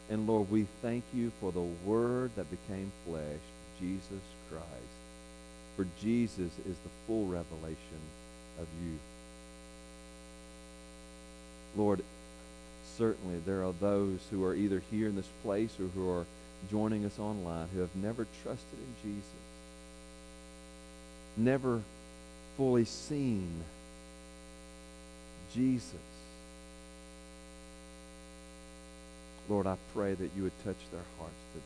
And 0.09 0.27
Lord, 0.29 0.51
we 0.51 0.67
thank 0.83 1.03
you 1.13 1.33
for 1.41 1.51
the 1.51 1.67
word 1.85 2.31
that 2.37 2.47
became 2.51 2.93
flesh, 3.05 3.41
Jesus 3.81 4.23
Christ. 4.49 4.67
For 5.75 5.87
Jesus 6.01 6.53
is 6.69 6.77
the 6.79 6.91
full 7.07 7.27
revelation 7.27 8.01
of 8.61 8.67
you. 8.83 8.97
Lord, 11.77 12.03
certainly 12.97 13.41
there 13.45 13.65
are 13.65 13.73
those 13.81 14.21
who 14.31 14.45
are 14.45 14.55
either 14.55 14.83
here 14.91 15.09
in 15.09 15.17
this 15.17 15.29
place 15.43 15.79
or 15.79 15.89
who 15.89 16.11
are 16.11 16.27
joining 16.71 17.05
us 17.05 17.19
online 17.19 17.69
who 17.75 17.81
have 17.81 17.95
never 17.95 18.27
trusted 18.43 18.79
in 18.79 19.11
Jesus 19.11 19.33
never 21.37 21.83
fully 22.57 22.85
seen 22.85 23.63
Jesus. 25.55 25.95
Lord, 29.49 29.67
I 29.67 29.77
pray 29.95 30.15
that 30.15 30.31
you 30.37 30.43
would 30.45 30.65
touch 30.65 30.77
their 30.91 31.05
hearts 31.19 31.35
today. 31.53 31.65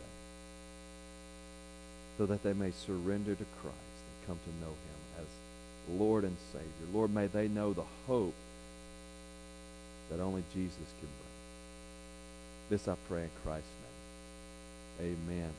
so 2.19 2.27
that 2.27 2.43
they 2.43 2.53
may 2.53 2.71
surrender 2.71 3.35
to 3.35 3.45
Christ 3.63 3.77
and 4.05 4.27
come 4.27 4.39
to 4.45 4.61
know 4.61 4.73
him 4.73 5.21
as 5.21 5.99
Lord 5.99 6.25
and 6.25 6.37
Savior. 6.53 6.93
Lord, 6.93 7.15
may 7.15 7.29
they 7.29 7.49
know 7.49 7.73
the 7.73 7.87
hope 8.07 8.35
that 10.11 10.21
only 10.21 10.43
Jesus 10.53 10.77
can 10.77 11.09
bring. 11.09 11.31
This 12.69 12.89
I 12.89 12.95
pray 13.09 13.23
in 13.23 13.31
Christ's 13.43 13.69
name. 15.01 15.17
Amen. 15.29 15.51